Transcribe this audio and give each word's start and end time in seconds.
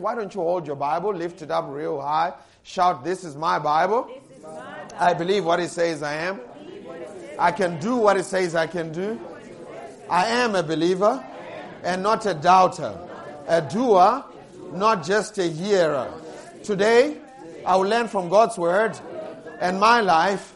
Why 0.00 0.14
don't 0.14 0.34
you 0.34 0.40
hold 0.40 0.66
your 0.66 0.76
Bible, 0.76 1.14
lift 1.14 1.42
it 1.42 1.50
up 1.50 1.66
real 1.68 2.00
high, 2.00 2.32
shout, 2.62 3.04
This 3.04 3.24
is 3.24 3.36
my 3.36 3.58
Bible. 3.58 4.04
This 4.04 4.36
is 4.36 4.42
my 4.42 4.50
Bible. 4.50 4.96
I 4.98 5.14
believe 5.14 5.44
what 5.44 5.60
it 5.60 5.70
says 5.70 6.02
I 6.02 6.14
am. 6.14 6.40
I 7.38 7.52
can 7.52 7.80
do 7.80 7.96
what 7.96 8.16
it 8.16 8.24
says 8.24 8.54
I 8.54 8.66
can 8.66 8.92
do. 8.92 9.18
I 10.08 10.26
am 10.26 10.54
a 10.54 10.62
believer 10.62 11.24
and 11.82 12.02
not 12.02 12.26
a 12.26 12.34
doubter, 12.34 12.96
a 13.48 13.62
doer, 13.62 14.24
not 14.72 15.04
just 15.04 15.38
a 15.38 15.44
hearer. 15.44 16.12
Today, 16.62 17.18
I 17.66 17.76
will 17.76 17.88
learn 17.88 18.08
from 18.08 18.28
God's 18.28 18.58
word, 18.58 18.98
and 19.60 19.80
my 19.80 20.00
life 20.00 20.54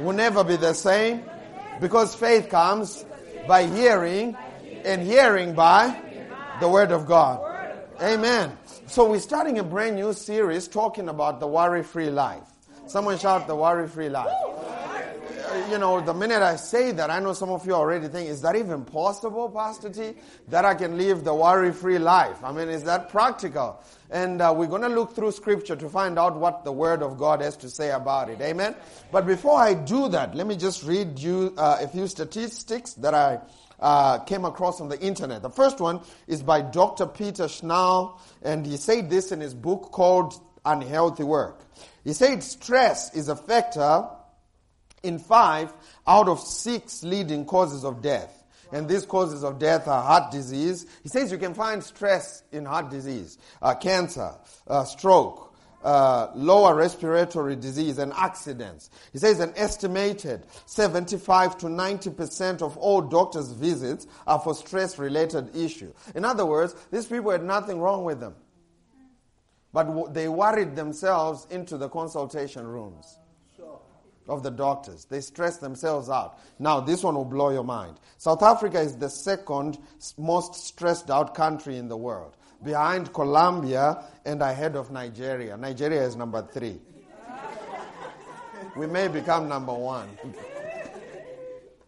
will 0.00 0.12
never 0.12 0.44
be 0.44 0.56
the 0.56 0.72
same 0.74 1.22
because 1.80 2.14
faith 2.14 2.48
comes 2.48 3.04
by 3.46 3.66
hearing, 3.66 4.36
and 4.84 5.02
hearing 5.02 5.54
by 5.54 6.00
the 6.60 6.68
word 6.68 6.92
of 6.92 7.06
God. 7.06 7.40
Amen. 8.00 8.56
So 8.88 9.10
we're 9.10 9.20
starting 9.20 9.58
a 9.58 9.62
brand 9.62 9.96
new 9.96 10.14
series 10.14 10.66
talking 10.66 11.10
about 11.10 11.40
the 11.40 11.46
worry-free 11.46 12.08
life. 12.08 12.42
Someone 12.86 13.18
shout 13.18 13.46
the 13.46 13.54
worry-free 13.54 14.08
life. 14.08 14.32
You 15.70 15.76
know, 15.76 16.00
the 16.00 16.14
minute 16.14 16.40
I 16.40 16.56
say 16.56 16.92
that, 16.92 17.10
I 17.10 17.20
know 17.20 17.34
some 17.34 17.50
of 17.50 17.66
you 17.66 17.74
already 17.74 18.08
think, 18.08 18.30
is 18.30 18.40
that 18.40 18.56
even 18.56 18.86
possible, 18.86 19.50
Pastor 19.50 19.90
T? 19.90 20.14
That 20.48 20.64
I 20.64 20.74
can 20.74 20.96
live 20.96 21.22
the 21.22 21.34
worry-free 21.34 21.98
life? 21.98 22.42
I 22.42 22.50
mean, 22.50 22.70
is 22.70 22.84
that 22.84 23.10
practical? 23.10 23.78
And 24.10 24.40
uh, 24.40 24.54
we're 24.56 24.66
going 24.66 24.80
to 24.80 24.88
look 24.88 25.14
through 25.14 25.32
scripture 25.32 25.76
to 25.76 25.88
find 25.90 26.18
out 26.18 26.36
what 26.36 26.64
the 26.64 26.72
word 26.72 27.02
of 27.02 27.18
God 27.18 27.42
has 27.42 27.58
to 27.58 27.68
say 27.68 27.90
about 27.90 28.30
it. 28.30 28.40
Amen. 28.40 28.74
But 29.12 29.26
before 29.26 29.60
I 29.60 29.74
do 29.74 30.08
that, 30.08 30.34
let 30.34 30.46
me 30.46 30.56
just 30.56 30.82
read 30.82 31.18
you 31.18 31.52
uh, 31.58 31.76
a 31.82 31.88
few 31.88 32.06
statistics 32.06 32.94
that 32.94 33.12
I 33.12 33.40
uh, 33.80 34.18
came 34.20 34.44
across 34.44 34.80
on 34.80 34.88
the 34.88 35.00
internet. 35.00 35.42
The 35.42 35.50
first 35.50 35.80
one 35.80 36.00
is 36.26 36.42
by 36.42 36.62
Dr. 36.62 37.06
Peter 37.06 37.44
Schnall, 37.44 38.18
and 38.42 38.66
he 38.66 38.76
said 38.76 39.10
this 39.10 39.32
in 39.32 39.40
his 39.40 39.54
book 39.54 39.90
called 39.92 40.34
Unhealthy 40.64 41.24
Work. 41.24 41.60
He 42.04 42.12
said 42.12 42.42
stress 42.42 43.14
is 43.14 43.28
a 43.28 43.36
factor 43.36 44.08
in 45.02 45.18
five 45.18 45.72
out 46.06 46.28
of 46.28 46.40
six 46.40 47.02
leading 47.02 47.44
causes 47.44 47.84
of 47.84 48.02
death. 48.02 48.34
And 48.70 48.88
these 48.88 49.06
causes 49.06 49.44
of 49.44 49.58
death 49.58 49.88
are 49.88 50.02
heart 50.02 50.30
disease. 50.30 50.86
He 51.02 51.08
says 51.08 51.32
you 51.32 51.38
can 51.38 51.54
find 51.54 51.82
stress 51.82 52.42
in 52.52 52.66
heart 52.66 52.90
disease, 52.90 53.38
uh, 53.62 53.74
cancer, 53.74 54.34
uh, 54.66 54.84
stroke, 54.84 55.47
uh, 55.84 56.28
lower 56.34 56.74
respiratory 56.74 57.56
disease, 57.56 57.98
and 57.98 58.12
accidents. 58.14 58.90
He 59.12 59.18
says 59.18 59.40
an 59.40 59.52
estimated 59.56 60.46
75 60.66 61.58
to 61.58 61.68
90 61.68 62.10
percent 62.10 62.62
of 62.62 62.76
all 62.78 63.00
doctors' 63.00 63.52
visits 63.52 64.06
are 64.26 64.38
for 64.40 64.54
stress-related 64.54 65.54
issues. 65.56 65.94
In 66.14 66.24
other 66.24 66.46
words, 66.46 66.74
these 66.90 67.06
people 67.06 67.30
had 67.30 67.44
nothing 67.44 67.80
wrong 67.80 68.04
with 68.04 68.20
them, 68.20 68.34
but 69.72 69.84
w- 69.84 70.08
they 70.10 70.28
worried 70.28 70.76
themselves 70.76 71.46
into 71.50 71.76
the 71.76 71.88
consultation 71.88 72.66
rooms 72.66 73.18
of 74.28 74.42
the 74.42 74.50
doctors. 74.50 75.06
They 75.06 75.20
stress 75.20 75.56
themselves 75.56 76.10
out. 76.10 76.38
Now, 76.58 76.80
this 76.80 77.02
one 77.02 77.14
will 77.14 77.24
blow 77.24 77.50
your 77.50 77.64
mind. 77.64 77.98
South 78.18 78.42
Africa 78.42 78.80
is 78.80 78.96
the 78.96 79.08
second 79.08 79.78
most 80.18 80.54
stressed 80.54 81.10
out 81.10 81.34
country 81.34 81.78
in 81.78 81.88
the 81.88 81.96
world, 81.96 82.36
behind 82.64 83.12
Colombia 83.12 84.04
and 84.24 84.42
ahead 84.42 84.76
of 84.76 84.90
Nigeria. 84.90 85.56
Nigeria 85.56 86.02
is 86.02 86.16
number 86.16 86.46
three. 86.52 86.80
We 88.76 88.86
may 88.86 89.08
become 89.08 89.48
number 89.48 89.74
one. 89.74 90.08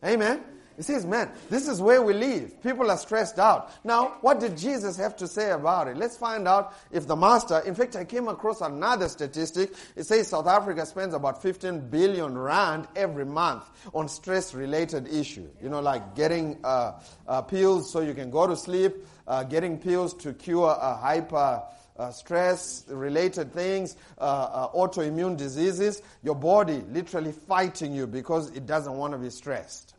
Amen. 0.04 0.42
He 0.80 0.84
says, 0.84 1.04
man, 1.04 1.30
this 1.50 1.68
is 1.68 1.78
where 1.78 2.00
we 2.00 2.14
live. 2.14 2.62
People 2.62 2.90
are 2.90 2.96
stressed 2.96 3.38
out. 3.38 3.70
Now, 3.84 4.16
what 4.22 4.40
did 4.40 4.56
Jesus 4.56 4.96
have 4.96 5.14
to 5.16 5.28
say 5.28 5.50
about 5.50 5.88
it? 5.88 5.96
Let's 5.98 6.16
find 6.16 6.48
out 6.48 6.72
if 6.90 7.06
the 7.06 7.14
master, 7.14 7.58
in 7.66 7.74
fact, 7.74 7.96
I 7.96 8.04
came 8.06 8.28
across 8.28 8.62
another 8.62 9.10
statistic. 9.10 9.74
It 9.94 10.04
says 10.04 10.28
South 10.28 10.46
Africa 10.46 10.86
spends 10.86 11.12
about 11.12 11.42
15 11.42 11.90
billion 11.90 12.38
rand 12.38 12.88
every 12.96 13.26
month 13.26 13.64
on 13.92 14.08
stress 14.08 14.54
related 14.54 15.06
issues. 15.06 15.50
You 15.62 15.68
know, 15.68 15.82
like 15.82 16.14
getting 16.14 16.58
uh, 16.64 16.98
uh, 17.28 17.42
pills 17.42 17.92
so 17.92 18.00
you 18.00 18.14
can 18.14 18.30
go 18.30 18.46
to 18.46 18.56
sleep, 18.56 19.06
uh, 19.28 19.42
getting 19.42 19.76
pills 19.76 20.14
to 20.14 20.32
cure 20.32 20.74
a 20.80 20.94
hyper. 20.94 21.62
Uh, 21.98 22.10
stress 22.10 22.86
related 22.88 23.52
things, 23.52 23.94
uh, 24.18 24.22
uh, 24.22 24.68
autoimmune 24.72 25.36
diseases, 25.36 26.00
your 26.22 26.34
body 26.34 26.82
literally 26.90 27.30
fighting 27.30 27.94
you 27.94 28.06
because 28.06 28.48
it 28.56 28.64
doesn't 28.64 28.94
want 28.94 29.12
to 29.12 29.18
be 29.18 29.28
stressed 29.28 29.89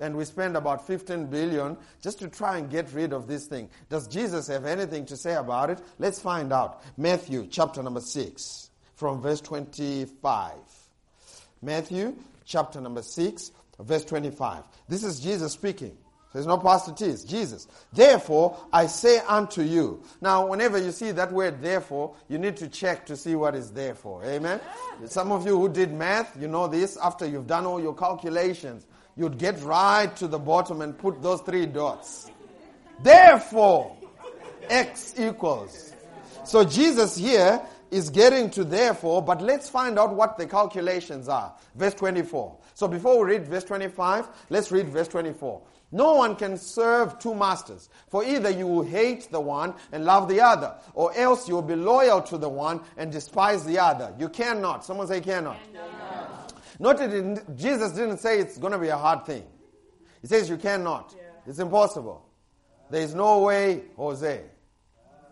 and 0.00 0.16
we 0.16 0.24
spend 0.24 0.56
about 0.56 0.86
15 0.86 1.26
billion 1.26 1.76
just 2.02 2.18
to 2.20 2.28
try 2.28 2.58
and 2.58 2.70
get 2.70 2.92
rid 2.92 3.12
of 3.12 3.26
this 3.26 3.46
thing. 3.46 3.68
Does 3.88 4.06
Jesus 4.08 4.46
have 4.48 4.64
anything 4.64 5.06
to 5.06 5.16
say 5.16 5.34
about 5.34 5.70
it? 5.70 5.80
Let's 5.98 6.20
find 6.20 6.52
out. 6.52 6.82
Matthew 6.96 7.46
chapter 7.50 7.82
number 7.82 8.00
6 8.00 8.70
from 8.94 9.20
verse 9.20 9.40
25. 9.40 10.52
Matthew 11.62 12.16
chapter 12.44 12.80
number 12.80 13.02
6 13.02 13.50
verse 13.80 14.04
25. 14.04 14.64
This 14.88 15.04
is 15.04 15.20
Jesus 15.20 15.52
speaking. 15.52 15.96
There's 16.32 16.46
no 16.46 16.58
pastor 16.58 16.92
T, 16.92 17.06
it's 17.06 17.24
Jesus. 17.24 17.66
Therefore, 17.94 18.58
I 18.70 18.88
say 18.88 19.20
unto 19.20 19.62
you. 19.62 20.02
Now, 20.20 20.46
whenever 20.46 20.76
you 20.76 20.92
see 20.92 21.10
that 21.12 21.32
word 21.32 21.62
therefore, 21.62 22.14
you 22.28 22.38
need 22.38 22.58
to 22.58 22.68
check 22.68 23.06
to 23.06 23.16
see 23.16 23.34
what 23.34 23.54
is 23.54 23.72
there 23.72 23.94
for. 23.94 24.22
Amen? 24.22 24.60
Some 25.06 25.32
of 25.32 25.46
you 25.46 25.58
who 25.58 25.70
did 25.70 25.94
math, 25.94 26.36
you 26.38 26.46
know 26.46 26.66
this, 26.66 26.98
after 26.98 27.24
you've 27.24 27.46
done 27.46 27.64
all 27.64 27.80
your 27.80 27.94
calculations, 27.94 28.84
you'd 29.16 29.38
get 29.38 29.60
right 29.62 30.14
to 30.16 30.28
the 30.28 30.38
bottom 30.38 30.80
and 30.82 30.96
put 30.96 31.22
those 31.22 31.40
three 31.42 31.66
dots. 31.66 32.30
Therefore, 33.02 33.96
X 34.68 35.14
equals. 35.18 35.92
So 36.44 36.64
Jesus 36.64 37.16
here 37.16 37.60
is 37.90 38.10
getting 38.10 38.50
to 38.50 38.64
therefore, 38.64 39.22
but 39.22 39.40
let's 39.40 39.68
find 39.68 39.98
out 39.98 40.14
what 40.14 40.38
the 40.38 40.46
calculations 40.46 41.28
are. 41.28 41.54
Verse 41.74 41.94
24. 41.94 42.56
So 42.74 42.88
before 42.88 43.24
we 43.24 43.32
read 43.32 43.46
verse 43.46 43.64
25, 43.64 44.28
let's 44.50 44.70
read 44.70 44.88
verse 44.88 45.08
24. 45.08 45.62
No 45.92 46.14
one 46.14 46.34
can 46.34 46.56
serve 46.56 47.18
two 47.20 47.34
masters, 47.34 47.88
for 48.08 48.24
either 48.24 48.50
you 48.50 48.66
will 48.66 48.82
hate 48.82 49.30
the 49.30 49.40
one 49.40 49.72
and 49.92 50.04
love 50.04 50.28
the 50.28 50.40
other, 50.40 50.74
or 50.94 51.16
else 51.16 51.48
you 51.48 51.54
will 51.54 51.62
be 51.62 51.76
loyal 51.76 52.20
to 52.22 52.36
the 52.36 52.48
one 52.48 52.80
and 52.96 53.12
despise 53.12 53.64
the 53.64 53.78
other. 53.78 54.12
You 54.18 54.28
cannot. 54.28 54.84
Someone 54.84 55.06
say 55.06 55.20
cannot. 55.20 55.56
cannot. 55.72 55.95
Notice 56.78 57.40
Jesus 57.54 57.92
didn't 57.92 58.18
say 58.18 58.38
it's 58.38 58.58
going 58.58 58.72
to 58.72 58.78
be 58.78 58.88
a 58.88 58.96
hard 58.96 59.24
thing. 59.24 59.44
He 60.20 60.26
says 60.26 60.48
you 60.48 60.56
cannot. 60.56 61.14
Yeah. 61.16 61.22
It's 61.46 61.58
impossible. 61.58 62.26
There 62.90 63.02
is 63.02 63.14
no 63.14 63.40
way, 63.40 63.82
Jose. 63.96 64.42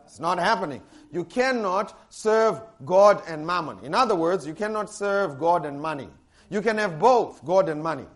It's 0.05 0.21
not 0.21 0.39
happening. 0.39 0.83
You 1.13 1.25
cannot 1.25 2.13
serve 2.13 2.61
God 2.85 3.23
and 3.27 3.47
mammon. 3.47 3.79
In 3.83 3.95
other 3.95 4.15
words, 4.15 4.47
you 4.47 4.55
cannot 4.55 4.91
serve 4.91 5.39
God 5.39 5.67
and 5.67 5.81
money. 5.81 6.09
You 6.51 6.61
can 6.61 6.79
have 6.79 6.99
both, 6.99 7.45
God 7.45 7.69
and 7.69 7.83
money. 7.83 8.07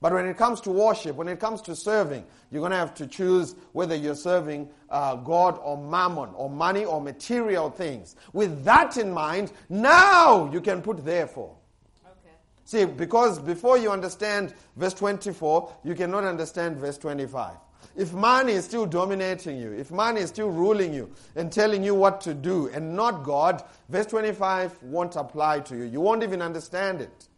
But 0.00 0.12
when 0.12 0.26
it 0.26 0.36
comes 0.36 0.60
to 0.62 0.70
worship, 0.70 1.16
when 1.16 1.28
it 1.28 1.40
comes 1.40 1.60
to 1.62 1.74
serving, 1.74 2.24
you're 2.50 2.60
going 2.60 2.70
to 2.70 2.78
have 2.78 2.94
to 2.94 3.06
choose 3.06 3.54
whether 3.72 3.96
you're 3.96 4.14
serving 4.14 4.68
uh, 4.90 5.16
God 5.16 5.58
or 5.62 5.76
mammon 5.76 6.30
or 6.34 6.48
money 6.48 6.84
or 6.84 7.00
material 7.00 7.68
things. 7.68 8.14
With 8.32 8.64
that 8.64 8.96
in 8.96 9.12
mind, 9.12 9.52
now 9.68 10.50
you 10.52 10.60
can 10.60 10.82
put 10.82 11.04
therefore. 11.04 11.57
See, 12.68 12.84
because 12.84 13.38
before 13.38 13.78
you 13.78 13.90
understand 13.90 14.52
verse 14.76 14.92
24, 14.92 15.72
you 15.84 15.94
cannot 15.94 16.24
understand 16.24 16.76
verse 16.76 16.98
25. 16.98 17.54
If 17.96 18.12
money 18.12 18.52
is 18.52 18.66
still 18.66 18.84
dominating 18.84 19.56
you, 19.56 19.72
if 19.72 19.90
money 19.90 20.20
is 20.20 20.28
still 20.28 20.50
ruling 20.50 20.92
you 20.92 21.10
and 21.34 21.50
telling 21.50 21.82
you 21.82 21.94
what 21.94 22.20
to 22.20 22.34
do 22.34 22.68
and 22.68 22.94
not 22.94 23.24
God, 23.24 23.64
verse 23.88 24.04
25 24.04 24.82
won't 24.82 25.16
apply 25.16 25.60
to 25.60 25.76
you. 25.78 25.84
You 25.84 26.02
won't 26.02 26.22
even 26.22 26.42
understand 26.42 27.00
it. 27.00 27.28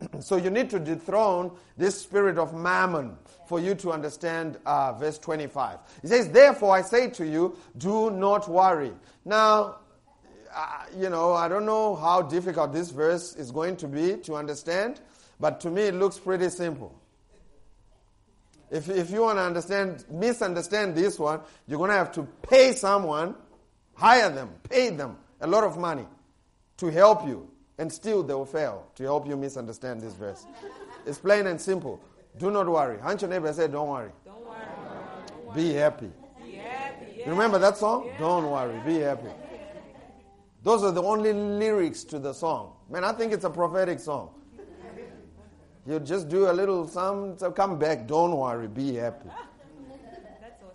so 0.20 0.36
you 0.36 0.48
need 0.48 0.70
to 0.70 0.80
dethrone 0.80 1.50
this 1.76 2.00
spirit 2.00 2.38
of 2.38 2.54
mammon 2.54 3.18
for 3.46 3.60
you 3.60 3.74
to 3.74 3.92
understand 3.92 4.56
uh, 4.64 4.94
verse 4.94 5.18
25. 5.18 5.78
He 6.00 6.08
says, 6.08 6.30
Therefore 6.30 6.74
I 6.74 6.80
say 6.80 7.10
to 7.10 7.26
you, 7.26 7.54
do 7.76 8.10
not 8.10 8.48
worry. 8.48 8.92
Now, 9.26 9.76
uh, 10.54 10.84
you 10.96 11.08
know, 11.08 11.32
I 11.32 11.48
don't 11.48 11.66
know 11.66 11.96
how 11.96 12.22
difficult 12.22 12.72
this 12.72 12.90
verse 12.90 13.34
is 13.36 13.50
going 13.50 13.76
to 13.78 13.88
be 13.88 14.16
to 14.18 14.34
understand, 14.34 15.00
but 15.40 15.60
to 15.60 15.70
me 15.70 15.82
it 15.82 15.94
looks 15.94 16.18
pretty 16.18 16.48
simple. 16.48 16.94
If, 18.70 18.88
if 18.88 19.10
you 19.10 19.22
want 19.22 19.38
to 19.38 19.42
understand, 19.42 20.04
misunderstand 20.10 20.94
this 20.94 21.18
one, 21.18 21.40
you're 21.66 21.78
going 21.78 21.90
to 21.90 21.96
have 21.96 22.12
to 22.12 22.22
pay 22.48 22.72
someone, 22.72 23.34
hire 23.94 24.30
them, 24.30 24.50
pay 24.68 24.90
them 24.90 25.18
a 25.40 25.46
lot 25.46 25.64
of 25.64 25.76
money 25.76 26.06
to 26.78 26.90
help 26.90 27.26
you 27.26 27.50
and 27.78 27.92
still 27.92 28.22
they 28.22 28.34
will 28.34 28.46
fail 28.46 28.86
to 28.94 29.02
help 29.02 29.26
you 29.26 29.36
misunderstand 29.36 30.00
this 30.00 30.14
verse. 30.14 30.46
It's 31.06 31.18
plain 31.18 31.46
and 31.46 31.60
simple. 31.60 32.00
Do 32.38 32.50
not 32.50 32.68
worry. 32.68 32.98
Hunch 32.98 33.22
your 33.22 33.30
neighbor 33.30 33.48
and 33.48 33.56
say, 33.56 33.68
Don't 33.68 33.88
worry. 33.88 34.10
Don't 34.24 34.46
worry. 34.46 35.54
Be 35.54 35.74
happy. 35.74 36.10
Be 36.42 36.52
happy. 36.52 37.06
Yeah. 37.16 37.26
You 37.26 37.32
remember 37.32 37.58
that 37.58 37.76
song? 37.76 38.06
Yeah. 38.06 38.18
Don't 38.18 38.50
worry. 38.50 38.80
Be 38.86 39.00
happy. 39.00 39.28
Those 40.62 40.84
are 40.84 40.92
the 40.92 41.02
only 41.02 41.32
lyrics 41.32 42.04
to 42.04 42.18
the 42.18 42.32
song. 42.32 42.74
Man, 42.88 43.04
I 43.04 43.12
think 43.12 43.32
it's 43.32 43.44
a 43.44 43.50
prophetic 43.50 43.98
song. 43.98 44.30
You 45.84 45.98
just 45.98 46.28
do 46.28 46.48
a 46.48 46.52
little 46.52 46.86
some, 46.86 47.36
so 47.36 47.50
come 47.50 47.78
back. 47.78 48.06
Don't 48.06 48.36
worry. 48.36 48.68
Be 48.68 48.94
happy. 48.94 49.28
Awesome. 49.28 49.48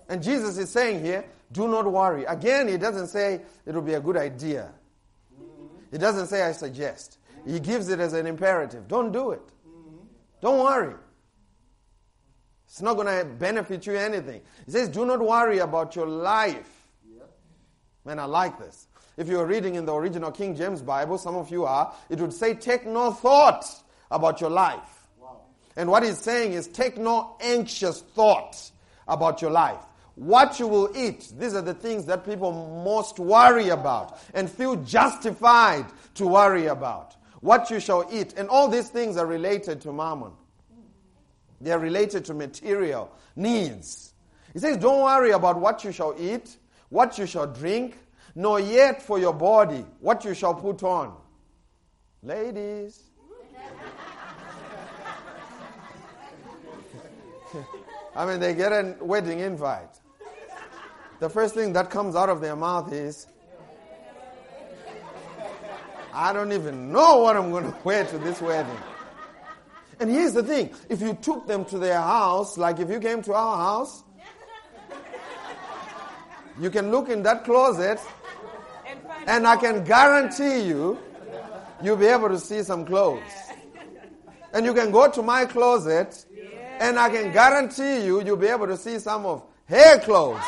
And 0.09 0.21
Jesus 0.21 0.57
is 0.57 0.69
saying 0.69 1.03
here, 1.03 1.25
do 1.51 1.67
not 1.67 1.89
worry. 1.89 2.25
Again, 2.25 2.67
he 2.67 2.77
doesn't 2.77 3.07
say 3.07 3.41
it 3.65 3.73
will 3.73 3.81
be 3.81 3.93
a 3.93 4.01
good 4.01 4.17
idea. 4.17 4.71
He 5.91 5.97
doesn't 5.97 6.27
say 6.27 6.41
I 6.41 6.51
suggest. 6.51 7.19
He 7.45 7.61
gives 7.61 7.87
it 7.87 8.01
as 8.01 8.11
an 8.11 8.27
imperative. 8.27 8.89
Don't 8.89 9.13
do 9.13 9.31
it. 9.31 9.41
Don't 10.41 10.59
worry. 10.59 10.95
It's 12.67 12.81
not 12.81 12.95
going 12.95 13.07
to 13.07 13.25
benefit 13.25 13.87
you 13.87 13.95
anything. 13.95 14.41
He 14.65 14.71
says, 14.71 14.89
do 14.89 15.05
not 15.05 15.21
worry 15.21 15.59
about 15.59 15.95
your 15.95 16.07
life. 16.07 16.69
Man, 18.03 18.19
I 18.19 18.25
like 18.25 18.59
this. 18.59 18.87
If 19.17 19.27
you're 19.27 19.47
reading 19.47 19.75
in 19.75 19.85
the 19.85 19.93
original 19.93 20.31
King 20.31 20.55
James 20.55 20.83
Bible, 20.83 21.17
some 21.17 21.35
of 21.35 21.49
you 21.49 21.65
are, 21.65 21.91
it 22.09 22.19
would 22.19 22.33
say, 22.33 22.53
take 22.53 22.85
no 22.85 23.11
thought 23.11 23.65
about 24.11 24.39
your 24.39 24.51
life. 24.51 25.07
Wow. 25.19 25.41
And 25.75 25.89
what 25.89 26.03
he's 26.03 26.19
saying 26.19 26.53
is, 26.53 26.67
take 26.67 26.99
no 26.99 27.35
anxious 27.41 28.01
thought 28.01 28.71
about 29.07 29.41
your 29.41 29.49
life. 29.49 29.79
What 30.13 30.59
you 30.59 30.67
will 30.67 30.95
eat, 30.95 31.31
these 31.37 31.55
are 31.55 31.61
the 31.61 31.73
things 31.73 32.05
that 32.05 32.25
people 32.25 32.51
most 32.83 33.19
worry 33.19 33.69
about 33.69 34.19
and 34.33 34.49
feel 34.49 34.75
justified 34.77 35.85
to 36.15 36.27
worry 36.27 36.67
about. 36.67 37.15
What 37.41 37.69
you 37.69 37.79
shall 37.79 38.07
eat. 38.11 38.33
And 38.37 38.49
all 38.49 38.67
these 38.67 38.89
things 38.89 39.17
are 39.17 39.25
related 39.25 39.81
to 39.81 39.93
mammon. 39.93 40.31
They 41.61 41.71
are 41.71 41.79
related 41.79 42.25
to 42.25 42.33
material 42.33 43.11
needs. 43.35 44.13
He 44.53 44.59
says, 44.59 44.77
Don't 44.77 45.03
worry 45.03 45.31
about 45.31 45.59
what 45.59 45.83
you 45.83 45.91
shall 45.91 46.15
eat, 46.19 46.57
what 46.89 47.17
you 47.17 47.25
shall 47.25 47.47
drink, 47.47 47.97
nor 48.37 48.59
yet 48.59 49.01
for 49.01 49.17
your 49.17 49.33
body 49.33 49.83
what 49.99 50.23
you 50.23 50.35
shall 50.35 50.53
put 50.53 50.83
on. 50.83 51.11
Ladies. 52.21 53.01
I 58.15 58.25
mean, 58.27 58.39
they 58.39 58.53
get 58.53 58.71
a 58.71 58.95
wedding 59.01 59.39
invite. 59.39 59.89
The 61.19 61.29
first 61.29 61.55
thing 61.55 61.73
that 61.73 61.89
comes 61.89 62.15
out 62.15 62.29
of 62.29 62.39
their 62.39 62.55
mouth 62.55 62.93
is, 62.93 63.25
I 66.13 66.31
don't 66.31 66.51
even 66.51 66.91
know 66.91 67.17
what 67.17 67.35
I'm 67.35 67.49
going 67.49 67.63
to 67.71 67.77
wear 67.83 68.05
to 68.05 68.19
this 68.19 68.39
wedding. 68.39 68.77
And 69.99 70.11
here's 70.11 70.33
the 70.33 70.43
thing 70.43 70.75
if 70.89 71.01
you 71.01 71.15
took 71.15 71.47
them 71.47 71.65
to 71.65 71.79
their 71.79 71.99
house, 71.99 72.55
like 72.55 72.79
if 72.79 72.87
you 72.91 72.99
came 72.99 73.23
to 73.23 73.33
our 73.33 73.57
house, 73.57 74.03
you 76.59 76.69
can 76.69 76.91
look 76.91 77.09
in 77.09 77.23
that 77.23 77.43
closet 77.43 77.99
and 79.27 79.45
I 79.45 79.57
can 79.57 79.83
guarantee 79.83 80.61
you, 80.61 80.97
you'll 81.83 81.97
be 81.97 82.07
able 82.07 82.29
to 82.29 82.39
see 82.39 82.63
some 82.63 82.85
clothes. 82.85 83.21
And 84.53 84.65
you 84.65 84.73
can 84.73 84.89
go 84.89 85.11
to 85.11 85.21
my 85.21 85.45
closet, 85.45 86.25
and 86.79 86.97
I 86.97 87.09
can 87.09 87.33
guarantee 87.33 88.05
you, 88.05 88.23
you'll 88.23 88.37
be 88.37 88.47
able 88.47 88.67
to 88.67 88.77
see 88.77 88.97
some 88.99 89.25
of 89.25 89.43
hair 89.67 89.99
clothes. 89.99 90.41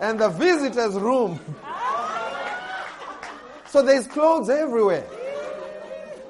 And 0.00 0.18
the 0.18 0.30
visitors' 0.30 0.94
room. 0.94 1.38
So 3.66 3.82
there's 3.82 4.06
clothes 4.06 4.48
everywhere. 4.48 5.06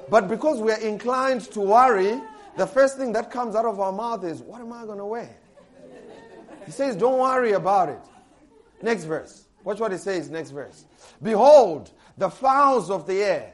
But 0.09 0.27
because 0.27 0.59
we're 0.59 0.77
inclined 0.77 1.41
to 1.51 1.61
worry, 1.61 2.19
the 2.57 2.67
first 2.67 2.97
thing 2.97 3.13
that 3.13 3.31
comes 3.31 3.55
out 3.55 3.65
of 3.65 3.79
our 3.79 3.91
mouth 3.91 4.23
is, 4.23 4.41
What 4.41 4.61
am 4.61 4.73
I 4.73 4.85
going 4.85 4.97
to 4.97 5.05
wear? 5.05 5.35
He 6.65 6.71
says, 6.71 6.95
Don't 6.95 7.19
worry 7.19 7.53
about 7.53 7.89
it. 7.89 8.01
Next 8.81 9.05
verse. 9.05 9.44
Watch 9.65 9.79
what 9.79 9.91
it 9.91 9.99
says, 9.99 10.29
next 10.29 10.51
verse. 10.51 10.85
Behold, 11.21 11.91
the 12.17 12.29
fowls 12.29 12.89
of 12.91 13.07
the 13.07 13.21
air, 13.21 13.53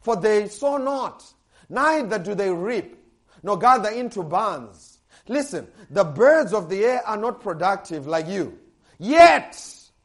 for 0.00 0.16
they 0.16 0.48
sow 0.48 0.78
not, 0.78 1.22
neither 1.68 2.18
do 2.18 2.34
they 2.34 2.50
reap, 2.50 2.96
nor 3.42 3.58
gather 3.58 3.90
into 3.90 4.22
barns. 4.22 4.98
Listen, 5.26 5.66
the 5.90 6.04
birds 6.04 6.54
of 6.54 6.68
the 6.70 6.84
air 6.84 7.06
are 7.06 7.16
not 7.16 7.40
productive 7.40 8.06
like 8.06 8.28
you, 8.28 8.56
yet 8.98 9.60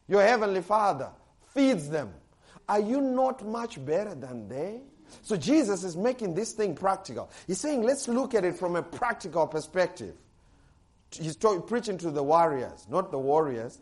your 0.07 0.23
heavenly 0.23 0.61
Father 0.61 1.11
feeds 1.53 1.87
them. 1.87 2.11
Are 2.67 2.79
you 2.79 2.99
not 2.99 3.45
much 3.45 3.83
better 3.85 4.15
than 4.15 4.47
they? 4.49 4.81
So 5.21 5.37
Jesus 5.37 5.83
is 5.83 5.95
making 5.95 6.33
this 6.33 6.53
thing 6.53 6.73
practical. 6.73 7.29
He's 7.45 7.59
saying, 7.59 7.83
let's 7.83 8.07
look 8.07 8.33
at 8.33 8.43
it 8.43 8.57
from 8.57 8.75
a 8.75 8.81
practical 8.81 9.45
perspective. 9.45 10.15
He's 11.11 11.37
preaching 11.37 11.99
to 11.99 12.09
the 12.09 12.23
warriors, 12.23 12.87
not 12.89 13.11
the 13.11 13.19
warriors, 13.19 13.79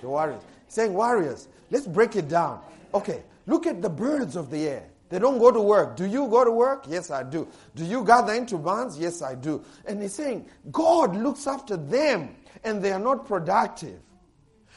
the 0.00 0.08
warriors. 0.08 0.42
Saying, 0.68 0.94
warriors, 0.94 1.48
let's 1.70 1.86
break 1.86 2.16
it 2.16 2.28
down. 2.28 2.60
Okay, 2.92 3.22
look 3.46 3.66
at 3.66 3.82
the 3.82 3.88
birds 3.90 4.36
of 4.36 4.50
the 4.50 4.68
air. 4.68 4.84
They 5.08 5.18
don't 5.18 5.38
go 5.38 5.50
to 5.50 5.60
work. 5.60 5.96
Do 5.96 6.06
you 6.06 6.26
go 6.28 6.44
to 6.44 6.50
work? 6.50 6.86
Yes, 6.88 7.10
I 7.10 7.22
do. 7.22 7.46
Do 7.74 7.84
you 7.84 8.04
gather 8.04 8.32
into 8.32 8.56
barns? 8.56 8.98
Yes, 8.98 9.22
I 9.22 9.34
do. 9.34 9.62
And 9.86 10.02
he's 10.02 10.14
saying, 10.14 10.48
God 10.72 11.14
looks 11.14 11.46
after 11.46 11.76
them 11.76 12.34
and 12.64 12.82
they 12.82 12.90
are 12.90 12.98
not 12.98 13.26
productive. 13.26 14.00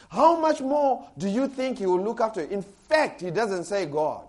How 0.09 0.39
much 0.39 0.61
more 0.61 1.07
do 1.17 1.27
you 1.27 1.47
think 1.47 1.79
he 1.79 1.85
will 1.85 2.01
look 2.03 2.21
after 2.21 2.41
you? 2.41 2.49
In 2.49 2.61
fact, 2.61 3.21
he 3.21 3.31
doesn't 3.31 3.63
say 3.63 3.85
God. 3.85 4.25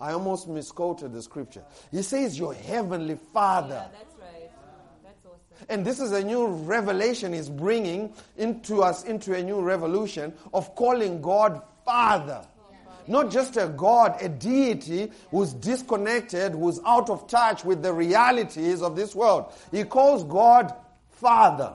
I 0.00 0.12
almost 0.12 0.48
misquoted 0.48 1.12
the 1.12 1.22
scripture. 1.22 1.64
He 1.90 2.02
says, 2.02 2.38
Your 2.38 2.54
heavenly 2.54 3.18
Father. 3.32 3.88
Yeah, 3.92 3.98
and 5.68 5.84
this 5.84 6.00
is 6.00 6.12
a 6.12 6.22
new 6.22 6.46
revelation 6.46 7.32
he's 7.32 7.48
bringing 7.48 8.12
into 8.36 8.82
us, 8.82 9.04
into 9.04 9.34
a 9.34 9.42
new 9.42 9.60
revolution 9.60 10.32
of 10.52 10.74
calling 10.74 11.20
God 11.20 11.62
Father. 11.84 12.46
Not 13.06 13.30
just 13.30 13.56
a 13.56 13.68
God, 13.68 14.20
a 14.20 14.28
deity 14.28 15.10
who's 15.30 15.54
disconnected, 15.54 16.52
who's 16.52 16.78
out 16.84 17.08
of 17.08 17.26
touch 17.26 17.64
with 17.64 17.82
the 17.82 17.92
realities 17.92 18.82
of 18.82 18.96
this 18.96 19.14
world. 19.14 19.52
He 19.70 19.84
calls 19.84 20.24
God 20.24 20.74
Father. 21.12 21.72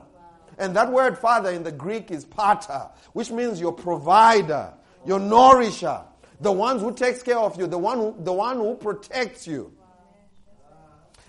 And 0.59 0.75
that 0.75 0.91
word 0.91 1.18
father 1.18 1.50
in 1.50 1.63
the 1.63 1.71
Greek 1.71 2.12
is 2.12 2.25
pater, 2.25 2.88
which 3.13 3.31
means 3.31 3.59
your 3.59 3.74
provider, 3.74 4.71
your 5.06 5.19
nourisher, 5.19 6.01
the 6.39 6.51
one 6.51 6.77
who 6.77 6.94
takes 6.94 7.24
care 7.24 7.39
of 7.39 7.59
you, 7.59 7.65
the 7.65 7.77
one 7.77 7.97
who, 7.97 8.15
the 8.19 8.33
one 8.33 8.57
who 8.57 8.75
protects 8.75 9.47
you. 9.47 9.74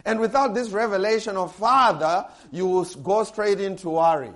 And 0.04 0.20
without 0.20 0.54
this 0.54 0.70
revelation 0.70 1.36
of 1.36 1.54
Father, 1.54 2.26
you 2.50 2.66
will 2.66 2.84
go 2.84 3.24
straight 3.24 3.60
into 3.60 3.90
worry. 3.90 4.32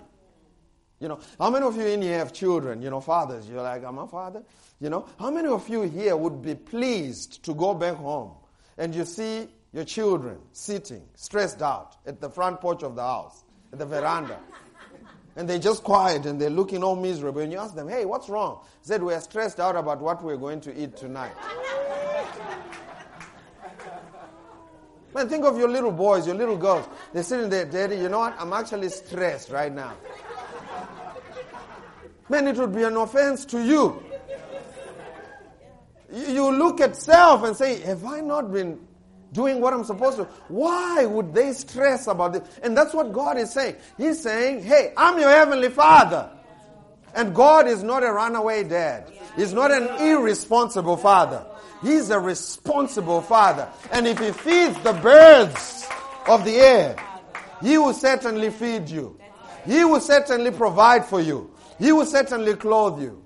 You 1.01 1.09
know, 1.09 1.21
how 1.39 1.51
many 1.51 1.65
of 1.65 1.77
you 1.77 1.87
in 1.87 2.03
here 2.03 2.19
have 2.19 2.33
children, 2.33 2.83
you 2.83 2.91
know, 2.91 3.01
fathers? 3.01 3.49
You're 3.49 3.63
like, 3.63 3.85
I'm 3.85 3.99
a 3.99 4.09
father. 4.09 4.43
You 4.81 4.91
know, 4.91 5.07
how 5.19 5.31
many 5.31 5.49
of 5.49 5.69
you 5.69 5.83
here 5.83 6.17
would 6.17 6.43
be 6.43 6.55
pleased 6.55 7.45
to 7.45 7.55
go 7.55 7.75
back 7.75 7.95
home 7.97 8.33
and 8.77 8.95
you 8.95 9.05
see 9.05 9.49
your 9.73 9.85
children 9.85 10.39
sitting, 10.53 11.03
stressed 11.15 11.63
out 11.63 11.97
at 12.07 12.21
the 12.21 12.29
front 12.31 12.61
porch 12.61 12.83
of 12.83 12.97
the 12.97 13.03
house, 13.03 13.45
at 13.73 13.79
the 13.79 13.87
veranda? 13.87 14.39
and 15.37 15.49
they're 15.49 15.59
just 15.61 15.85
quiet 15.85 16.27
and 16.27 16.41
they're 16.41 16.51
looking 16.51 16.83
all 16.83 16.97
miserable. 16.97 17.43
And 17.43 17.53
you 17.53 17.59
ask 17.59 17.77
them, 17.77 17.89
hey, 17.89 18.05
what's 18.05 18.29
wrong? 18.29 18.59
They 18.83 18.95
said, 18.95 19.03
we're 19.03 19.21
stressed 19.21 19.61
out 19.61 19.77
about 19.77 20.01
what 20.01 20.23
we're 20.23 20.37
going 20.37 20.61
to 20.63 20.77
eat 20.77 20.97
tonight. 20.97 21.33
Man, 25.19 25.29
think 25.29 25.45
of 25.45 25.59
your 25.59 25.69
little 25.69 25.91
boys, 25.91 26.29
your 26.29 26.37
little 26.37 26.57
girls. 26.57 26.89
They're 27.13 27.25
sitting 27.25 27.51
there, 27.51 27.65
Daddy, 27.65 27.97
you 27.97 28.09
know 28.09 28.21
what? 28.21 28.37
I'm 28.39 28.53
actually 28.53 28.89
stressed 28.89 29.51
right 29.51 29.75
now. 29.75 29.95
Man, 32.29 32.47
it 32.47 32.57
would 32.57 32.73
be 32.73 32.85
an 32.85 32.97
offense 32.97 33.45
to 33.47 33.61
you. 33.61 34.01
You 36.13 36.53
look 36.53 36.81
at 36.81 36.95
self 36.95 37.43
and 37.43 37.57
say, 37.57 37.81
Have 37.81 38.05
I 38.05 38.21
not 38.21 38.53
been 38.53 38.79
doing 39.33 39.61
what 39.61 39.75
I'm 39.75 39.83
supposed 39.83 40.19
to? 40.19 40.25
Why 40.47 41.05
would 41.05 41.35
they 41.35 41.53
stress 41.53 42.07
about 42.07 42.35
this? 42.35 42.61
And 42.63 42.77
that's 42.77 42.95
what 42.95 43.13
God 43.13 43.39
is 43.39 43.53
saying. 43.53 43.75
He's 43.97 44.23
saying, 44.23 44.63
Hey, 44.63 44.93
I'm 44.97 45.19
your 45.19 45.31
heavenly 45.31 45.71
Father. 45.71 46.31
And 47.17 47.35
God 47.35 47.67
is 47.67 47.83
not 47.83 48.05
a 48.05 48.13
runaway 48.13 48.63
dad. 48.63 49.11
He's 49.35 49.53
not 49.53 49.73
an 49.73 50.01
irresponsible 50.01 50.97
father. 50.97 51.45
He's 51.83 52.11
a 52.11 52.19
responsible 52.19 53.21
father. 53.21 53.69
And 53.93 54.07
if 54.07 54.19
he 54.19 54.33
feeds 54.33 54.79
the 54.83 54.95
birds 54.95 55.89
of 56.27 56.45
the 56.45 56.57
air, 56.57 56.97
he 57.63 57.79
will 57.79 57.95
certainly 57.95 58.51
feed 58.51 58.89
you. 58.89 59.19
He 59.65 59.85
will 59.85 60.01
certainly 60.01 60.51
provide 60.51 61.05
for 61.05 61.21
you. 61.21 61.51
He 61.79 61.93
will 61.93 62.07
certainly 62.07 62.55
clothe 62.55 63.01
you. 63.01 63.23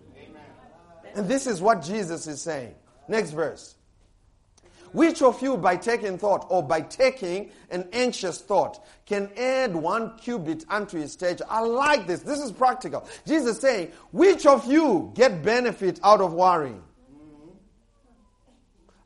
And 1.15 1.29
this 1.29 1.47
is 1.47 1.61
what 1.61 1.83
Jesus 1.83 2.27
is 2.27 2.41
saying. 2.41 2.75
Next 3.09 3.31
verse. 3.31 3.77
Which 4.93 5.23
of 5.23 5.41
you, 5.43 5.57
by 5.57 5.77
taking 5.77 6.19
thought 6.19 6.47
or 6.51 6.63
by 6.63 6.83
taking 6.83 7.51
an 7.71 7.89
anxious 7.93 8.41
thought, 8.43 8.85
can 9.07 9.31
add 9.39 9.75
one 9.75 10.19
cubit 10.19 10.67
unto 10.69 10.99
his 10.99 11.13
stature? 11.13 11.45
I 11.49 11.61
like 11.61 12.07
this. 12.07 12.21
This 12.21 12.41
is 12.41 12.53
practical. 12.53 13.07
Jesus 13.27 13.57
is 13.57 13.63
saying, 13.63 13.93
which 14.11 14.45
of 14.45 14.71
you 14.71 15.11
get 15.15 15.43
benefit 15.43 15.99
out 16.05 16.21
of 16.21 16.35
worrying? 16.35 16.83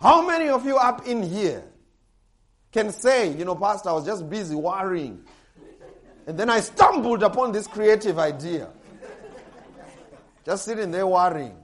How 0.01 0.27
many 0.27 0.49
of 0.49 0.67
you 0.67 0.77
up 0.77 1.07
in 1.07 1.23
here 1.23 1.65
can 2.73 2.93
say, 2.93 3.33
you 3.33 3.45
know, 3.45 3.55
Pastor, 3.55 3.91
I 3.91 3.93
was 3.93 4.05
just 4.05 4.29
busy 4.29 4.55
worrying. 4.55 5.25
And 6.27 6.39
then 6.39 6.51
I 6.51 6.61
stumbled 6.61 7.23
upon 7.23 7.53
this 7.53 7.67
creative 7.67 8.19
idea. 8.19 8.69
Just 10.45 10.65
sitting 10.65 10.91
there 10.91 11.07
worrying. 11.07 11.57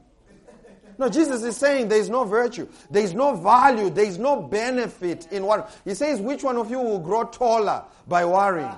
No, 0.99 1.09
Jesus 1.09 1.43
is 1.43 1.57
saying 1.57 1.89
there 1.89 1.99
is 1.99 2.11
no 2.11 2.25
virtue, 2.25 2.69
there 2.91 3.03
is 3.03 3.15
no 3.15 3.35
value, 3.35 3.91
there 3.91 4.05
is 4.05 4.19
no 4.19 4.43
benefit 4.43 5.27
in 5.33 5.45
what 5.45 5.71
He 5.85 5.95
says, 5.95 6.21
which 6.21 6.45
one 6.45 6.57
of 6.57 6.71
you 6.71 6.79
will 6.79 6.99
grow 6.99 7.25
taller 7.25 7.85
by 8.07 8.25
worrying? 8.25 8.71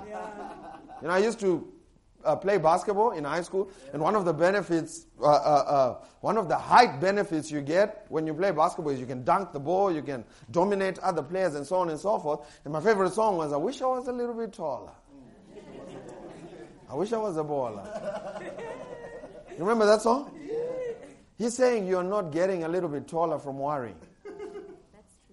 You 1.01 1.07
know, 1.07 1.13
I 1.13 1.19
used 1.19 1.39
to 1.41 1.71
uh, 2.25 2.35
play 2.35 2.57
basketball 2.57 3.11
in 3.11 3.23
high 3.23 3.41
school, 3.41 3.69
and 3.93 4.01
one 4.01 4.15
of 4.15 4.25
the 4.25 4.33
benefits, 4.33 5.05
uh, 5.21 5.25
uh, 5.25 5.29
uh, 5.29 6.05
one 6.21 6.37
of 6.37 6.47
the 6.47 6.57
height 6.57 6.99
benefits 6.99 7.51
you 7.51 7.61
get 7.61 8.05
when 8.09 8.25
you 8.27 8.33
play 8.33 8.51
basketball 8.51 8.91
is 8.91 8.99
you 8.99 9.05
can 9.05 9.23
dunk 9.23 9.51
the 9.51 9.59
ball, 9.59 9.91
you 9.91 10.01
can 10.01 10.23
dominate 10.51 10.99
other 10.99 11.21
players, 11.21 11.55
and 11.55 11.65
so 11.65 11.77
on 11.77 11.89
and 11.89 11.99
so 11.99 12.19
forth. 12.19 12.41
And 12.63 12.73
my 12.73 12.81
favorite 12.81 13.13
song 13.13 13.37
was 13.37 13.53
"I 13.53 13.57
Wish 13.57 13.81
I 13.81 13.85
Was 13.85 14.07
a 14.07 14.13
Little 14.13 14.35
Bit 14.35 14.53
Taller." 14.53 14.91
I 16.89 16.95
wish 16.95 17.13
I 17.13 17.17
was 17.17 17.37
a 17.37 17.43
baller. 17.43 18.41
You 19.49 19.63
remember 19.63 19.85
that 19.85 20.01
song? 20.01 20.31
He's 21.37 21.55
saying 21.55 21.87
you're 21.87 22.03
not 22.03 22.31
getting 22.31 22.63
a 22.63 22.67
little 22.67 22.89
bit 22.89 23.07
taller 23.07 23.39
from 23.39 23.59
worrying. 23.59 23.95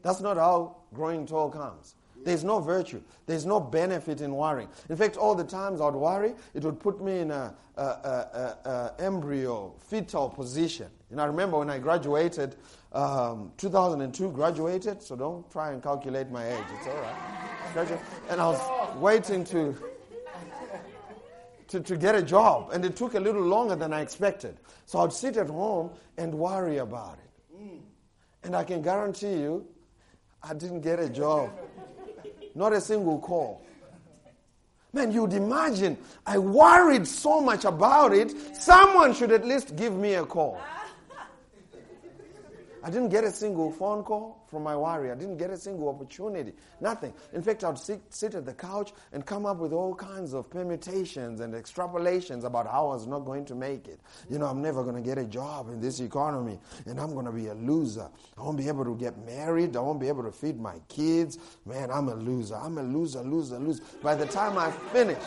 That's 0.03 0.21
not 0.21 0.37
how 0.37 0.77
growing 0.93 1.27
tall 1.27 1.51
comes. 1.51 1.95
There's 2.25 2.45
no 2.45 2.61
virtue. 2.61 3.03
There's 3.27 3.47
no 3.47 3.61
benefit 3.61 4.21
in 4.21 4.35
worrying. 4.35 4.69
In 4.89 4.97
fact, 4.97 5.17
all 5.17 5.35
the 5.35 5.45
times 5.45 5.81
I'd 5.81 5.95
worry, 5.95 6.35
it 6.55 6.63
would 6.65 6.79
put 6.81 7.03
me 7.03 7.21
in 7.21 7.31
a, 7.31 7.55
a, 7.77 7.83
a, 7.83 8.59
a 8.65 8.95
embryo, 9.03 9.75
fetal 9.79 10.29
position. 10.29 10.89
And 11.11 11.21
I 11.21 11.27
remember 11.27 11.59
when 11.59 11.71
I 11.71 11.79
graduated, 11.79 12.57
um, 12.93 13.53
2002, 13.59 14.31
graduated, 14.33 15.03
so 15.03 15.17
don't 15.17 15.51
try 15.51 15.73
and 15.73 15.83
calculate 15.83 16.31
my 16.31 16.47
age. 16.49 16.65
It's 16.79 16.87
all 16.87 16.95
right. 16.95 18.01
And 18.29 18.41
I 18.41 18.47
was 18.47 18.97
waiting 18.97 19.45
to, 19.45 19.75
to, 21.69 21.81
to 21.81 21.97
get 21.97 22.15
a 22.15 22.23
job, 22.23 22.71
and 22.73 22.85
it 22.85 22.97
took 22.97 23.15
a 23.15 23.21
little 23.21 23.43
longer 23.43 23.77
than 23.77 23.93
I 23.93 24.01
expected. 24.03 24.59
So 24.85 25.01
I'd 25.01 25.13
sit 25.13 25.37
at 25.37 25.49
home 25.49 25.91
and 26.19 26.35
worry 26.35 26.79
about 26.79 27.19
it. 27.19 27.31
And 28.45 28.57
I 28.57 28.65
can 28.65 28.83
guarantee 28.83 29.35
you, 29.35 29.67
I 30.43 30.55
didn't 30.55 30.81
get 30.81 30.99
a 30.99 31.09
job. 31.09 31.51
Not 32.55 32.73
a 32.73 32.81
single 32.81 33.19
call. 33.19 33.63
Man, 34.93 35.11
you'd 35.11 35.33
imagine 35.33 35.97
I 36.27 36.37
worried 36.39 37.07
so 37.07 37.41
much 37.41 37.65
about 37.65 38.13
it, 38.13 38.35
someone 38.55 39.15
should 39.15 39.33
at 39.33 39.47
least 39.47 39.75
give 39.75 39.95
me 39.95 40.15
a 40.15 40.25
call. 40.25 40.61
I 42.85 42.91
didn't 42.91 43.11
get 43.11 43.23
a 43.23 43.31
single 43.31 43.71
phone 43.71 44.03
call 44.03 44.45
from 44.49 44.65
my 44.65 44.77
worry. 44.77 45.11
I 45.11 45.15
didn't 45.15 45.37
get 45.37 45.51
a 45.51 45.57
single 45.57 45.89
opportunity. 45.89 46.53
Nothing. 46.81 47.15
In 47.33 47.41
fact, 47.41 47.63
I'd 47.63 47.79
sit, 47.79 48.01
sit 48.11 48.35
at 48.35 48.45
the 48.45 48.53
couch 48.53 48.93
and 49.13 49.25
come 49.25 49.47
up 49.47 49.59
with 49.59 49.73
all 49.73 49.95
kinds 49.95 50.35
of 50.35 50.51
permutations 50.51 51.41
and 51.41 51.55
extrapolations 51.55 52.45
about 52.45 52.67
how 52.67 52.89
I 52.89 52.95
was 52.95 53.07
not 53.07 53.21
going 53.21 53.45
to 53.47 53.55
make 53.55 53.87
it. 53.87 54.01
You 54.29 54.39
know, 54.39 54.47
I'm 54.47 54.61
never 54.61 54.83
going 54.83 54.97
to 54.97 55.01
get 55.01 55.17
a 55.17 55.25
job 55.25 55.69
in 55.69 55.81
this 55.81 56.01
economy 56.01 56.59
and 56.87 57.01
I'm 57.01 57.13
going 57.13 57.27
to 57.27 57.33
be 57.33 57.47
a 57.47 57.55
loser. 57.55 58.09
I 58.37 58.43
won't 58.43 58.59
be 58.59 58.67
able 58.67 58.85
to 58.85 58.97
get 58.97 59.17
married. 59.25 59.77
I 59.77 59.81
won't 59.81 60.01
be 60.01 60.09
able 60.09 60.25
to 60.25 60.33
feed 60.33 60.59
my 60.61 60.81
kids. 60.89 61.39
Man, 61.65 61.91
I'm 61.91 62.09
a 62.09 62.15
loser. 62.15 62.57
I'm 62.57 62.79
a 62.79 62.83
loser, 62.83 63.23
loser, 63.23 63.59
loser. 63.59 63.83
By 64.03 64.17
the 64.17 64.27
time 64.27 64.59
I 64.59 64.71
finish, 64.93 65.23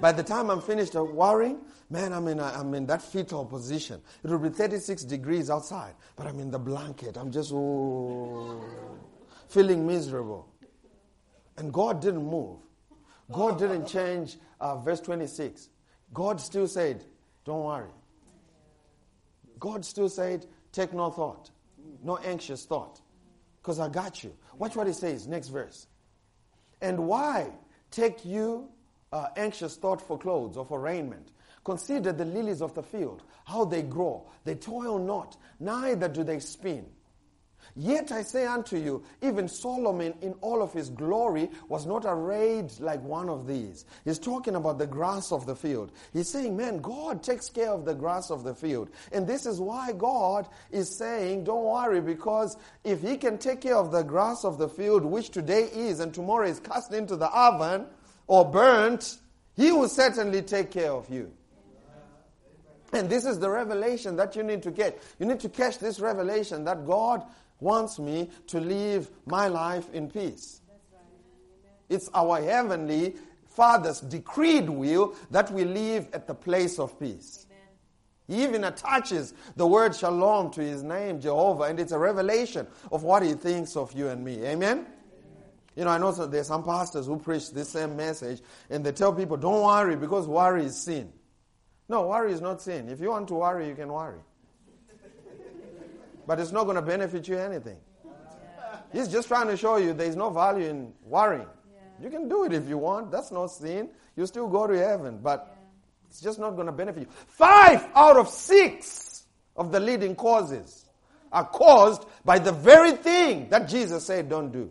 by 0.00 0.12
the 0.12 0.22
time 0.22 0.50
I'm 0.50 0.60
finished 0.60 0.94
worrying, 0.94 1.58
Man, 1.92 2.14
I'm 2.14 2.26
in, 2.28 2.40
a, 2.40 2.44
I'm 2.44 2.72
in 2.72 2.86
that 2.86 3.02
fetal 3.02 3.44
position. 3.44 4.00
It 4.24 4.30
will 4.30 4.38
be 4.38 4.48
36 4.48 5.04
degrees 5.04 5.50
outside, 5.50 5.92
but 6.16 6.26
I'm 6.26 6.40
in 6.40 6.50
the 6.50 6.58
blanket. 6.58 7.18
I'm 7.18 7.30
just 7.30 7.52
oh, 7.52 8.64
feeling 9.46 9.86
miserable. 9.86 10.48
And 11.58 11.70
God 11.70 12.00
didn't 12.00 12.24
move. 12.24 12.60
God 13.30 13.58
didn't 13.58 13.86
change 13.86 14.38
uh, 14.58 14.78
verse 14.78 15.00
26. 15.00 15.68
God 16.14 16.40
still 16.40 16.66
said, 16.66 17.04
Don't 17.44 17.62
worry. 17.62 17.90
God 19.58 19.84
still 19.84 20.08
said, 20.08 20.46
Take 20.72 20.94
no 20.94 21.10
thought, 21.10 21.50
no 22.02 22.16
anxious 22.16 22.64
thought, 22.64 23.02
because 23.60 23.78
I 23.78 23.90
got 23.90 24.24
you. 24.24 24.32
Watch 24.56 24.76
what 24.76 24.86
he 24.86 24.94
says, 24.94 25.26
next 25.26 25.48
verse. 25.48 25.88
And 26.80 27.06
why 27.06 27.50
take 27.90 28.24
you 28.24 28.70
uh, 29.12 29.26
anxious 29.36 29.76
thought 29.76 30.00
for 30.00 30.18
clothes 30.18 30.56
or 30.56 30.64
for 30.64 30.80
raiment? 30.80 31.31
Consider 31.64 32.12
the 32.12 32.24
lilies 32.24 32.60
of 32.60 32.74
the 32.74 32.82
field, 32.82 33.22
how 33.44 33.64
they 33.64 33.82
grow. 33.82 34.26
They 34.44 34.54
toil 34.56 34.98
not, 34.98 35.36
neither 35.60 36.08
do 36.08 36.24
they 36.24 36.40
spin. 36.40 36.86
Yet 37.74 38.12
I 38.12 38.22
say 38.22 38.44
unto 38.44 38.76
you, 38.76 39.02
even 39.22 39.48
Solomon 39.48 40.14
in 40.20 40.34
all 40.40 40.62
of 40.62 40.72
his 40.72 40.90
glory 40.90 41.48
was 41.68 41.86
not 41.86 42.04
arrayed 42.04 42.72
like 42.80 43.02
one 43.02 43.28
of 43.30 43.46
these. 43.46 43.86
He's 44.04 44.18
talking 44.18 44.56
about 44.56 44.78
the 44.78 44.86
grass 44.86 45.32
of 45.32 45.46
the 45.46 45.56
field. 45.56 45.92
He's 46.12 46.28
saying, 46.28 46.56
man, 46.56 46.78
God 46.78 47.22
takes 47.22 47.48
care 47.48 47.70
of 47.70 47.84
the 47.84 47.94
grass 47.94 48.30
of 48.30 48.44
the 48.44 48.54
field. 48.54 48.90
And 49.10 49.26
this 49.26 49.46
is 49.46 49.58
why 49.58 49.92
God 49.92 50.48
is 50.70 50.98
saying, 50.98 51.44
don't 51.44 51.64
worry, 51.64 52.02
because 52.02 52.56
if 52.84 53.00
he 53.00 53.16
can 53.16 53.38
take 53.38 53.62
care 53.62 53.76
of 53.76 53.90
the 53.90 54.02
grass 54.02 54.44
of 54.44 54.58
the 54.58 54.68
field, 54.68 55.04
which 55.04 55.30
today 55.30 55.70
is 55.72 56.00
and 56.00 56.12
tomorrow 56.12 56.48
is 56.48 56.60
cast 56.60 56.92
into 56.92 57.16
the 57.16 57.30
oven 57.30 57.86
or 58.26 58.44
burnt, 58.44 59.18
he 59.56 59.72
will 59.72 59.88
certainly 59.88 60.42
take 60.42 60.70
care 60.70 60.92
of 60.92 61.08
you. 61.08 61.32
And 62.92 63.08
this 63.08 63.24
is 63.24 63.38
the 63.38 63.48
revelation 63.48 64.16
that 64.16 64.36
you 64.36 64.42
need 64.42 64.62
to 64.64 64.70
get. 64.70 65.02
You 65.18 65.26
need 65.26 65.40
to 65.40 65.48
catch 65.48 65.78
this 65.78 65.98
revelation 65.98 66.64
that 66.64 66.86
God 66.86 67.22
wants 67.60 67.98
me 67.98 68.28
to 68.48 68.60
live 68.60 69.10
my 69.24 69.48
life 69.48 69.88
in 69.92 70.10
peace. 70.10 70.60
It's 71.88 72.10
our 72.14 72.42
heavenly 72.42 73.14
Father's 73.46 74.00
decreed 74.00 74.68
will 74.68 75.14
that 75.30 75.50
we 75.52 75.64
live 75.64 76.08
at 76.12 76.26
the 76.26 76.34
place 76.34 76.78
of 76.78 76.98
peace. 76.98 77.46
He 78.28 78.42
even 78.44 78.64
attaches 78.64 79.34
the 79.56 79.66
word 79.66 79.94
shalom 79.94 80.50
to 80.52 80.62
his 80.62 80.82
name, 80.82 81.20
Jehovah, 81.20 81.64
and 81.64 81.78
it's 81.78 81.92
a 81.92 81.98
revelation 81.98 82.66
of 82.90 83.02
what 83.02 83.22
he 83.22 83.34
thinks 83.34 83.76
of 83.76 83.92
you 83.92 84.08
and 84.08 84.24
me. 84.24 84.44
Amen? 84.44 84.86
You 85.76 85.84
know, 85.84 85.90
I 85.90 85.98
know 85.98 86.12
there's 86.12 86.48
some 86.48 86.62
pastors 86.62 87.06
who 87.06 87.18
preach 87.18 87.50
this 87.52 87.70
same 87.70 87.96
message 87.96 88.40
and 88.70 88.84
they 88.84 88.92
tell 88.92 89.12
people, 89.12 89.36
don't 89.36 89.62
worry 89.62 89.96
because 89.96 90.26
worry 90.26 90.64
is 90.64 90.76
sin. 90.76 91.12
No, 91.92 92.06
worry 92.06 92.32
is 92.32 92.40
not 92.40 92.62
sin. 92.62 92.88
If 92.88 93.02
you 93.02 93.10
want 93.10 93.28
to 93.28 93.34
worry, 93.34 93.68
you 93.68 93.74
can 93.74 93.92
worry. 93.92 94.18
But 96.26 96.40
it's 96.40 96.50
not 96.50 96.64
going 96.64 96.76
to 96.76 96.82
benefit 96.82 97.28
you 97.28 97.36
anything. 97.36 97.76
He's 98.94 99.08
just 99.08 99.28
trying 99.28 99.48
to 99.48 99.58
show 99.58 99.76
you 99.76 99.92
there's 99.92 100.16
no 100.16 100.30
value 100.30 100.70
in 100.70 100.94
worrying. 101.04 101.48
You 102.00 102.08
can 102.08 102.30
do 102.30 102.44
it 102.44 102.54
if 102.54 102.66
you 102.66 102.78
want. 102.78 103.10
That's 103.10 103.30
not 103.30 103.48
sin. 103.48 103.90
You 104.16 104.24
still 104.24 104.48
go 104.48 104.66
to 104.66 104.78
heaven, 104.78 105.18
but 105.22 105.54
it's 106.08 106.22
just 106.22 106.38
not 106.38 106.52
going 106.52 106.64
to 106.64 106.72
benefit 106.72 107.02
you. 107.02 107.08
Five 107.26 107.86
out 107.94 108.16
of 108.16 108.26
six 108.26 109.24
of 109.54 109.70
the 109.70 109.78
leading 109.78 110.14
causes 110.14 110.86
are 111.30 111.44
caused 111.44 112.06
by 112.24 112.38
the 112.38 112.52
very 112.52 112.92
thing 112.92 113.50
that 113.50 113.68
Jesus 113.68 114.06
said 114.06 114.30
don't 114.30 114.50
do. 114.50 114.70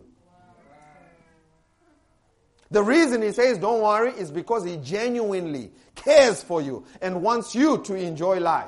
The 2.72 2.82
reason 2.82 3.20
he 3.20 3.32
says 3.32 3.58
don't 3.58 3.82
worry 3.82 4.12
is 4.12 4.30
because 4.30 4.64
he 4.64 4.78
genuinely 4.78 5.70
cares 5.94 6.42
for 6.42 6.62
you 6.62 6.86
and 7.02 7.22
wants 7.22 7.54
you 7.54 7.76
to 7.82 7.94
enjoy 7.94 8.40
life. 8.40 8.66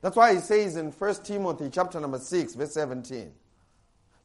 That's 0.00 0.16
why 0.16 0.34
he 0.34 0.40
says 0.40 0.76
in 0.76 0.90
1 0.92 1.14
Timothy 1.24 1.68
chapter 1.70 2.00
number 2.00 2.18
6 2.18 2.54
verse 2.54 2.72
17, 2.72 3.30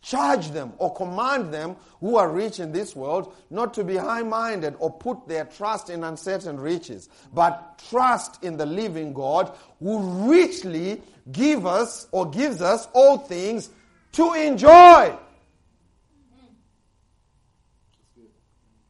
charge 0.01 0.51
them 0.51 0.71
or 0.77 0.93
command 0.93 1.53
them 1.53 1.75
who 1.99 2.15
are 2.15 2.29
rich 2.29 2.61
in 2.61 2.71
this 2.71 2.95
world 2.95 3.35
not 3.49 3.73
to 3.73 3.83
be 3.83 3.97
high-minded 3.97 4.75
or 4.79 4.89
put 4.89 5.27
their 5.27 5.43
trust 5.43 5.89
in 5.89 6.05
uncertain 6.05 6.57
riches, 6.57 7.09
but 7.33 7.83
trust 7.89 8.41
in 8.41 8.55
the 8.55 8.65
living 8.65 9.11
God 9.11 9.53
who 9.79 10.29
richly 10.29 11.01
give 11.29 11.65
us 11.65 12.07
or 12.13 12.29
gives 12.29 12.61
us 12.61 12.87
all 12.93 13.17
things 13.17 13.69
to 14.13 14.31
enjoy. 14.31 15.13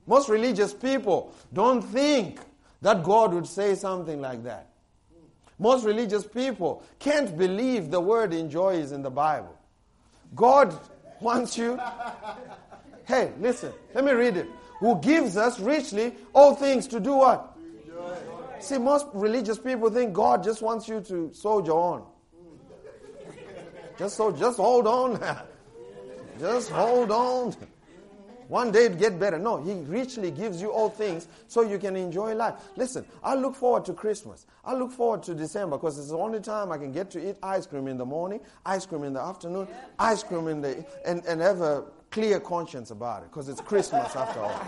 Most 0.05 0.29
religious 0.29 0.73
people 0.73 1.33
don't 1.53 1.81
think 1.81 2.39
that 2.81 3.03
God 3.03 3.33
would 3.33 3.47
say 3.47 3.75
something 3.75 4.19
like 4.19 4.43
that. 4.43 4.69
Most 5.59 5.85
religious 5.85 6.25
people 6.25 6.83
can't 6.99 7.37
believe 7.37 7.89
the 7.89 8.01
word 8.01 8.33
enjoy 8.33 8.75
is 8.75 8.91
in 8.91 9.01
the 9.01 9.09
Bible. 9.09 9.55
God 10.35 10.77
wants 11.21 11.57
you. 11.57 11.79
Hey, 13.05 13.31
listen, 13.39 13.71
let 13.93 14.03
me 14.03 14.11
read 14.11 14.37
it. 14.37 14.47
Who 14.79 14.99
gives 14.99 15.37
us 15.37 15.59
richly 15.59 16.13
all 16.33 16.55
things 16.55 16.87
to 16.87 16.99
do 16.99 17.13
what? 17.13 17.55
Enjoy. 17.85 18.17
See, 18.59 18.77
most 18.77 19.07
religious 19.13 19.59
people 19.59 19.89
think 19.89 20.13
God 20.13 20.43
just 20.43 20.61
wants 20.61 20.87
you 20.87 21.01
to 21.01 21.31
soldier 21.33 21.71
on. 21.71 22.05
Just 23.97 24.17
so, 24.17 24.31
just 24.31 24.57
hold 24.57 24.87
on. 24.87 25.21
just 26.39 26.69
hold 26.71 27.11
on. 27.11 27.55
One 28.53 28.71
day 28.71 28.85
it 28.85 28.99
get 28.99 29.19
better. 29.19 29.39
No, 29.39 29.57
He 29.57 29.73
richly 29.73 30.29
gives 30.29 30.61
you 30.61 30.71
all 30.71 30.87
things 30.87 31.27
so 31.47 31.63
you 31.63 31.79
can 31.79 31.95
enjoy 31.95 32.35
life. 32.35 32.53
Listen, 32.75 33.03
I 33.23 33.33
look 33.33 33.55
forward 33.55 33.83
to 33.85 33.93
Christmas. 33.93 34.45
I 34.63 34.75
look 34.75 34.91
forward 34.91 35.23
to 35.23 35.33
December 35.33 35.75
because 35.77 35.97
it's 35.97 36.09
the 36.09 36.19
only 36.19 36.39
time 36.39 36.71
I 36.71 36.77
can 36.77 36.91
get 36.91 37.09
to 37.11 37.29
eat 37.29 37.35
ice 37.41 37.65
cream 37.65 37.87
in 37.87 37.97
the 37.97 38.05
morning, 38.05 38.41
ice 38.63 38.85
cream 38.85 39.05
in 39.05 39.13
the 39.13 39.19
afternoon, 39.19 39.67
ice 39.97 40.21
cream 40.21 40.47
in 40.49 40.61
the 40.61 40.85
and, 41.03 41.25
and 41.25 41.41
have 41.41 41.61
a 41.61 41.85
clear 42.11 42.39
conscience 42.39 42.91
about 42.91 43.23
it 43.23 43.31
because 43.31 43.49
it's 43.49 43.59
Christmas 43.59 44.15
after 44.15 44.41
all. 44.41 44.61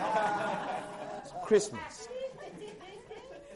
It's 1.21 1.31
Christmas. 1.43 2.07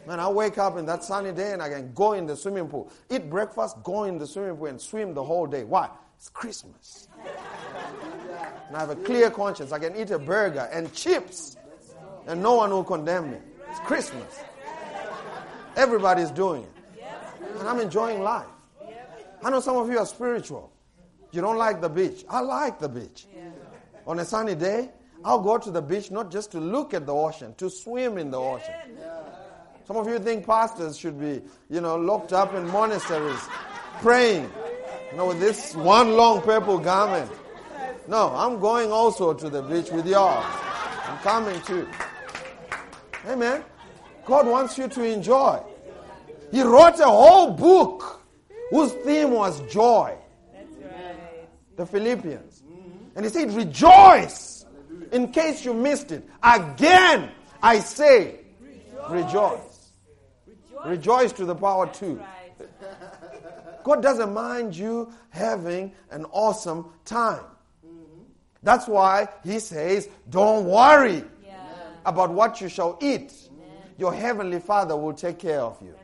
Man, 0.05 0.19
I 0.19 0.29
wake 0.29 0.59
up 0.59 0.77
in 0.77 0.85
that 0.85 1.03
sunny 1.03 1.31
day 1.31 1.53
and 1.53 1.61
I 1.63 1.69
can 1.69 1.91
go 1.93 2.13
in 2.13 2.27
the 2.27 2.35
swimming 2.35 2.67
pool, 2.67 2.91
eat 3.09 3.31
breakfast, 3.31 3.77
go 3.81 4.03
in 4.03 4.19
the 4.19 4.27
swimming 4.27 4.57
pool 4.57 4.67
and 4.67 4.79
swim 4.79 5.15
the 5.15 5.23
whole 5.23 5.47
day. 5.47 5.63
Why? 5.63 5.89
It's 6.17 6.29
Christmas 6.29 7.07
and 8.69 8.77
I 8.77 8.79
have 8.79 8.91
a 8.91 8.95
clear 8.95 9.29
conscience. 9.29 9.71
I 9.73 9.79
can 9.79 9.95
eat 9.97 10.11
a 10.11 10.19
burger 10.19 10.69
and 10.71 10.93
chips 10.93 11.57
And 12.27 12.43
no 12.43 12.53
one 12.53 12.69
will 12.69 12.83
condemn 12.83 13.31
me. 13.31 13.37
It's 13.71 13.79
Christmas. 13.79 14.39
Everybody's 15.75 16.29
doing 16.29 16.63
it. 16.63 17.03
And 17.57 17.67
I'm 17.67 17.79
enjoying 17.79 18.21
life. 18.21 18.45
I 19.43 19.49
know 19.49 19.59
some 19.59 19.77
of 19.77 19.89
you 19.89 19.97
are 19.97 20.05
spiritual. 20.05 20.71
You 21.31 21.41
don't 21.41 21.57
like 21.57 21.81
the 21.81 21.89
beach. 21.89 22.23
I 22.29 22.41
like 22.41 22.79
the 22.79 22.87
beach. 22.89 23.25
On 24.05 24.19
a 24.19 24.25
sunny 24.25 24.53
day, 24.53 24.91
I'll 25.25 25.41
go 25.41 25.57
to 25.57 25.71
the 25.71 25.81
beach 25.81 26.11
not 26.11 26.29
just 26.29 26.51
to 26.51 26.59
look 26.59 26.93
at 26.93 27.07
the 27.07 27.13
ocean, 27.13 27.55
to 27.57 27.69
swim 27.69 28.19
in 28.19 28.29
the 28.29 28.39
ocean. 28.39 28.75
Some 29.87 29.97
of 29.97 30.07
you 30.07 30.19
think 30.19 30.45
pastors 30.45 30.95
should 30.97 31.19
be, 31.19 31.41
you 31.69 31.81
know, 31.81 31.95
locked 31.95 32.31
up 32.31 32.53
in 32.53 32.67
monasteries 32.69 33.41
praying, 34.01 34.51
you 35.11 35.17
know, 35.17 35.25
with 35.25 35.39
this 35.39 35.75
one 35.75 36.13
long 36.13 36.41
purple 36.43 36.77
garment. 36.77 37.31
No, 38.09 38.33
I'm 38.35 38.59
going 38.59 38.91
also 38.91 39.35
to 39.35 39.49
the 39.51 39.61
beach 39.61 39.91
with 39.91 40.07
y'all. 40.07 40.43
I'm 40.43 41.19
coming 41.19 41.61
too. 41.61 41.87
Amen. 43.27 43.63
God 44.25 44.47
wants 44.47 44.79
you 44.79 44.87
to 44.87 45.03
enjoy. 45.03 45.61
He 46.51 46.63
wrote 46.63 46.99
a 46.99 47.05
whole 47.05 47.51
book 47.51 48.25
whose 48.71 48.93
theme 48.93 49.29
was 49.29 49.61
joy. 49.71 50.17
The 51.75 51.85
Philippians. 51.85 52.63
And 53.15 53.25
he 53.25 53.29
said, 53.29 53.51
Rejoice. 53.51 54.65
In 55.11 55.31
case 55.31 55.63
you 55.63 55.75
missed 55.75 56.11
it. 56.11 56.27
Again, 56.41 57.29
I 57.61 57.77
say, 57.77 58.39
rejoice. 59.07 59.91
Rejoice 60.83 61.31
to 61.33 61.45
the 61.45 61.53
power 61.53 61.85
two. 61.85 62.19
God 63.83 64.01
doesn't 64.01 64.33
mind 64.33 64.75
you 64.75 65.13
having 65.29 65.93
an 66.09 66.25
awesome 66.31 66.91
time. 67.05 67.43
That's 68.63 68.87
why 68.87 69.27
he 69.43 69.59
says, 69.59 70.09
don't 70.29 70.65
worry 70.65 71.23
yeah. 71.45 71.61
about 72.05 72.31
what 72.31 72.59
you 72.61 72.69
shall 72.69 72.97
eat. 73.01 73.33
Amen. 73.47 73.67
Your 73.97 74.13
heavenly 74.13 74.59
Father 74.59 74.95
will 74.97 75.13
take 75.13 75.39
care 75.39 75.61
of 75.61 75.81
you. 75.81 75.91
Right. 75.91 75.99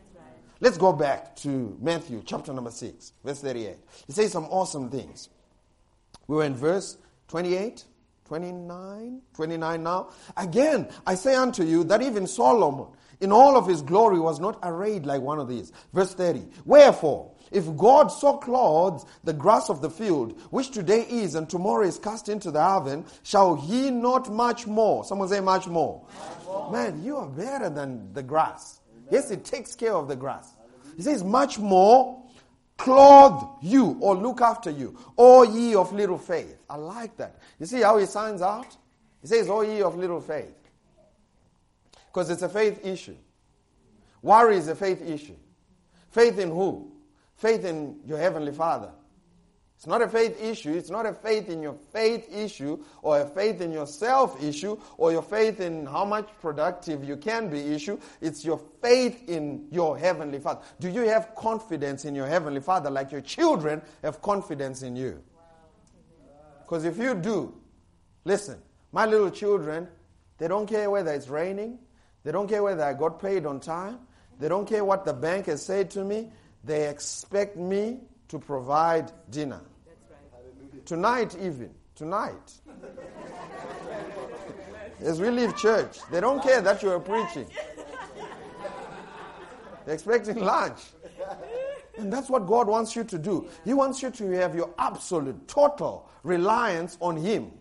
Let's 0.62 0.78
go 0.78 0.94
back 0.94 1.36
to 1.38 1.78
Matthew 1.82 2.24
chapter 2.26 2.54
number 2.54 2.72
6, 2.72 3.14
verse 3.24 3.42
38. 3.42 3.76
He 4.08 4.14
says 4.14 4.32
some 4.32 4.46
awesome 4.46 4.90
things. 4.90 5.30
We 6.28 6.38
were 6.38 6.46
in 6.46 6.56
verse 6.56 6.98
28, 7.28 7.84
29, 8.26 9.22
29 9.34 9.84
now. 9.84 10.10
Again, 10.38 10.88
I 11.06 11.16
say 11.16 11.36
unto 11.36 11.64
you 11.64 11.84
that 11.86 12.02
even 12.02 12.26
Solomon, 12.26 12.88
in 13.20 13.32
all 13.32 13.58
of 13.58 13.68
his 13.68 13.82
glory, 13.82 14.20
was 14.20 14.40
not 14.40 14.58
arrayed 14.64 15.06
like 15.06 15.22
one 15.22 15.40
of 15.40 15.50
these. 15.50 15.72
Verse 15.94 16.14
30. 16.14 16.48
Wherefore, 16.64 17.32
if 17.52 17.76
God 17.78 18.08
so 18.08 18.38
clothes 18.38 19.06
the 19.24 19.34
grass 19.34 19.70
of 19.70 19.82
the 19.82 19.90
field, 19.90 20.40
which 20.50 20.72
today 20.72 21.06
is 21.10 21.36
and 21.36 21.50
tomorrow 21.50 21.86
is 21.86 21.98
cast 21.98 22.30
into 22.30 22.52
the 22.52 22.62
oven, 22.62 23.06
shall 23.24 23.56
he 23.56 23.90
not 23.92 24.32
much 24.32 24.68
more? 24.68 25.04
Someone 25.06 25.28
say 25.30 25.40
much 25.40 25.68
more. 25.68 26.06
Much 26.08 26.46
more. 26.46 26.72
Man, 26.72 27.04
you 27.04 27.18
are 27.18 27.28
better 27.28 27.70
than 27.70 28.14
the 28.14 28.24
grass. 28.24 28.80
Amen. 28.92 29.08
Yes, 29.12 29.32
it 29.32 29.46
takes 29.46 29.76
care 29.76 29.94
of 29.94 30.08
the 30.08 30.16
grass. 30.16 30.54
He 30.98 31.04
says, 31.04 31.24
much 31.24 31.60
more 31.60 32.24
clothe 32.78 33.48
you 33.62 33.98
or 34.02 34.16
look 34.16 34.42
after 34.42 34.70
you, 34.70 34.98
O 35.18 35.44
ye 35.44 35.76
of 35.76 35.94
little 35.94 36.18
faith. 36.18 36.58
I 36.70 36.76
like 36.76 37.16
that. 37.18 37.40
You 37.60 37.66
see 37.66 37.82
how 37.82 37.98
he 37.98 38.06
signs 38.06 38.42
out? 38.42 38.76
He 39.22 39.28
says, 39.28 39.50
O 39.50 39.62
ye 39.62 39.82
of 39.82 39.98
little 39.98 40.22
faith. 40.22 40.56
Because 42.08 42.30
it's 42.30 42.42
a 42.42 42.50
faith 42.50 42.86
issue. 42.86 43.16
Worry 44.22 44.58
is 44.58 44.68
a 44.68 44.76
faith 44.76 45.02
issue. 45.02 45.36
Faith 46.10 46.40
in 46.40 46.50
who? 46.50 46.92
Faith 47.36 47.66
in 47.66 48.00
your 48.06 48.18
Heavenly 48.18 48.52
Father. 48.52 48.92
It's 49.78 49.88
not 49.88 50.02
a 50.02 50.08
faith 50.08 50.42
issue. 50.42 50.74
It's 50.74 50.90
not 50.90 51.06
a 51.06 51.14
faith 51.14 51.50
in 51.50 51.62
your 51.62 51.76
faith 51.92 52.34
issue 52.34 52.84
or 53.02 53.22
a 53.22 53.26
faith 53.26 53.60
in 53.62 53.72
yourself 53.72 54.42
issue 54.42 54.80
or 54.98 55.12
your 55.12 55.22
faith 55.22 55.60
in 55.60 55.86
how 55.86 56.06
much 56.06 56.30
productive 56.42 57.04
you 57.04 57.18
can 57.18 57.50
be 57.50 57.60
issue. 57.60 58.00
It's 58.22 58.46
your 58.46 58.60
faith 58.82 59.28
in 59.28 59.68
your 59.72 59.98
Heavenly 59.98 60.40
Father. 60.40 60.62
Do 60.80 60.90
you 60.90 61.02
have 61.02 61.36
confidence 61.36 62.06
in 62.06 62.16
your 62.16 62.26
Heavenly 62.26 62.62
Father 62.62 62.90
like 62.90 63.12
your 63.12 63.22
children 63.22 63.82
have 64.02 64.22
confidence 64.22 64.82
in 64.82 64.96
you? 64.96 65.22
Because 66.62 66.86
if 66.86 66.98
you 66.98 67.14
do, 67.14 67.54
listen, 68.24 68.60
my 68.92 69.06
little 69.06 69.30
children, 69.30 69.88
they 70.38 70.48
don't 70.48 70.68
care 70.68 70.90
whether 70.90 71.12
it's 71.14 71.28
raining. 71.28 71.80
They 72.24 72.32
don't 72.32 72.48
care 72.48 72.64
whether 72.64 72.84
I 72.84 72.94
got 72.94 73.22
paid 73.22 73.46
on 73.46 73.60
time. 73.60 74.00
They 74.40 74.50
don't 74.50 74.68
care 74.68 74.84
what 74.84 75.06
the 75.06 75.14
bank 75.14 75.46
has 75.46 75.62
said 75.64 75.92
to 75.92 76.04
me. 76.04 76.32
They 76.66 76.90
expect 76.90 77.58
me 77.58 78.00
to 78.30 78.40
provide 78.40 79.12
dinner. 79.30 79.62
Tonight, 80.86 81.36
even. 81.40 81.70
Tonight. 81.96 82.54
As 85.00 85.22
we 85.22 85.30
leave 85.30 85.56
church, 85.56 86.00
they 86.12 86.20
don't 86.20 86.42
care 86.42 86.62
that 86.62 86.82
you 86.82 86.92
are 86.92 87.00
preaching. 87.00 87.48
They're 89.86 89.94
expecting 89.94 90.40
lunch. 90.40 90.80
And 91.98 92.12
that's 92.12 92.30
what 92.30 92.48
God 92.48 92.68
wants 92.68 92.96
you 92.96 93.04
to 93.06 93.18
do. 93.18 93.48
He 93.64 93.74
wants 93.74 94.02
you 94.02 94.10
to 94.10 94.30
have 94.32 94.56
your 94.56 94.74
absolute, 94.78 95.48
total 95.48 96.10
reliance 96.24 96.98
on 97.00 97.16
Him 97.16 97.52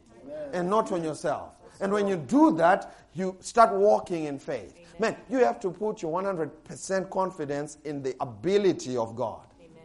and 0.53 0.71
not 0.71 0.91
on 0.91 1.05
yourself. 1.05 1.53
And 1.81 1.93
when 1.93 2.09
you 2.09 2.17
do 2.17 2.53
that, 2.57 2.97
you 3.13 3.37
start 3.41 3.75
walking 3.75 4.25
in 4.25 4.39
faith. 4.39 4.84
Man, 4.99 5.17
you 5.29 5.39
have 5.39 5.59
to 5.61 5.71
put 5.71 6.03
your 6.03 6.23
100% 6.23 7.11
confidence 7.11 7.79
in 7.85 8.03
the 8.03 8.15
ability 8.21 8.97
of 8.97 9.17
God. 9.17 9.47
Amen. 9.61 9.83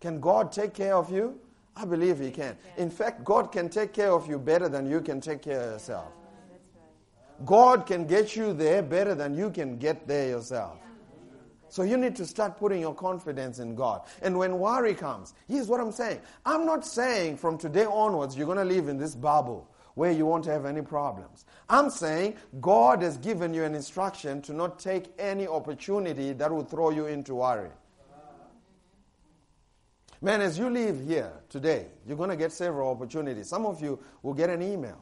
Can 0.00 0.20
God 0.20 0.52
take 0.52 0.74
care 0.74 0.94
of 0.94 1.10
you? 1.10 1.40
I 1.76 1.84
believe 1.84 2.20
He 2.20 2.30
can. 2.30 2.56
In 2.76 2.90
fact, 2.90 3.24
God 3.24 3.50
can 3.50 3.68
take 3.68 3.92
care 3.92 4.12
of 4.12 4.28
you 4.28 4.38
better 4.38 4.68
than 4.68 4.88
you 4.88 5.00
can 5.00 5.20
take 5.20 5.42
care 5.42 5.60
of 5.60 5.72
yourself. 5.72 6.12
God 7.44 7.84
can 7.86 8.06
get 8.06 8.36
you 8.36 8.52
there 8.52 8.82
better 8.82 9.14
than 9.14 9.36
you 9.36 9.50
can 9.50 9.76
get 9.76 10.06
there 10.06 10.28
yourself. 10.28 10.78
So 11.68 11.82
you 11.82 11.96
need 11.96 12.14
to 12.16 12.26
start 12.26 12.56
putting 12.56 12.80
your 12.80 12.94
confidence 12.94 13.58
in 13.58 13.74
God. 13.74 14.02
And 14.22 14.38
when 14.38 14.60
worry 14.60 14.94
comes, 14.94 15.34
here's 15.48 15.66
what 15.66 15.80
I'm 15.80 15.90
saying. 15.90 16.20
I'm 16.46 16.64
not 16.64 16.86
saying 16.86 17.38
from 17.38 17.58
today 17.58 17.84
onwards 17.84 18.36
you're 18.36 18.46
going 18.46 18.58
to 18.58 18.64
live 18.64 18.86
in 18.86 18.96
this 18.96 19.16
bubble 19.16 19.68
where 19.94 20.12
you 20.12 20.26
won't 20.26 20.46
have 20.46 20.64
any 20.64 20.82
problems. 20.82 21.44
I'm 21.68 21.90
saying 21.90 22.36
God 22.60 23.02
has 23.02 23.16
given 23.16 23.54
you 23.54 23.64
an 23.64 23.74
instruction 23.74 24.42
to 24.42 24.52
not 24.52 24.78
take 24.78 25.06
any 25.18 25.46
opportunity 25.46 26.32
that 26.32 26.50
will 26.50 26.64
throw 26.64 26.90
you 26.90 27.06
into 27.06 27.36
worry. 27.36 27.70
Man, 30.20 30.40
as 30.40 30.58
you 30.58 30.70
leave 30.70 31.04
here 31.06 31.32
today, 31.50 31.86
you're 32.06 32.16
going 32.16 32.30
to 32.30 32.36
get 32.36 32.50
several 32.50 32.90
opportunities. 32.90 33.48
Some 33.48 33.66
of 33.66 33.82
you 33.82 33.98
will 34.22 34.32
get 34.32 34.48
an 34.48 34.62
email. 34.62 34.98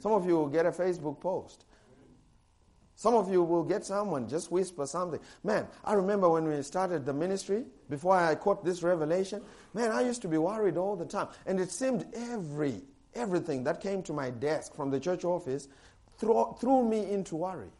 Some 0.00 0.12
of 0.12 0.26
you 0.26 0.34
will 0.36 0.48
get 0.48 0.66
a 0.66 0.70
Facebook 0.70 1.20
post. 1.20 1.66
Some 2.94 3.14
of 3.14 3.30
you 3.30 3.42
will 3.42 3.62
get 3.62 3.84
someone 3.84 4.26
just 4.26 4.50
whisper 4.50 4.86
something. 4.86 5.20
Man, 5.44 5.66
I 5.84 5.92
remember 5.92 6.30
when 6.30 6.48
we 6.48 6.62
started 6.62 7.04
the 7.04 7.12
ministry, 7.12 7.66
before 7.90 8.16
I 8.16 8.34
caught 8.34 8.64
this 8.64 8.82
revelation, 8.82 9.42
man, 9.74 9.90
I 9.90 10.00
used 10.00 10.22
to 10.22 10.28
be 10.28 10.38
worried 10.38 10.78
all 10.78 10.96
the 10.96 11.04
time. 11.04 11.28
And 11.44 11.60
it 11.60 11.70
seemed 11.70 12.06
every 12.14 12.80
everything 13.16 13.64
that 13.64 13.80
came 13.80 14.02
to 14.04 14.12
my 14.12 14.30
desk 14.30 14.74
from 14.74 14.90
the 14.90 15.00
church 15.00 15.24
office 15.24 15.68
threw, 16.18 16.54
threw 16.60 16.88
me 16.88 17.10
into 17.10 17.36
worry. 17.36 17.70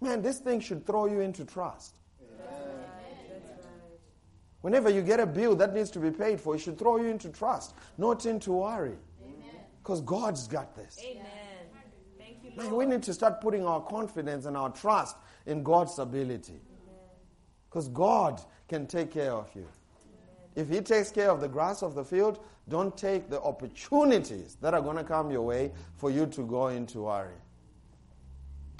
Man, 0.00 0.22
this 0.22 0.38
thing 0.38 0.60
should 0.60 0.86
throw 0.86 1.06
you 1.06 1.20
into 1.20 1.44
trust. 1.44 1.94
Whenever 4.62 4.90
you 4.90 5.00
get 5.00 5.20
a 5.20 5.26
bill 5.26 5.56
that 5.56 5.74
needs 5.74 5.90
to 5.90 5.98
be 5.98 6.10
paid 6.10 6.40
for, 6.40 6.54
it 6.54 6.58
should 6.58 6.78
throw 6.78 6.98
you 6.98 7.06
into 7.06 7.30
trust, 7.30 7.74
not 7.96 8.26
into 8.26 8.52
worry. 8.52 8.96
Because 9.82 10.02
God's 10.02 10.46
got 10.46 10.76
this. 10.76 10.98
Amen. 11.02 11.24
Man, 12.56 12.74
we 12.74 12.84
need 12.84 13.02
to 13.04 13.14
start 13.14 13.40
putting 13.40 13.64
our 13.64 13.80
confidence 13.80 14.44
and 14.44 14.56
our 14.56 14.70
trust 14.70 15.16
in 15.46 15.62
God's 15.62 15.98
ability. 15.98 16.60
Because 17.68 17.88
God 17.88 18.40
can 18.68 18.86
take 18.86 19.10
care 19.10 19.32
of 19.32 19.48
you. 19.54 19.66
If 20.56 20.68
He 20.68 20.80
takes 20.80 21.10
care 21.10 21.30
of 21.30 21.40
the 21.40 21.48
grass 21.48 21.82
of 21.82 21.94
the 21.94 22.04
field, 22.04 22.40
don't 22.70 22.96
take 22.96 23.28
the 23.28 23.42
opportunities 23.42 24.56
that 24.62 24.72
are 24.72 24.80
going 24.80 24.96
to 24.96 25.04
come 25.04 25.30
your 25.30 25.42
way 25.42 25.70
for 25.96 26.10
you 26.10 26.24
to 26.26 26.46
go 26.46 26.68
into 26.68 27.02
worry. 27.02 27.34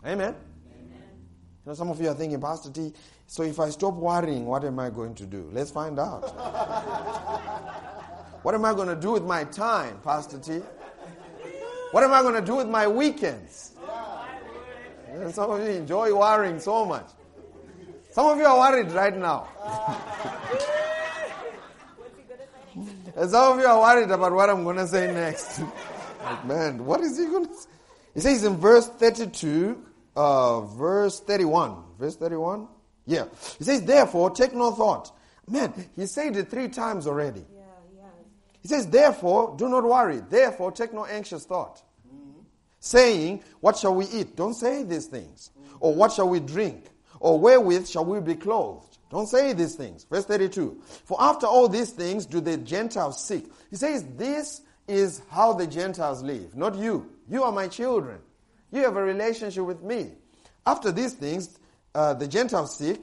Amen? 0.06 0.34
Amen. 0.72 0.94
You 0.94 1.66
know, 1.66 1.74
some 1.74 1.90
of 1.90 2.00
you 2.00 2.08
are 2.08 2.14
thinking, 2.14 2.40
Pastor 2.40 2.70
T, 2.70 2.94
so 3.26 3.42
if 3.42 3.60
I 3.60 3.68
stop 3.70 3.94
worrying, 3.94 4.46
what 4.46 4.64
am 4.64 4.78
I 4.78 4.90
going 4.90 5.16
to 5.16 5.26
do? 5.26 5.50
Let's 5.52 5.72
find 5.72 5.98
out. 5.98 6.20
what 8.42 8.54
am 8.54 8.64
I 8.64 8.72
going 8.72 8.88
to 8.88 8.96
do 8.96 9.10
with 9.10 9.24
my 9.24 9.44
time, 9.44 9.98
Pastor 10.02 10.38
T? 10.38 10.62
What 11.90 12.04
am 12.04 12.12
I 12.12 12.22
going 12.22 12.34
to 12.34 12.40
do 12.40 12.54
with 12.56 12.68
my 12.68 12.86
weekends? 12.86 13.72
Yeah, 15.08 15.30
some 15.32 15.50
of 15.50 15.60
you 15.60 15.70
enjoy 15.70 16.16
worrying 16.16 16.60
so 16.60 16.84
much. 16.84 17.08
Some 18.12 18.26
of 18.26 18.38
you 18.38 18.44
are 18.44 18.56
worried 18.56 18.92
right 18.92 19.16
now. 19.16 19.48
And 23.16 23.30
some 23.30 23.58
of 23.58 23.60
you 23.60 23.66
are 23.66 23.80
worried 23.80 24.10
about 24.10 24.32
what 24.32 24.50
I'm 24.50 24.64
going 24.64 24.76
to 24.76 24.86
say 24.86 25.12
next. 25.12 25.60
like, 26.22 26.44
man, 26.46 26.84
what 26.84 27.00
is 27.00 27.18
he 27.18 27.24
going 27.26 27.46
to 27.46 27.54
say? 27.54 27.68
He 28.14 28.20
says 28.20 28.44
in 28.44 28.56
verse 28.56 28.88
32, 28.88 29.84
uh, 30.16 30.60
verse 30.62 31.20
31. 31.20 31.76
Verse 31.98 32.16
31? 32.16 32.68
Yeah. 33.06 33.26
He 33.58 33.64
says, 33.64 33.82
therefore, 33.84 34.30
take 34.30 34.54
no 34.54 34.72
thought. 34.72 35.12
Man, 35.48 35.72
he 35.96 36.06
said 36.06 36.36
it 36.36 36.50
three 36.50 36.68
times 36.68 37.06
already. 37.06 37.44
Yeah, 37.52 37.62
he, 37.90 38.58
he 38.62 38.68
says, 38.68 38.86
therefore, 38.86 39.54
do 39.56 39.68
not 39.68 39.84
worry. 39.84 40.22
Therefore, 40.28 40.70
take 40.70 40.92
no 40.92 41.06
anxious 41.06 41.44
thought. 41.44 41.82
Mm-hmm. 42.06 42.40
saying, 42.78 43.42
What 43.60 43.76
shall 43.76 43.94
we 43.94 44.06
eat? 44.06 44.36
Don't 44.36 44.54
say 44.54 44.84
these 44.84 45.06
things. 45.06 45.50
Or 45.80 45.94
what 45.94 46.12
shall 46.12 46.28
we 46.28 46.40
drink? 46.40 46.84
Or 47.18 47.38
wherewith 47.38 47.88
shall 47.88 48.04
we 48.04 48.20
be 48.20 48.34
clothed? 48.34 48.89
Don't 49.10 49.26
say 49.26 49.52
these 49.52 49.74
things. 49.74 50.04
Verse 50.04 50.24
32. 50.24 50.80
For 51.04 51.20
after 51.20 51.46
all 51.46 51.68
these 51.68 51.90
things 51.90 52.26
do 52.26 52.40
the 52.40 52.56
Gentiles 52.56 53.22
seek. 53.24 53.50
He 53.68 53.76
says, 53.76 54.04
This 54.16 54.62
is 54.86 55.22
how 55.30 55.52
the 55.52 55.66
Gentiles 55.66 56.22
live, 56.22 56.56
not 56.56 56.76
you. 56.76 57.10
You 57.28 57.42
are 57.42 57.52
my 57.52 57.68
children. 57.68 58.20
You 58.72 58.82
have 58.82 58.96
a 58.96 59.02
relationship 59.02 59.64
with 59.64 59.82
me. 59.82 60.12
After 60.64 60.92
these 60.92 61.14
things, 61.14 61.58
uh, 61.94 62.14
the 62.14 62.28
Gentiles 62.28 62.76
seek, 62.76 63.02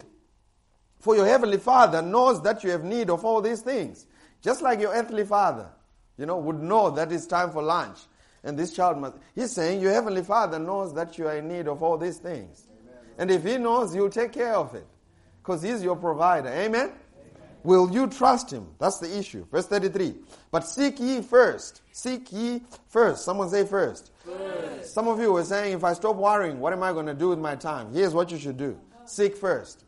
for 1.00 1.16
your 1.16 1.26
heavenly 1.26 1.58
Father 1.58 2.02
knows 2.02 2.42
that 2.44 2.64
you 2.64 2.72
have 2.72 2.84
need 2.84 3.10
of 3.10 3.26
all 3.26 3.42
these 3.42 3.62
things. 3.62 4.06
Just 4.42 4.62
like 4.62 4.80
your 4.80 4.94
earthly 4.94 5.26
father, 5.26 5.70
you 6.18 6.26
know, 6.26 6.38
would 6.38 6.62
know 6.62 6.90
that 6.92 7.12
it's 7.12 7.26
time 7.26 7.52
for 7.52 7.62
lunch. 7.62 7.98
And 8.44 8.58
this 8.58 8.74
child 8.74 8.98
must, 8.98 9.16
he's 9.36 9.52
saying, 9.52 9.82
Your 9.82 9.92
heavenly 9.92 10.24
Father 10.24 10.60
knows 10.60 10.94
that 10.94 11.18
you 11.18 11.28
are 11.28 11.38
in 11.38 11.48
need 11.48 11.68
of 11.68 11.84
all 11.84 11.98
these 11.98 12.18
things. 12.18 12.68
Amen. 12.82 12.96
And 13.18 13.32
if 13.32 13.44
he 13.44 13.58
knows, 13.58 13.94
you'll 13.94 14.10
take 14.10 14.32
care 14.32 14.56
of 14.56 14.74
it. 14.76 14.88
Because 15.48 15.62
he's 15.62 15.82
your 15.82 15.96
provider. 15.96 16.50
Amen? 16.50 16.66
Amen? 16.66 16.92
Will 17.64 17.90
you 17.90 18.08
trust 18.08 18.52
him? 18.52 18.68
That's 18.80 19.00
the 19.00 19.18
issue. 19.18 19.46
Verse 19.50 19.66
33. 19.66 20.14
But 20.52 20.68
seek 20.68 21.00
ye 21.00 21.22
first. 21.22 21.84
Seek 21.94 22.34
ye 22.34 22.64
first. 22.90 23.24
Someone 23.24 23.50
say 23.50 23.66
first. 23.66 24.12
first. 24.26 24.94
Some 24.94 25.08
of 25.08 25.22
you 25.22 25.32
were 25.32 25.46
saying, 25.46 25.72
if 25.72 25.86
I 25.86 25.94
stop 25.94 26.18
worrying, 26.18 26.60
what 26.60 26.74
am 26.74 26.84
I 26.84 26.92
going 26.92 27.06
to 27.06 27.14
do 27.14 27.30
with 27.30 27.40
my 27.40 27.56
time? 27.56 27.94
Here's 27.94 28.14
what 28.14 28.30
you 28.30 28.38
should 28.38 28.58
do 28.58 28.78
seek 29.06 29.38
first. 29.38 29.86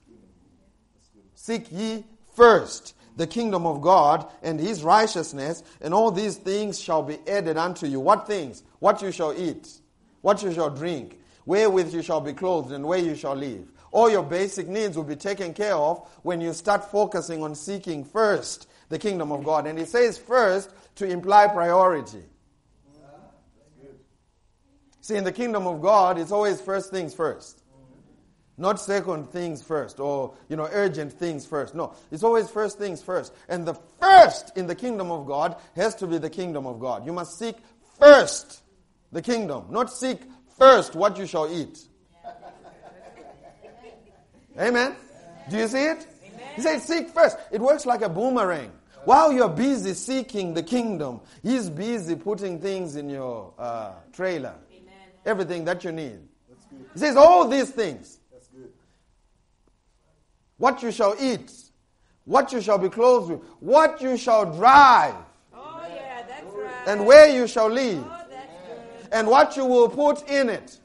Seek 1.36 1.70
ye 1.74 2.06
first 2.34 2.96
the 3.18 3.28
kingdom 3.28 3.66
of 3.66 3.82
God 3.82 4.32
and 4.42 4.62
his 4.62 4.82
righteousness, 4.82 5.62
and 5.82 5.94
all 5.94 6.10
these 6.10 6.38
things 6.38 6.80
shall 6.80 7.04
be 7.04 7.18
added 7.28 7.58
unto 7.58 7.86
you. 7.86 8.00
What 8.00 8.26
things? 8.28 8.64
What 8.80 9.02
you 9.02 9.12
shall 9.12 9.38
eat, 9.38 9.68
what 10.22 10.42
you 10.42 10.54
shall 10.54 10.70
drink, 10.70 11.20
wherewith 11.46 11.94
you 11.94 12.02
shall 12.02 12.22
be 12.22 12.32
clothed, 12.32 12.72
and 12.72 12.86
where 12.86 13.00
you 13.00 13.14
shall 13.14 13.36
live. 13.36 13.68
All 13.92 14.10
your 14.10 14.24
basic 14.24 14.68
needs 14.68 14.96
will 14.96 15.04
be 15.04 15.16
taken 15.16 15.54
care 15.54 15.76
of 15.76 16.08
when 16.24 16.42
you 16.42 16.54
start 16.54 16.92
focusing 16.92 17.44
on 17.44 17.56
seeking 17.56 18.04
first 18.04 18.68
the 18.90 19.00
kingdom 19.00 19.32
of 19.32 19.44
God. 19.44 19.68
And 19.68 19.78
he 19.80 19.86
says 19.86 20.18
first 20.18 20.72
to 20.96 21.06
imply 21.06 21.48
priority. 21.48 22.24
See, 25.02 25.16
in 25.16 25.24
the 25.24 25.32
kingdom 25.32 25.66
of 25.66 25.82
God, 25.82 26.20
it's 26.20 26.32
always 26.32 26.62
first 26.62 26.92
things 26.92 27.16
first. 27.16 27.64
Not 28.60 28.80
second 28.80 29.32
things 29.32 29.64
first 29.64 30.00
or, 30.00 30.36
you 30.50 30.58
know, 30.58 30.68
urgent 30.72 31.14
things 31.14 31.46
first. 31.46 31.74
No, 31.74 31.94
it's 32.12 32.24
always 32.24 32.50
first 32.50 32.78
things 32.78 33.02
first. 33.02 33.34
And 33.48 33.66
the 33.66 33.74
first 34.00 34.56
in 34.58 34.68
the 34.68 34.76
kingdom 34.76 35.12
of 35.12 35.26
God 35.26 35.56
has 35.76 35.96
to 35.96 36.08
be 36.08 36.18
the 36.18 36.30
kingdom 36.30 36.68
of 36.68 36.80
God. 36.80 37.06
You 37.06 37.14
must 37.14 37.40
seek 37.40 37.56
first 37.98 38.62
the 39.14 39.22
kingdom, 39.22 39.68
not 39.70 39.92
seek 39.92 40.20
first 40.58 40.94
what 40.94 41.18
you 41.18 41.26
shall 41.26 41.52
eat. 41.52 41.80
Amen. 44.60 44.96
Do 45.50 45.58
you 45.58 45.68
see 45.68 45.86
it? 45.86 46.06
He 46.56 46.62
said, 46.62 46.80
seek 46.80 47.10
first. 47.10 47.38
It 47.52 47.62
works 47.62 47.86
like 47.86 48.02
a 48.02 48.10
boomerang. 48.10 48.72
While 49.06 49.32
you're 49.32 49.50
busy 49.50 49.94
seeking 49.94 50.54
the 50.54 50.64
kingdom, 50.64 51.22
he's 51.42 51.70
busy 51.70 52.16
putting 52.16 52.60
things 52.60 52.96
in 52.96 53.10
your 53.10 53.54
uh, 53.58 53.94
trailer. 54.12 54.56
Amen. 54.72 54.94
Everything 55.26 55.66
that 55.66 55.84
you 55.84 55.92
need. 55.92 56.20
He 56.94 57.00
says, 57.00 57.16
all 57.16 57.48
these 57.48 57.70
things 57.70 58.20
what 60.60 60.84
you 60.84 60.92
shall 60.92 61.16
eat, 61.20 61.52
what 62.26 62.52
you 62.52 62.62
shall 62.62 62.78
be 62.78 62.90
clothed 62.90 63.32
with, 63.32 63.42
what 63.62 64.02
you 64.02 64.18
shall 64.18 64.54
drive, 64.54 65.16
oh, 65.54 65.88
yeah, 65.90 66.22
that's 66.28 66.54
right. 66.54 66.88
and 66.88 67.06
where 67.06 67.30
you 67.30 67.48
shall 67.48 67.70
live, 67.70 68.04
oh, 68.06 68.26
and 69.12 69.28
what 69.28 69.58
you 69.58 69.66
will 69.66 69.90
put 69.90 70.30
in 70.30 70.50
it. 70.50 70.78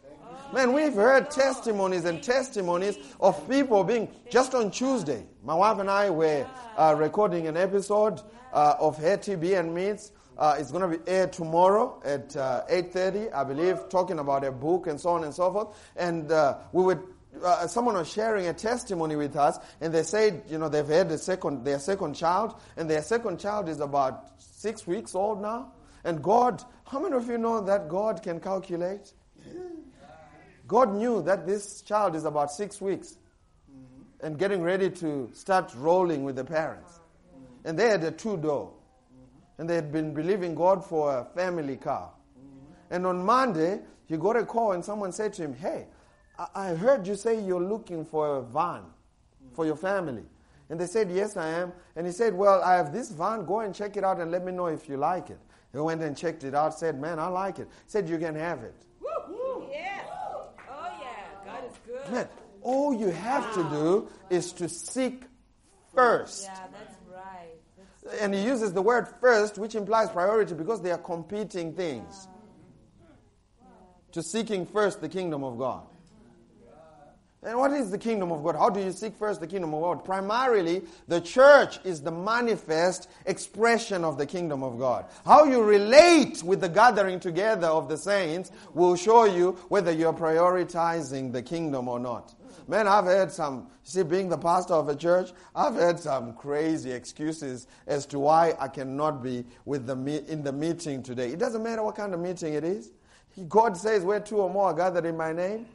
Man, 0.52 0.72
we've 0.72 0.94
heard 0.94 1.30
testimonies 1.30 2.04
and 2.04 2.22
testimonies 2.22 2.96
of 3.18 3.48
people 3.48 3.83
being 3.83 4.09
just 4.30 4.54
on 4.54 4.70
Tuesday. 4.70 5.24
My 5.42 5.54
wife 5.54 5.78
and 5.78 5.90
I 5.90 6.11
were 6.11 6.46
uh, 6.76 6.94
recording 6.96 7.48
an 7.48 7.57
episode 7.57 8.20
uh, 8.52 8.74
of 8.78 8.96
Hair 8.98 9.18
TB 9.18 9.59
and 9.59 9.74
Meets. 9.74 10.12
Uh, 10.38 10.57
it's 10.59 10.70
going 10.70 10.88
to 10.88 10.98
be 10.98 11.11
aired 11.11 11.33
tomorrow 11.33 12.00
at 12.04 12.37
uh, 12.37 12.64
8.30, 12.70 13.33
I 13.35 13.44
believe, 13.44 13.88
talking 13.88 14.20
about 14.20 14.44
a 14.44 14.52
book 14.52 14.87
and 14.87 15.00
so 15.00 15.11
on 15.11 15.24
and 15.24 15.35
so 15.35 15.52
forth. 15.52 15.76
And 15.96 16.30
uh, 16.30 16.59
we 16.72 16.85
were 16.85 17.02
uh, 17.42 17.66
someone 17.66 17.96
was 17.96 18.09
sharing 18.12 18.46
a 18.46 18.52
testimony 18.52 19.16
with 19.16 19.35
us, 19.35 19.59
and 19.80 19.92
they 19.92 20.04
said, 20.04 20.44
you 20.48 20.57
know, 20.57 20.68
they've 20.68 20.87
had 20.87 21.11
a 21.11 21.18
second, 21.18 21.64
their 21.64 21.80
second 21.80 22.14
child, 22.14 22.54
and 22.76 22.88
their 22.88 23.02
second 23.02 23.40
child 23.40 23.68
is 23.68 23.80
about 23.80 24.30
six 24.38 24.87
weeks 24.87 25.16
old 25.16 25.42
now. 25.42 25.72
And 26.04 26.22
God, 26.22 26.62
how 26.87 27.00
many 27.00 27.16
of 27.16 27.26
you 27.26 27.38
know 27.38 27.61
that 27.62 27.88
God 27.88 28.22
can 28.22 28.38
calculate? 28.38 29.12
God 30.66 30.94
knew 30.94 31.22
that 31.22 31.46
this 31.46 31.83
child 31.83 32.14
is 32.16 32.24
about 32.24 32.50
six 32.50 32.81
weeks 32.81 33.16
mm-hmm. 33.70 34.27
and 34.27 34.38
getting 34.38 34.62
ready 34.62 34.90
to 34.90 35.31
start 35.35 35.72
rolling 35.77 36.24
with 36.24 36.37
the 36.37 36.44
parents. 36.44 36.92
Mm-hmm. 36.92 37.68
And 37.68 37.79
they 37.79 37.88
had 37.88 38.03
a 38.05 38.11
two 38.11 38.37
door. 38.37 38.70
Mm-hmm. 38.72 39.61
And 39.61 39.70
they 39.70 39.74
had 39.74 39.92
been 39.92 40.14
believing 40.14 40.55
God 40.55 40.85
for 40.85 41.18
a 41.18 41.24
family 41.24 41.77
car. 41.77 42.11
And 42.90 43.07
on 43.07 43.24
Monday, 43.24 43.81
he 44.07 44.16
got 44.16 44.37
a 44.37 44.44
call 44.44 44.72
and 44.72 44.85
someone 44.85 45.12
said 45.12 45.33
to 45.35 45.42
him, 45.42 45.55
Hey, 45.55 45.87
I 46.55 46.74
heard 46.74 47.07
you 47.07 47.14
say 47.14 47.40
you're 47.40 47.62
looking 47.62 48.05
for 48.05 48.37
a 48.37 48.42
van 48.42 48.83
for 49.53 49.64
your 49.64 49.77
family. 49.77 50.24
And 50.70 50.81
they 50.81 50.87
said, 50.87 51.11
Yes, 51.11 51.37
I 51.37 51.48
am. 51.48 51.72
And 51.96 52.07
he 52.07 52.12
said, 52.12 52.35
Well, 52.35 52.62
I 52.62 52.74
have 52.74 52.92
this 52.92 53.11
van. 53.11 53.44
Go 53.44 53.61
and 53.61 53.74
check 53.74 53.96
it 53.96 54.05
out 54.05 54.20
and 54.20 54.31
let 54.31 54.44
me 54.44 54.53
know 54.53 54.66
if 54.66 54.88
you 54.88 54.96
like 54.96 55.31
it. 55.31 55.38
He 55.72 55.79
went 55.79 56.03
and 56.03 56.16
checked 56.16 56.44
it 56.44 56.55
out, 56.55 56.79
said, 56.79 57.00
Man, 57.00 57.18
I 57.18 57.27
like 57.29 57.59
it. 57.59 57.68
Said, 57.87 58.09
You 58.09 58.18
can 58.18 58.35
have 58.35 58.62
it. 58.62 58.74
Woo! 59.00 59.68
Yeah. 59.72 60.03
Oh, 60.70 60.88
yeah. 61.00 62.04
All 62.62 62.94
you 62.94 63.09
have 63.09 63.44
wow. 63.57 63.62
to 63.62 63.70
do 63.70 64.09
is 64.31 64.53
to 64.53 64.68
seek 64.68 65.24
first. 65.94 66.44
Yeah, 66.44 66.59
that's 66.72 66.96
right. 67.12 67.50
That's 68.05 68.22
and 68.22 68.35
he 68.35 68.42
uses 68.42 68.72
the 68.72 68.83
word 68.83 69.09
first, 69.20 69.59
which 69.59 69.74
implies 69.74 70.11
priority 70.11 70.55
because 70.55 70.81
they 70.81 70.90
are 70.90 70.98
competing 70.98 71.74
things. 71.74 72.29
To 74.12 74.22
seeking 74.22 74.64
first 74.64 75.00
the 75.00 75.09
kingdom 75.09 75.42
of 75.42 75.59
God. 75.59 75.87
And 77.44 77.59
what 77.59 77.72
is 77.72 77.90
the 77.90 77.98
kingdom 77.98 78.33
of 78.33 78.42
God? 78.42 78.57
How 78.57 78.70
do 78.70 78.80
you 78.80 78.90
seek 78.90 79.14
first 79.16 79.40
the 79.40 79.46
kingdom 79.46 79.74
of 79.74 79.83
God? 79.83 80.04
Primarily, 80.04 80.83
the 81.09 81.20
church 81.20 81.78
is 81.85 82.00
the 82.00 82.11
manifest 82.11 83.11
expression 83.26 84.02
of 84.02 84.16
the 84.16 84.24
kingdom 84.24 84.62
of 84.62 84.78
God. 84.78 85.04
How 85.26 85.44
you 85.44 85.62
relate 85.62 86.42
with 86.42 86.62
the 86.62 86.70
gathering 86.70 87.20
together 87.20 87.66
of 87.66 87.88
the 87.88 87.98
saints 87.98 88.50
will 88.72 88.96
show 88.96 89.26
you 89.26 89.52
whether 89.68 89.92
you're 89.92 90.14
prioritizing 90.14 91.33
the 91.33 91.42
kingdom 91.42 91.87
or 91.87 92.00
not. 92.00 92.35
Man, 92.66 92.88
I've 92.88 93.04
heard 93.04 93.30
some, 93.30 93.66
see, 93.83 94.02
being 94.02 94.30
the 94.30 94.38
pastor 94.38 94.72
of 94.72 94.88
a 94.88 94.96
church, 94.96 95.33
I've 95.54 95.74
heard 95.74 96.00
some 96.00 96.33
crazy 96.33 96.92
excuses 96.92 97.66
as 97.87 98.07
to 98.07 98.18
why 98.18 98.54
I 98.59 98.68
cannot 98.68 99.22
be 99.22 99.44
with 99.66 99.87
the 99.87 99.94
in 100.33 100.42
the 100.42 100.52
meeting 100.52 101.02
today. 101.02 101.28
It 101.28 101.38
doesn't 101.38 101.62
matter 101.62 101.83
what 101.83 101.96
kind 101.96 102.14
of 102.14 102.20
meeting 102.20 102.54
it 102.54 102.64
is. 102.64 102.90
God 103.48 103.76
says, 103.76 104.02
where 104.02 104.20
two 104.20 104.38
or 104.38 104.48
more 104.48 104.68
are 104.68 104.74
gathered 104.74 105.04
in 105.04 105.16
my 105.16 105.33
name, 105.33 105.66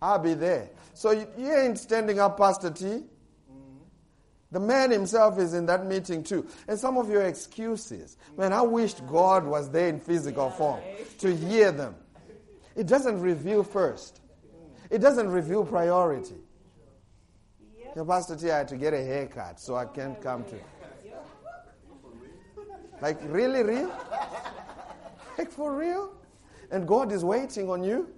I'll 0.00 0.18
be 0.18 0.34
there. 0.34 0.70
So 0.94 1.10
you, 1.10 1.26
you 1.36 1.54
ain't 1.54 1.78
standing 1.78 2.18
up, 2.18 2.36
Pastor 2.36 2.70
T. 2.70 2.84
Mm-hmm. 2.84 3.04
The 4.52 4.60
man 4.60 4.90
himself 4.90 5.38
is 5.38 5.54
in 5.54 5.66
that 5.66 5.86
meeting 5.86 6.22
too. 6.22 6.46
And 6.66 6.78
some 6.78 6.96
of 6.96 7.08
your 7.08 7.22
excuses, 7.22 8.16
man, 8.36 8.52
I 8.52 8.62
wished 8.62 9.06
God 9.06 9.44
was 9.44 9.70
there 9.70 9.88
in 9.88 10.00
physical 10.00 10.50
form 10.50 10.80
to 11.18 11.34
hear 11.34 11.72
them. 11.72 11.94
It 12.76 12.86
doesn't 12.86 13.20
reveal 13.20 13.64
first, 13.64 14.20
it 14.90 14.98
doesn't 14.98 15.28
reveal 15.28 15.64
priority. 15.64 16.36
Yep. 17.96 18.06
Pastor 18.06 18.36
T, 18.36 18.50
I 18.50 18.58
had 18.58 18.68
to 18.68 18.76
get 18.76 18.94
a 18.94 19.02
haircut, 19.02 19.58
so 19.58 19.74
I 19.74 19.86
can't 19.86 20.20
come 20.20 20.44
to. 20.44 20.56
Like, 23.00 23.18
really, 23.24 23.62
real? 23.62 23.92
Like, 25.38 25.52
for 25.52 25.72
real? 25.72 26.12
And 26.72 26.86
God 26.86 27.12
is 27.12 27.24
waiting 27.24 27.70
on 27.70 27.84
you? 27.84 28.08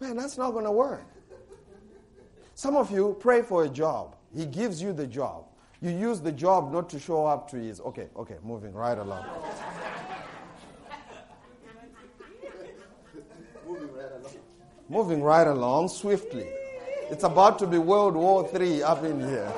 Man, 0.00 0.16
that's 0.16 0.38
not 0.38 0.52
going 0.52 0.64
to 0.64 0.72
work. 0.72 1.04
Some 2.54 2.76
of 2.76 2.90
you 2.90 3.16
pray 3.20 3.42
for 3.42 3.64
a 3.64 3.68
job. 3.68 4.16
He 4.34 4.46
gives 4.46 4.82
you 4.82 4.92
the 4.92 5.06
job. 5.06 5.44
You 5.80 5.90
use 5.90 6.20
the 6.20 6.32
job 6.32 6.72
not 6.72 6.90
to 6.90 6.98
show 6.98 7.26
up 7.26 7.48
to 7.50 7.56
his. 7.56 7.80
Okay, 7.80 8.08
okay, 8.16 8.36
moving 8.42 8.72
right 8.72 8.98
along. 8.98 9.24
moving 14.88 15.22
right 15.22 15.46
along 15.46 15.88
swiftly. 15.88 16.48
It's 17.10 17.24
about 17.24 17.58
to 17.60 17.66
be 17.66 17.78
World 17.78 18.14
War 18.14 18.48
III 18.54 18.82
up 18.82 19.04
in 19.04 19.20
here. 19.20 19.52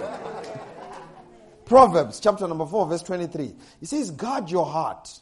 Proverbs 1.65 2.19
chapter 2.21 2.49
number 2.49 2.67
4, 2.67 2.87
verse 2.89 3.03
23. 3.03 3.55
It 3.81 3.89
says, 3.89 4.11
Guard 4.11 4.51
your 4.51 4.67
heart, 4.67 5.21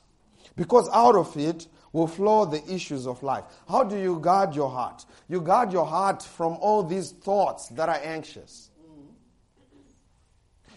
because 0.57 0.89
out 0.93 1.15
of 1.15 1.37
it 1.37 1.67
will 1.93 2.07
flow 2.07 2.45
the 2.45 2.63
issues 2.73 3.07
of 3.07 3.23
life. 3.23 3.45
How 3.69 3.85
do 3.85 3.99
you 3.99 4.19
guard 4.19 4.55
your 4.55 4.71
heart? 4.71 5.05
You 5.29 5.41
guard 5.41 5.73
your 5.73 5.87
heart 5.87 6.23
from 6.23 6.55
all 6.61 6.83
these 6.83 7.13
thoughts 7.13 7.69
that 7.69 7.89
are 7.89 8.01
anxious. 8.03 8.71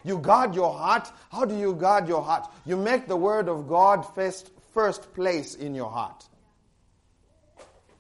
You 0.04 0.17
guard 0.17 0.56
your 0.56 0.74
heart. 0.74 1.12
How 1.32 1.45
do 1.45 1.58
you 1.58 1.74
guard 1.74 2.08
your 2.08 2.21
heart? 2.21 2.47
You 2.65 2.76
make 2.78 3.08
the 3.08 3.17
word 3.17 3.50
of 3.50 3.67
God 3.67 4.04
first, 4.15 4.52
first 4.74 5.13
place 5.13 5.56
in 5.56 5.76
your 5.76 5.89
heart. 5.89 6.28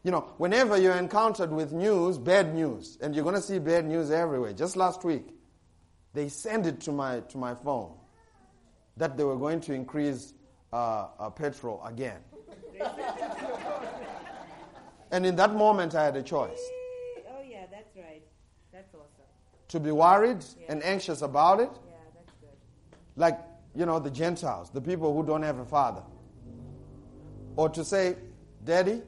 You 0.03 0.09
know, 0.09 0.21
whenever 0.37 0.77
you're 0.77 0.95
encountered 0.95 1.51
with 1.51 1.71
news, 1.71 2.17
bad 2.17 2.55
news, 2.55 2.97
and 3.01 3.13
you're 3.13 3.23
going 3.23 3.35
to 3.35 3.41
see 3.41 3.59
bad 3.59 3.85
news 3.85 4.09
everywhere. 4.09 4.51
Just 4.53 4.75
last 4.75 5.03
week, 5.03 5.27
they 6.13 6.27
sent 6.27 6.65
it 6.65 6.81
to 6.81 6.91
my, 6.91 7.19
to 7.19 7.37
my 7.37 7.53
phone 7.53 7.93
that 8.97 9.15
they 9.15 9.23
were 9.23 9.37
going 9.37 9.61
to 9.61 9.73
increase 9.73 10.33
uh, 10.73 11.07
uh, 11.19 11.29
petrol 11.29 11.83
again. 11.85 12.17
and 15.11 15.25
in 15.25 15.35
that 15.35 15.53
moment, 15.53 15.95
I 15.95 16.05
had 16.05 16.15
a 16.15 16.23
choice. 16.23 16.61
Oh, 17.29 17.41
yeah, 17.47 17.65
that's 17.71 17.95
right. 17.95 18.23
That's 18.71 18.93
awesome. 18.93 19.25
To 19.69 19.79
be 19.79 19.91
worried 19.91 20.43
yeah. 20.59 20.65
and 20.69 20.83
anxious 20.83 21.21
about 21.21 21.59
it. 21.59 21.69
Yeah, 21.71 21.97
that's 22.15 22.33
good. 22.39 22.57
Like, 23.15 23.39
you 23.75 23.85
know, 23.85 23.99
the 23.99 24.11
Gentiles, 24.11 24.69
the 24.69 24.81
people 24.81 25.15
who 25.15 25.25
don't 25.25 25.43
have 25.43 25.59
a 25.59 25.65
father. 25.65 26.03
Or 27.55 27.69
to 27.69 27.83
say, 27.83 28.15
Daddy, 28.63 29.01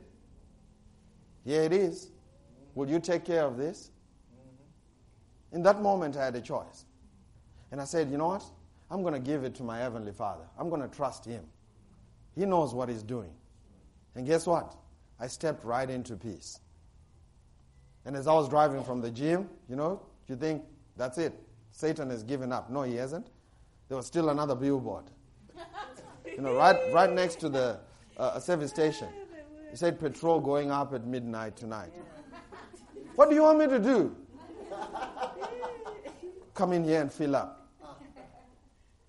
here 1.46 1.64
it 1.64 1.74
is. 1.74 2.10
Will 2.76 2.90
you 2.90 3.00
take 3.00 3.26
care 3.26 3.44
of 3.44 3.58
this? 3.58 3.92
Mm-hmm. 4.34 5.58
In 5.58 5.64
that 5.64 5.82
moment, 5.82 6.18
I 6.18 6.26
had 6.26 6.36
a 6.36 6.42
choice. 6.42 6.86
And 7.72 7.82
I 7.82 7.86
said, 7.86 8.10
you 8.10 8.18
know 8.18 8.28
what? 8.28 8.44
I'm 8.90 9.02
going 9.02 9.14
to 9.14 9.20
give 9.20 9.44
it 9.44 9.56
to 9.56 9.64
my 9.64 9.80
Heavenly 9.80 10.12
Father. 10.12 10.44
I'm 10.58 10.70
going 10.70 10.82
to 10.82 10.88
trust 10.88 11.26
Him. 11.26 11.44
He 12.36 12.46
knows 12.46 12.74
what 12.74 12.90
He's 12.90 13.04
doing. 13.04 13.32
And 14.16 14.26
guess 14.26 14.46
what? 14.46 14.76
I 15.20 15.28
stepped 15.28 15.64
right 15.64 15.90
into 15.90 16.16
peace. 16.16 16.60
And 18.06 18.16
as 18.16 18.28
I 18.28 18.34
was 18.34 18.50
driving 18.50 18.84
from 18.84 19.02
the 19.02 19.10
gym, 19.10 19.50
you 19.70 19.76
know, 19.76 20.02
you 20.28 20.36
think, 20.36 20.64
that's 20.98 21.18
it. 21.18 21.34
Satan 21.72 22.10
has 22.10 22.24
given 22.24 22.52
up. 22.52 22.70
No, 22.70 22.84
he 22.84 22.96
hasn't. 22.96 23.28
There 23.88 23.98
was 23.98 24.06
still 24.06 24.30
another 24.30 24.56
billboard. 24.56 25.06
you 26.26 26.42
know, 26.42 26.56
right, 26.56 26.78
right 26.94 27.12
next 27.12 27.40
to 27.42 27.50
the 27.50 27.80
uh, 28.18 28.40
service 28.40 28.72
station. 28.72 29.08
He 29.72 29.78
said 29.78 30.00
petrol 30.00 30.40
going 30.40 30.70
up 30.70 30.94
at 30.94 31.06
midnight 31.06 31.56
tonight. 31.56 31.92
What 33.16 33.30
do 33.30 33.36
you 33.36 33.44
want 33.44 33.60
me 33.60 33.68
to 33.68 33.80
do? 33.80 34.16
Come 36.54 36.74
in 36.74 36.84
here 36.84 37.02
and 37.02 37.12
fill 37.12 37.36
up. 37.36 37.68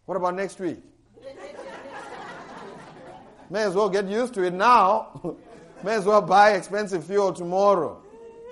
What 0.06 0.16
about 0.16 0.34
next 0.34 0.58
week? 0.58 0.82
May 3.50 3.62
as 3.62 3.74
well 3.74 3.88
get 3.88 4.08
used 4.08 4.34
to 4.34 4.42
it 4.42 4.52
now. 4.52 5.36
May 5.82 5.94
as 5.94 6.04
well 6.04 6.22
buy 6.22 6.52
expensive 6.52 7.04
fuel 7.04 7.32
tomorrow 7.32 8.02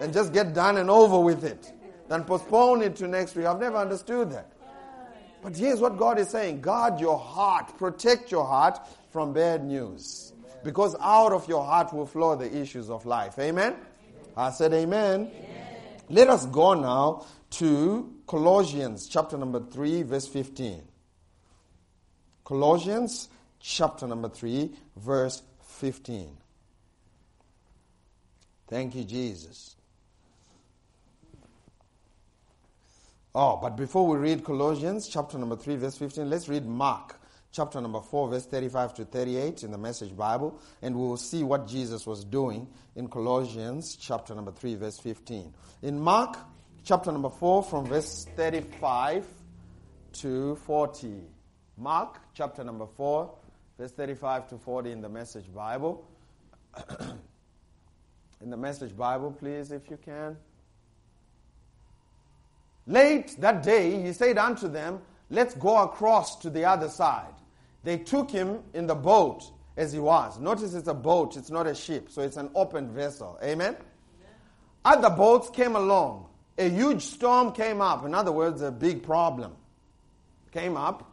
and 0.00 0.12
just 0.12 0.32
get 0.32 0.52
done 0.54 0.76
and 0.76 0.90
over 0.90 1.18
with 1.18 1.44
it 1.44 1.72
than 2.08 2.24
postpone 2.24 2.82
it 2.82 2.96
to 2.96 3.08
next 3.08 3.34
week. 3.34 3.46
I've 3.46 3.60
never 3.60 3.76
understood 3.76 4.30
that. 4.32 4.52
But 5.42 5.56
here's 5.56 5.80
what 5.80 5.96
God 5.96 6.18
is 6.18 6.28
saying 6.28 6.60
guard 6.60 7.00
your 7.00 7.18
heart, 7.18 7.76
protect 7.78 8.30
your 8.30 8.44
heart 8.44 8.78
from 9.10 9.32
bad 9.32 9.64
news. 9.64 10.32
Because 10.62 10.94
out 11.00 11.32
of 11.32 11.48
your 11.48 11.64
heart 11.64 11.92
will 11.92 12.06
flow 12.06 12.36
the 12.36 12.56
issues 12.56 12.88
of 12.88 13.04
life. 13.04 13.38
Amen? 13.38 13.74
I 14.36 14.50
said 14.50 14.72
amen. 14.72 15.30
amen. 15.34 15.76
Let 16.08 16.28
us 16.28 16.46
go 16.46 16.74
now 16.74 17.26
to 17.52 18.12
Colossians 18.26 19.08
chapter 19.08 19.36
number 19.36 19.60
3, 19.60 20.02
verse 20.02 20.28
15. 20.28 20.82
Colossians 22.44 23.28
chapter 23.62 24.06
number 24.06 24.28
3, 24.28 24.70
verse 24.96 25.42
15. 25.62 26.36
Thank 28.68 28.94
you, 28.94 29.04
Jesus. 29.04 29.76
Oh, 33.34 33.56
but 33.56 33.76
before 33.76 34.06
we 34.06 34.18
read 34.18 34.44
Colossians 34.44 35.08
chapter 35.08 35.38
number 35.38 35.56
3, 35.56 35.76
verse 35.76 35.96
15, 35.96 36.28
let's 36.28 36.48
read 36.48 36.66
Mark 36.66 37.18
chapter 37.50 37.80
number 37.80 38.00
4, 38.00 38.28
verse 38.28 38.46
35 38.46 38.94
to 38.94 39.04
38 39.04 39.62
in 39.62 39.70
the 39.70 39.78
Message 39.78 40.14
Bible, 40.16 40.58
and 40.82 40.94
we 40.94 41.02
will 41.02 41.16
see 41.16 41.42
what 41.42 41.66
Jesus 41.66 42.06
was 42.06 42.24
doing 42.24 42.66
in 42.96 43.08
Colossians 43.08 43.96
chapter 43.96 44.34
number 44.34 44.52
3, 44.52 44.74
verse 44.74 44.98
15. 44.98 45.52
In 45.82 46.00
Mark 46.00 46.36
chapter 46.84 47.12
number 47.12 47.30
4, 47.30 47.62
from 47.62 47.86
verse 47.86 48.26
35 48.36 49.26
to 50.14 50.56
40. 50.56 51.22
Mark 51.78 52.18
chapter 52.34 52.64
number 52.64 52.86
4, 52.86 53.34
verse 53.82 53.90
35 53.90 54.48
to 54.50 54.58
40 54.58 54.92
in 54.92 55.00
the 55.00 55.08
Message 55.08 55.52
Bible. 55.52 56.06
in 58.40 58.48
the 58.48 58.56
Message 58.56 58.96
Bible, 58.96 59.32
please, 59.32 59.72
if 59.72 59.90
you 59.90 59.96
can. 59.96 60.36
Late 62.86 63.34
that 63.40 63.64
day, 63.64 64.00
he 64.00 64.12
said 64.12 64.38
unto 64.38 64.68
them, 64.68 65.00
Let's 65.30 65.54
go 65.56 65.78
across 65.78 66.36
to 66.42 66.50
the 66.50 66.64
other 66.64 66.88
side. 66.88 67.34
They 67.82 67.98
took 67.98 68.30
him 68.30 68.60
in 68.72 68.86
the 68.86 68.94
boat 68.94 69.50
as 69.76 69.92
he 69.92 69.98
was. 69.98 70.38
Notice 70.38 70.74
it's 70.74 70.86
a 70.86 70.94
boat, 70.94 71.36
it's 71.36 71.50
not 71.50 71.66
a 71.66 71.74
ship, 71.74 72.08
so 72.08 72.22
it's 72.22 72.36
an 72.36 72.50
open 72.54 72.94
vessel. 72.94 73.36
Amen? 73.42 73.74
Amen? 73.74 73.76
Other 74.84 75.10
boats 75.10 75.50
came 75.50 75.74
along. 75.74 76.28
A 76.56 76.68
huge 76.68 77.02
storm 77.02 77.50
came 77.50 77.80
up. 77.80 78.04
In 78.04 78.14
other 78.14 78.30
words, 78.30 78.62
a 78.62 78.70
big 78.70 79.02
problem 79.02 79.56
came 80.52 80.76
up. 80.76 81.11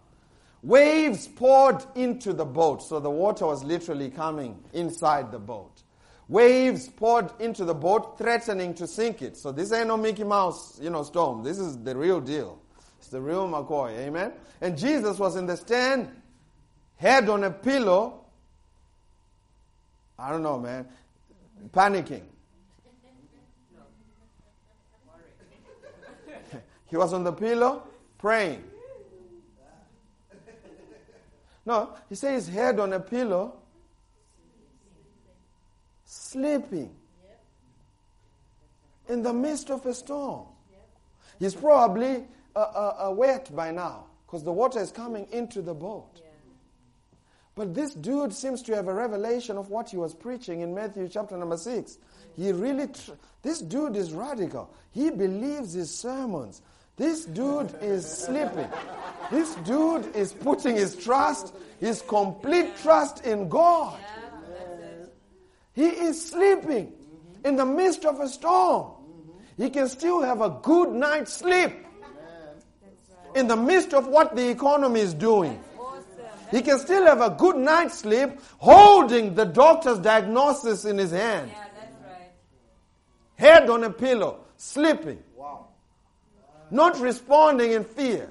Waves 0.61 1.27
poured 1.27 1.83
into 1.95 2.33
the 2.33 2.45
boat, 2.45 2.83
so 2.83 2.99
the 2.99 3.09
water 3.09 3.45
was 3.45 3.63
literally 3.63 4.09
coming 4.09 4.61
inside 4.73 5.31
the 5.31 5.39
boat. 5.39 5.83
Waves 6.27 6.89
poured 6.89 7.31
into 7.39 7.65
the 7.65 7.73
boat, 7.73 8.17
threatening 8.17 8.73
to 8.75 8.85
sink 8.85 9.21
it. 9.21 9.37
So 9.37 9.51
this 9.51 9.71
ain't 9.71 9.87
no 9.87 9.97
Mickey 9.97 10.23
Mouse, 10.23 10.79
you 10.81 10.89
know, 10.89 11.03
storm. 11.03 11.43
This 11.43 11.57
is 11.57 11.77
the 11.77 11.95
real 11.95 12.19
deal. 12.21 12.61
It's 12.99 13.07
the 13.07 13.21
real 13.21 13.47
McCoy. 13.47 13.97
Amen? 13.97 14.33
And 14.61 14.77
Jesus 14.77 15.17
was 15.17 15.37
in 15.37 15.45
the 15.47 15.57
stand 15.57 16.11
head 16.97 17.29
on 17.29 17.45
a 17.45 17.49
pillow. 17.49 18.25
I 20.19 20.29
don't 20.31 20.43
know, 20.43 20.59
man. 20.59 20.85
Panicking. 21.71 22.23
he 26.85 26.97
was 26.97 27.13
on 27.13 27.23
the 27.23 27.31
pillow 27.31 27.83
praying. 28.17 28.63
No, 31.69 31.91
he 32.09 32.15
says 32.15 32.47
his 32.47 32.55
head 32.55 32.79
on 32.79 32.93
a 32.93 32.99
pillow, 32.99 33.53
sleeping 36.03 36.89
in 39.07 39.21
the 39.21 39.31
midst 39.31 39.69
of 39.69 39.85
a 39.85 39.93
storm. 39.93 40.47
He's 41.37 41.53
probably 41.53 42.25
uh, 42.55 42.59
uh, 42.59 43.07
uh, 43.07 43.11
wet 43.11 43.55
by 43.55 43.69
now 43.69 44.05
because 44.25 44.43
the 44.43 44.51
water 44.51 44.79
is 44.79 44.91
coming 44.91 45.27
into 45.31 45.61
the 45.61 45.75
boat. 45.75 46.19
But 47.53 47.75
this 47.75 47.93
dude 47.93 48.33
seems 48.33 48.63
to 48.63 48.75
have 48.75 48.87
a 48.87 48.93
revelation 48.93 49.55
of 49.55 49.69
what 49.69 49.91
he 49.91 49.97
was 49.97 50.15
preaching 50.15 50.61
in 50.61 50.73
Matthew 50.73 51.07
chapter 51.07 51.37
number 51.37 51.57
6. 51.57 51.99
He 52.35 52.51
really, 52.51 52.87
tr- 52.87 53.11
this 53.43 53.59
dude 53.59 53.95
is 53.95 54.11
radical. 54.11 54.73
He 54.89 55.11
believes 55.11 55.73
his 55.73 55.95
sermons. 55.95 56.63
This 56.99 57.23
dude 57.23 57.73
is 57.81 58.05
sleeping. 58.05 58.67
This 59.31 59.55
dude 59.55 60.13
is 60.13 60.33
putting 60.33 60.75
his 60.75 60.97
trust, 60.97 61.53
his 61.79 62.01
complete 62.01 62.75
trust 62.83 63.25
in 63.25 63.47
God. 63.47 63.97
He 65.71 65.85
is 65.85 66.29
sleeping 66.29 66.91
in 67.45 67.55
the 67.55 67.65
midst 67.65 68.03
of 68.03 68.19
a 68.19 68.27
storm. 68.27 68.91
He 69.55 69.69
can 69.69 69.87
still 69.87 70.21
have 70.21 70.41
a 70.41 70.59
good 70.61 70.91
night's 70.91 71.31
sleep 71.31 71.71
in 73.33 73.47
the 73.47 73.55
midst 73.55 73.93
of 73.93 74.07
what 74.07 74.35
the 74.35 74.49
economy 74.49 74.99
is 74.99 75.13
doing. 75.13 75.57
He 76.51 76.61
can 76.61 76.79
still 76.79 77.05
have 77.05 77.21
a 77.21 77.29
good 77.29 77.55
night's 77.55 77.99
sleep 77.99 78.41
holding 78.57 79.35
the 79.35 79.45
doctor's 79.45 79.99
diagnosis 79.99 80.83
in 80.83 80.97
his 80.97 81.11
hand. 81.11 81.49
Yeah, 81.49 81.63
that's 81.79 81.93
right. 82.03 82.31
Head 83.35 83.69
on 83.69 83.85
a 83.85 83.89
pillow, 83.89 84.41
sleeping. 84.57 85.23
Not 86.71 86.99
responding 86.99 87.71
in 87.71 87.83
fear. 87.83 88.29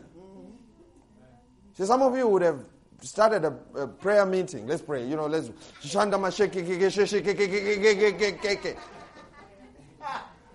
See, 1.74 1.85
some 1.85 2.03
of 2.03 2.16
you 2.16 2.27
would 2.29 2.42
have 2.42 2.64
started 3.01 3.44
a, 3.44 3.57
a 3.74 3.87
prayer 3.87 4.27
meeting. 4.27 4.66
Let's 4.66 4.83
pray. 4.83 5.07
You 5.07 5.16
know, 5.16 5.27
let's. 5.27 5.51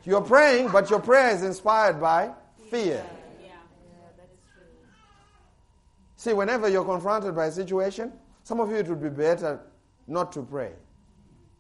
You're 0.06 0.22
praying, 0.22 0.70
but 0.70 0.90
your 0.90 1.00
prayer 1.00 1.32
is 1.32 1.44
inspired 1.44 2.02
by 2.02 2.32
fear. 2.70 3.06
See, 6.18 6.34
whenever 6.34 6.70
you're 6.70 6.86
confronted 6.86 7.36
by 7.36 7.48
a 7.48 7.52
situation, 7.52 8.14
some 8.44 8.60
of 8.60 8.70
you 8.70 8.78
it 8.78 8.88
would 8.88 9.02
be 9.02 9.10
better 9.10 9.60
not 10.08 10.32
to 10.34 10.42
pray. 10.42 10.72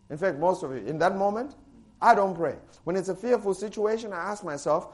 In 0.09 0.17
fact, 0.17 0.37
most 0.39 0.63
of 0.63 0.71
you, 0.71 0.77
in 0.77 0.97
that 0.99 1.17
moment, 1.17 1.55
I 2.01 2.13
don't 2.15 2.35
pray. 2.35 2.55
When 2.83 2.95
it's 2.95 3.09
a 3.09 3.15
fearful 3.15 3.53
situation, 3.53 4.13
I 4.13 4.17
ask 4.17 4.43
myself, 4.43 4.89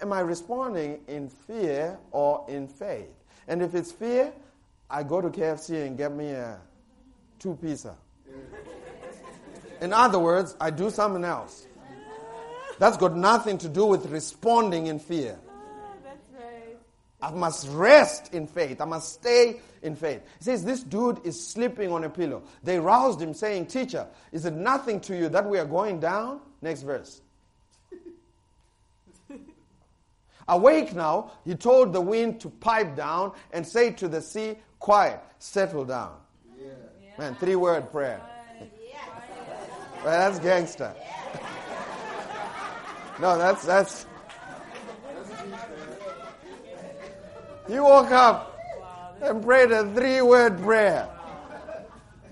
am 0.00 0.12
I 0.12 0.20
responding 0.20 1.00
in 1.08 1.28
fear 1.28 1.98
or 2.10 2.44
in 2.48 2.68
faith? 2.68 3.10
And 3.48 3.62
if 3.62 3.74
it's 3.74 3.92
fear, 3.92 4.32
I 4.88 5.02
go 5.02 5.20
to 5.20 5.28
KFC 5.28 5.86
and 5.86 5.96
get 5.96 6.12
me 6.12 6.30
a 6.30 6.58
two 7.38 7.58
pizza. 7.60 7.96
In 9.80 9.92
other 9.92 10.18
words, 10.18 10.56
I 10.60 10.70
do 10.70 10.90
something 10.90 11.24
else. 11.24 11.66
That's 12.78 12.96
got 12.96 13.16
nothing 13.16 13.58
to 13.58 13.68
do 13.68 13.86
with 13.86 14.06
responding 14.06 14.86
in 14.86 14.98
fear. 14.98 15.38
Ah, 17.22 17.28
I 17.28 17.30
must 17.32 17.68
rest 17.68 18.32
in 18.32 18.46
faith. 18.46 18.80
I 18.80 18.86
must 18.86 19.12
stay 19.12 19.60
in 19.82 19.94
faith. 19.94 20.22
He 20.38 20.44
says, 20.44 20.64
This 20.64 20.82
dude 20.82 21.20
is 21.24 21.46
sleeping 21.46 21.92
on 21.92 22.04
a 22.04 22.08
pillow. 22.10 22.42
They 22.62 22.78
roused 22.78 23.20
him, 23.20 23.34
saying, 23.34 23.66
Teacher, 23.66 24.06
is 24.32 24.46
it 24.46 24.54
nothing 24.54 25.00
to 25.00 25.16
you 25.16 25.28
that 25.28 25.48
we 25.48 25.58
are 25.58 25.66
going 25.66 26.00
down? 26.00 26.40
Next 26.62 26.82
verse. 26.82 27.20
Awake 30.50 30.96
now, 30.96 31.30
he 31.44 31.54
told 31.54 31.92
the 31.92 32.00
wind 32.00 32.40
to 32.40 32.50
pipe 32.50 32.96
down 32.96 33.32
and 33.52 33.64
say 33.64 33.92
to 33.92 34.08
the 34.08 34.20
sea, 34.20 34.56
Quiet, 34.80 35.20
settle 35.38 35.84
down. 35.84 36.16
Yeah. 36.58 36.70
Man, 37.18 37.36
three 37.36 37.54
word 37.54 37.90
prayer. 37.92 38.20
Uh, 38.60 38.64
well, 40.04 40.30
that's 40.30 40.38
gangster. 40.40 40.92
no, 43.20 43.38
that's 43.38 43.64
that's 43.64 44.06
You 47.68 47.84
woke 47.84 48.10
up 48.10 48.58
and 49.22 49.44
prayed 49.44 49.70
a 49.70 49.88
three 49.94 50.20
word 50.20 50.60
prayer. 50.60 51.08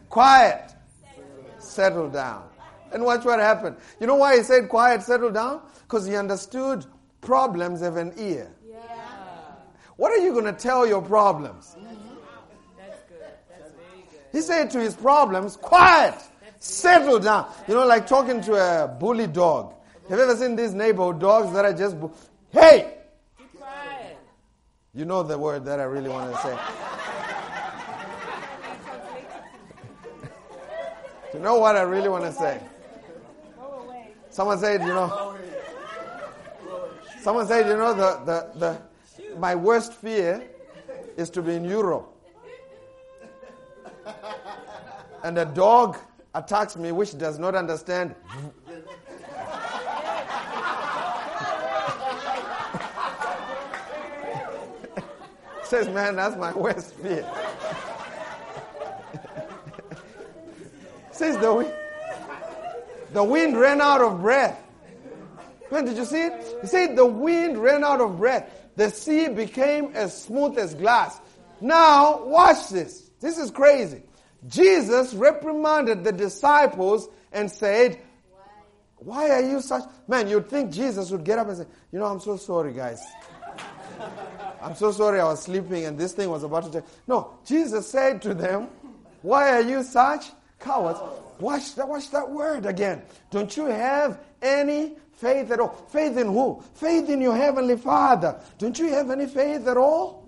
Quiet. 0.09 0.73
Settle 1.61 2.09
down. 2.09 2.49
And 2.91 3.05
watch 3.05 3.25
what 3.25 3.39
happened. 3.39 3.77
You 4.01 4.09
know 4.09 4.17
why 4.17 4.39
he 4.39 4.43
said 4.43 4.69
quiet, 4.69 5.03
settle 5.03 5.31
down? 5.31 5.61
Because 5.83 6.05
he 6.07 6.17
understood 6.17 6.85
problems 7.21 7.81
have 7.81 7.97
an 7.97 8.13
ear. 8.17 8.51
Yeah. 8.67 8.77
What 9.97 10.13
are 10.13 10.19
you 10.19 10.33
going 10.33 10.45
to 10.45 10.53
tell 10.53 10.87
your 10.87 11.03
problems? 11.03 11.77
Mm-hmm. 11.79 12.15
That's 12.77 13.01
good. 13.09 13.19
That's 13.49 13.73
very 13.73 14.05
good. 14.11 14.21
He 14.33 14.41
said 14.41 14.71
to 14.71 14.81
his 14.81 14.95
problems, 14.95 15.57
quiet, 15.57 16.15
settle 16.59 17.19
down. 17.19 17.51
You 17.67 17.75
know, 17.75 17.87
like 17.87 18.07
talking 18.07 18.41
to 18.43 18.55
a 18.55 18.89
bully 18.89 19.27
dog. 19.27 19.75
Have 20.09 20.19
you 20.19 20.25
ever 20.25 20.37
seen 20.37 20.57
these 20.57 20.73
neighborhood 20.73 21.21
dogs 21.21 21.53
that 21.53 21.65
are 21.65 21.75
just, 21.75 22.01
bu- 22.01 22.11
hey, 22.51 22.95
you 24.95 25.05
know 25.05 25.23
the 25.23 25.37
word 25.37 25.65
that 25.67 25.79
I 25.79 25.85
really 25.85 26.09
want 26.09 26.35
to 26.35 26.41
say. 26.41 26.59
you 31.35 31.41
know 31.41 31.59
what 31.59 31.77
I 31.77 31.83
really 31.83 32.09
want 32.09 32.25
to 32.25 32.33
say? 32.33 32.61
Someone 34.31 34.59
said, 34.59 34.81
you 34.81 34.89
know. 34.89 35.37
Someone 37.29 37.45
said, 37.47 37.69
you 37.69 37.77
know, 37.77 37.93
the, 37.93 38.25
the, 38.25 38.49
the, 38.59 38.81
my 39.37 39.55
worst 39.55 39.93
fear 39.93 40.43
is 41.19 41.29
to 41.29 41.43
be 41.43 41.57
in 41.57 41.63
Europe. 41.63 42.11
And 45.23 45.37
a 45.37 45.45
dog 45.45 45.99
attacks 46.35 46.75
me 46.75 46.91
which 46.91 47.19
does 47.19 47.39
not 47.39 47.55
understand 47.55 48.15
Says, 55.65 55.87
man, 55.91 56.17
that's 56.17 56.39
my 56.39 56.55
worst 56.55 56.95
fear. 56.95 57.29
Says 61.13 61.37
the. 61.37 61.75
The 63.13 63.23
wind 63.23 63.61
ran 63.61 63.83
out 63.83 64.01
of 64.01 64.23
breath. 64.23 64.68
Man, 65.71 65.85
did 65.85 65.97
you 65.97 66.05
see 66.05 66.23
it? 66.23 66.59
He 66.63 66.67
said 66.67 66.97
the 66.97 67.07
wind 67.07 67.59
ran 67.59 67.85
out 67.85 68.01
of 68.01 68.17
breath. 68.19 68.51
The 68.77 68.91
sea 68.91 69.29
became 69.29 69.93
as 69.95 70.23
smooth 70.23 70.59
as 70.59 70.75
glass. 70.75 71.21
Now, 71.61 72.25
watch 72.25 72.69
this. 72.69 73.11
This 73.21 73.39
is 73.39 73.51
crazy. 73.51 74.03
Jesus 74.47 75.15
reprimanded 75.15 76.05
the 76.05 76.13
disciples 76.13 77.09
and 77.33 77.51
said, 77.51 78.01
Why 78.97 79.31
are 79.31 79.43
you 79.43 79.61
such? 79.61 79.83
Man, 80.07 80.29
you'd 80.29 80.49
think 80.49 80.71
Jesus 80.71 81.11
would 81.11 81.25
get 81.25 81.39
up 81.39 81.49
and 81.49 81.59
say, 81.59 81.67
You 81.93 81.99
know, 81.99 82.07
I'm 82.07 82.21
so 82.21 82.37
sorry, 82.37 82.73
guys. 82.73 83.01
I'm 84.63 84.75
so 84.75 84.93
sorry 84.93 85.21
I 85.21 85.25
was 85.25 85.43
sleeping 85.43 85.85
and 85.85 85.99
this 85.99 86.13
thing 86.13 86.31
was 86.31 86.45
about 86.45 86.65
to 86.65 86.81
take. 86.81 86.89
No, 87.07 87.39
Jesus 87.45 87.89
said 87.89 88.23
to 88.23 88.35
them, 88.35 88.69
Why 89.23 89.51
are 89.51 89.63
you 89.63 89.83
such 89.83 90.31
cowards? 90.61 91.01
Watch 91.41 91.75
that, 91.77 91.89
watch 91.89 92.11
that 92.11 92.29
word 92.31 92.67
again. 92.67 93.03
Don't 93.31 93.57
you 93.57 93.67
have 93.67 94.21
any 94.43 94.97
faith 95.19 95.51
at 95.51 95.61
all? 95.61 95.71
Faith 95.89 96.17
in 96.17 96.29
who? 96.29 96.63
Faith 96.75 97.09
in 97.11 97.21
your 97.21 97.37
heavenly 97.37 97.77
Father. 97.77 98.41
Don't 98.59 98.79
you 98.79 98.89
have 98.91 99.11
any 99.11 99.27
faith 99.27 99.67
at 99.67 99.77
all? 99.77 100.27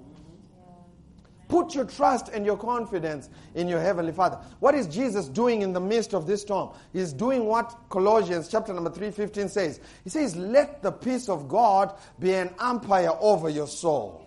Put 1.48 1.74
your 1.74 1.85
trust 1.85 2.29
and 2.29 2.46
your 2.46 2.57
confidence 2.57 3.29
in 3.57 3.66
your 3.66 3.81
heavenly 3.81 4.12
Father. 4.12 4.38
What 4.61 4.76
is 4.76 4.87
Jesus 4.87 5.26
doing 5.26 5.62
in 5.62 5.72
the 5.72 5.81
midst 5.81 6.14
of 6.14 6.26
this 6.26 6.42
storm? 6.42 6.70
He's 6.92 7.12
doing 7.12 7.46
what 7.46 7.76
Colossians 7.88 8.48
chapter 8.48 8.72
number 8.72 8.90
3:15 8.90 9.48
says. 9.48 9.81
He 10.05 10.11
says, 10.11 10.37
"Let 10.37 10.81
the 10.81 10.92
peace 10.92 11.29
of 11.29 11.48
God 11.48 11.92
be 12.20 12.35
an 12.35 12.55
umpire 12.61 13.12
over 13.20 13.48
your 13.48 13.66
soul." 13.66 14.22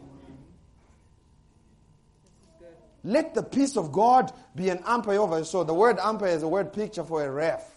Let 3.05 3.33
the 3.33 3.43
peace 3.43 3.77
of 3.77 3.91
God 3.91 4.31
be 4.55 4.69
an 4.69 4.81
umpire 4.85 5.19
over 5.19 5.37
your 5.37 5.45
soul. 5.45 5.65
The 5.65 5.73
word 5.73 5.99
umpire 5.99 6.29
is 6.29 6.43
a 6.43 6.47
word 6.47 6.73
picture 6.73 7.03
for 7.03 7.23
a 7.23 7.31
ref. 7.31 7.69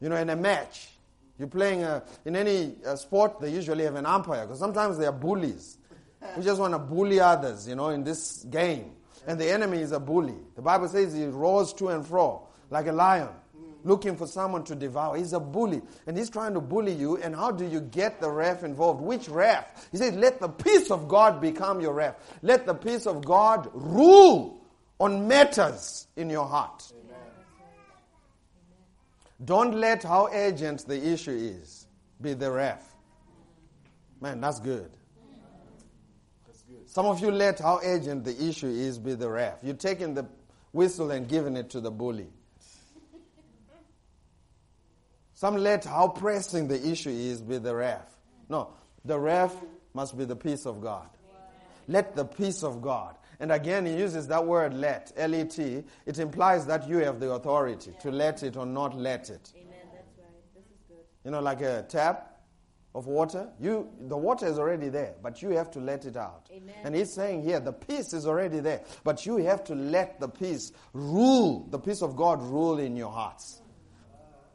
You 0.00 0.08
know, 0.08 0.16
in 0.16 0.30
a 0.30 0.36
match, 0.36 0.93
you're 1.38 1.48
playing 1.48 1.82
a, 1.82 2.02
in 2.24 2.36
any 2.36 2.76
uh, 2.86 2.96
sport, 2.96 3.40
they 3.40 3.50
usually 3.50 3.84
have 3.84 3.96
an 3.96 4.06
umpire 4.06 4.42
because 4.42 4.58
sometimes 4.58 4.98
they 4.98 5.06
are 5.06 5.12
bullies. 5.12 5.78
We 6.36 6.42
just 6.42 6.60
want 6.60 6.74
to 6.74 6.78
bully 6.78 7.20
others, 7.20 7.68
you 7.68 7.74
know, 7.74 7.90
in 7.90 8.04
this 8.04 8.44
game. 8.44 8.92
And 9.26 9.38
the 9.38 9.50
enemy 9.50 9.78
is 9.78 9.92
a 9.92 10.00
bully. 10.00 10.36
The 10.54 10.62
Bible 10.62 10.88
says 10.88 11.12
he 11.14 11.26
roars 11.26 11.72
to 11.74 11.88
and 11.88 12.06
fro 12.06 12.46
like 12.70 12.86
a 12.86 12.92
lion, 12.92 13.28
looking 13.84 14.16
for 14.16 14.26
someone 14.26 14.64
to 14.64 14.74
devour. 14.74 15.16
He's 15.16 15.32
a 15.32 15.40
bully. 15.40 15.82
And 16.06 16.16
he's 16.16 16.30
trying 16.30 16.54
to 16.54 16.60
bully 16.60 16.92
you. 16.92 17.18
And 17.18 17.34
how 17.34 17.50
do 17.50 17.66
you 17.66 17.80
get 17.80 18.20
the 18.20 18.30
ref 18.30 18.64
involved? 18.64 19.00
Which 19.00 19.28
ref? 19.28 19.88
He 19.92 19.98
says, 19.98 20.14
let 20.14 20.40
the 20.40 20.48
peace 20.48 20.90
of 20.90 21.08
God 21.08 21.40
become 21.40 21.80
your 21.80 21.94
ref. 21.94 22.16
Let 22.42 22.64
the 22.64 22.74
peace 22.74 23.06
of 23.06 23.24
God 23.24 23.68
rule 23.74 24.60
on 24.98 25.28
matters 25.28 26.06
in 26.16 26.30
your 26.30 26.46
heart. 26.46 26.92
Don't 29.42 29.74
let 29.74 30.02
how 30.02 30.28
urgent 30.32 30.86
the 30.86 31.12
issue 31.12 31.32
is 31.32 31.86
be 32.20 32.34
the 32.34 32.50
ref. 32.50 32.94
Man, 34.20 34.40
that's 34.40 34.60
good. 34.60 34.90
Some 36.86 37.06
of 37.06 37.20
you 37.20 37.30
let 37.30 37.58
how 37.58 37.80
urgent 37.82 38.24
the 38.24 38.48
issue 38.48 38.68
is 38.68 38.98
be 38.98 39.14
the 39.14 39.28
ref. 39.28 39.58
You're 39.62 39.74
taking 39.74 40.14
the 40.14 40.26
whistle 40.72 41.10
and 41.10 41.28
giving 41.28 41.56
it 41.56 41.70
to 41.70 41.80
the 41.80 41.90
bully. 41.90 42.28
Some 45.34 45.56
let 45.56 45.84
how 45.84 46.08
pressing 46.08 46.68
the 46.68 46.88
issue 46.88 47.10
is 47.10 47.42
be 47.42 47.58
the 47.58 47.74
ref. 47.74 48.06
No, 48.48 48.70
the 49.04 49.18
ref 49.18 49.54
must 49.92 50.16
be 50.16 50.24
the 50.24 50.36
peace 50.36 50.66
of 50.66 50.80
God. 50.80 51.08
Let 51.88 52.14
the 52.14 52.24
peace 52.24 52.62
of 52.62 52.80
God. 52.80 53.16
And 53.40 53.52
again, 53.52 53.86
he 53.86 53.94
uses 53.96 54.26
that 54.28 54.46
word 54.46 54.74
let, 54.74 55.12
L 55.16 55.34
E 55.34 55.44
T. 55.44 55.82
It 56.06 56.18
implies 56.18 56.66
that 56.66 56.88
you 56.88 56.98
have 56.98 57.20
the 57.20 57.32
authority 57.32 57.92
to 58.00 58.10
let 58.10 58.42
it 58.42 58.56
or 58.56 58.66
not 58.66 58.96
let 58.96 59.30
it. 59.30 59.52
Amen. 59.56 59.74
That's 59.92 60.18
right. 60.18 60.54
This 60.54 60.64
is 60.64 60.82
good. 60.88 61.04
You 61.24 61.30
know, 61.30 61.40
like 61.40 61.60
a 61.60 61.84
tap 61.88 62.30
of 62.94 63.08
water, 63.08 63.48
you 63.58 63.88
the 64.02 64.16
water 64.16 64.46
is 64.46 64.56
already 64.56 64.88
there, 64.88 65.14
but 65.20 65.42
you 65.42 65.50
have 65.50 65.68
to 65.72 65.80
let 65.80 66.04
it 66.04 66.16
out. 66.16 66.48
Amen. 66.52 66.76
And 66.84 66.94
he's 66.94 67.12
saying 67.12 67.42
here, 67.42 67.58
the 67.58 67.72
peace 67.72 68.12
is 68.12 68.24
already 68.24 68.60
there, 68.60 68.82
but 69.02 69.26
you 69.26 69.38
have 69.38 69.64
to 69.64 69.74
let 69.74 70.20
the 70.20 70.28
peace 70.28 70.70
rule, 70.92 71.66
the 71.70 71.78
peace 71.78 72.02
of 72.02 72.14
God 72.14 72.40
rule 72.40 72.78
in 72.78 72.94
your 72.94 73.10
hearts. 73.10 73.60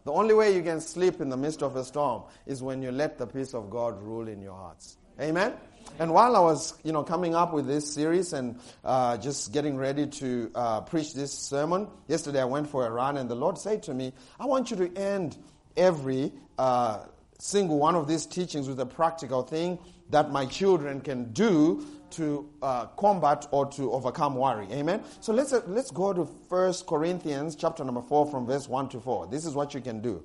The 0.05 0.13
only 0.13 0.33
way 0.33 0.55
you 0.55 0.63
can 0.63 0.79
sleep 0.79 1.19
in 1.19 1.27
the 1.27 1.35
midst 1.35 1.61
of 1.61 1.75
a 1.75 1.83
storm 1.83 2.23
is 2.45 2.63
when 2.63 2.81
you 2.81 2.91
let 2.91 3.17
the 3.17 3.27
peace 3.27 3.53
of 3.53 3.69
God 3.69 4.01
rule 4.01 4.29
in 4.29 4.41
your 4.41 4.55
hearts. 4.55 4.97
Amen. 5.19 5.53
And 5.97 6.13
while 6.13 6.35
I 6.35 6.39
was, 6.39 6.73
you 6.83 6.91
know, 6.91 7.03
coming 7.03 7.33
up 7.33 7.53
with 7.53 7.65
this 7.65 7.91
series 7.91 8.33
and 8.33 8.59
uh, 8.83 9.17
just 9.17 9.51
getting 9.51 9.77
ready 9.77 10.05
to 10.07 10.51
uh, 10.53 10.81
preach 10.81 11.13
this 11.13 11.33
sermon, 11.33 11.87
yesterday 12.07 12.41
I 12.41 12.45
went 12.45 12.69
for 12.69 12.85
a 12.85 12.91
run, 12.91 13.17
and 13.17 13.29
the 13.29 13.35
Lord 13.35 13.57
said 13.57 13.83
to 13.83 13.93
me, 13.93 14.13
"I 14.39 14.45
want 14.45 14.71
you 14.71 14.77
to 14.77 14.95
end 14.95 15.37
every." 15.75 16.33
Uh, 16.57 17.05
single 17.41 17.79
one 17.79 17.95
of 17.95 18.05
these 18.05 18.25
teachings 18.25 18.67
with 18.67 18.81
a 18.81 18.85
practical 18.85 19.43
thing 19.43 19.79
that 20.09 20.29
my 20.29 20.45
children 20.45 20.99
can 20.99 21.31
do 21.31 21.85
to 22.09 22.49
uh, 22.61 22.85
combat 22.97 23.47
or 23.51 23.65
to 23.65 23.93
overcome 23.93 24.35
worry. 24.35 24.67
Amen. 24.73 25.01
So 25.21 25.31
let's 25.31 25.53
uh, 25.53 25.61
let's 25.65 25.89
go 25.89 26.11
to 26.11 26.27
First 26.49 26.85
Corinthians 26.85 27.55
chapter 27.55 27.85
number 27.85 28.01
four 28.01 28.29
from 28.29 28.45
verse 28.45 28.67
one 28.67 28.89
to 28.89 28.99
four. 28.99 29.25
This 29.27 29.45
is 29.45 29.53
what 29.53 29.73
you 29.73 29.79
can 29.79 30.01
do, 30.01 30.21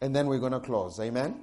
and 0.00 0.16
then 0.16 0.26
we're 0.26 0.38
going 0.38 0.52
to 0.52 0.60
close. 0.60 0.98
Amen. 0.98 1.38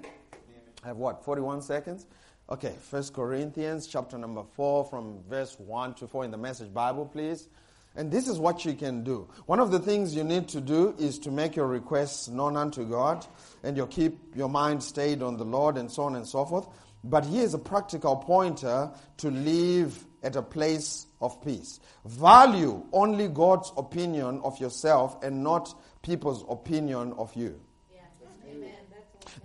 I 0.84 0.88
have 0.88 0.98
what 0.98 1.24
forty-one 1.24 1.62
seconds. 1.62 2.08
Okay, 2.48 2.76
First 2.92 3.16
Corinthians 3.16 3.88
chapter 3.88 4.20
number 4.20 4.44
four 4.56 4.86
from 4.86 5.24
verse 5.28 5.58
one 5.60 5.96
to 5.96 6.08
four 6.08 6.24
in 6.24 6.30
the 6.30 6.38
Message 6.38 6.72
Bible, 6.72 7.08
please. 7.08 7.50
And 7.96 8.12
this 8.12 8.28
is 8.28 8.38
what 8.38 8.64
you 8.66 8.74
can 8.74 9.04
do. 9.04 9.28
One 9.48 9.60
of 9.60 9.72
the 9.72 9.80
things 9.80 10.16
you 10.16 10.24
need 10.24 10.48
to 10.50 10.62
do 10.62 10.94
is 11.00 11.18
to 11.20 11.32
make 11.32 11.56
your 11.56 11.66
requests 11.66 12.28
known 12.28 12.56
unto 12.56 12.86
God 12.86 13.26
and 13.64 13.76
you 13.76 13.88
keep 13.88 14.36
your 14.36 14.48
mind 14.48 14.84
stayed 14.84 15.24
on 15.24 15.38
the 15.38 15.44
Lord 15.44 15.76
and 15.76 15.92
so 15.92 16.04
on 16.04 16.16
and 16.16 16.28
so 16.28 16.46
forth. 16.46 16.68
But 17.04 17.26
here's 17.26 17.56
a 17.56 17.58
practical 17.58 18.16
pointer 18.16 18.92
to 19.18 19.32
live 19.32 20.06
at 20.22 20.36
a 20.36 20.44
place 20.44 21.08
of 21.22 21.44
peace. 21.44 21.80
Value 22.06 22.84
only 22.94 23.28
God's 23.28 23.72
opinion 23.76 24.42
of 24.44 24.60
yourself 24.60 25.24
and 25.24 25.44
not 25.44 25.74
people's 26.04 26.46
opinion 26.48 27.14
of 27.14 27.36
you. 27.36 27.60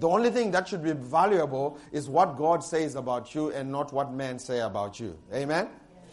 The 0.01 0.09
only 0.09 0.30
thing 0.30 0.51
that 0.53 0.66
should 0.66 0.82
be 0.82 0.92
valuable 0.92 1.78
is 1.92 2.09
what 2.09 2.38
God 2.38 2.64
says 2.64 2.94
about 2.94 3.34
you 3.34 3.51
and 3.51 3.70
not 3.70 3.92
what 3.92 4.12
men 4.12 4.38
say 4.38 4.61
about 4.61 4.98
you. 4.98 5.16
Amen? 5.32 5.68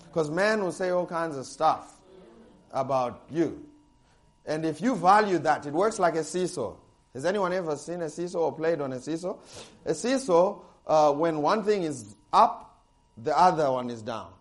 Because 0.05 0.29
men 0.29 0.61
will 0.61 0.73
say 0.73 0.89
all 0.89 1.05
kinds 1.05 1.37
of 1.37 1.45
stuff 1.45 1.97
about 2.71 3.23
you. 3.31 3.65
And 4.45 4.65
if 4.65 4.81
you 4.81 4.93
value 4.93 5.37
that, 5.39 5.65
it 5.65 5.71
works 5.71 5.99
like 5.99 6.15
a 6.15 6.23
seesaw. 6.25 6.73
Has 7.13 7.23
anyone 7.23 7.53
ever 7.53 7.77
seen 7.77 8.01
a 8.01 8.09
seesaw 8.09 8.39
or 8.39 8.53
played 8.53 8.81
on 8.81 8.91
a 8.91 8.99
seesaw? 8.99 9.37
A 9.85 9.93
seesaw, 9.93 10.59
uh, 10.85 11.13
when 11.13 11.41
one 11.41 11.63
thing 11.63 11.83
is 11.83 12.13
up, 12.33 12.83
the 13.17 13.37
other 13.37 13.71
one 13.71 13.89
is 13.89 14.01
down. 14.01 14.31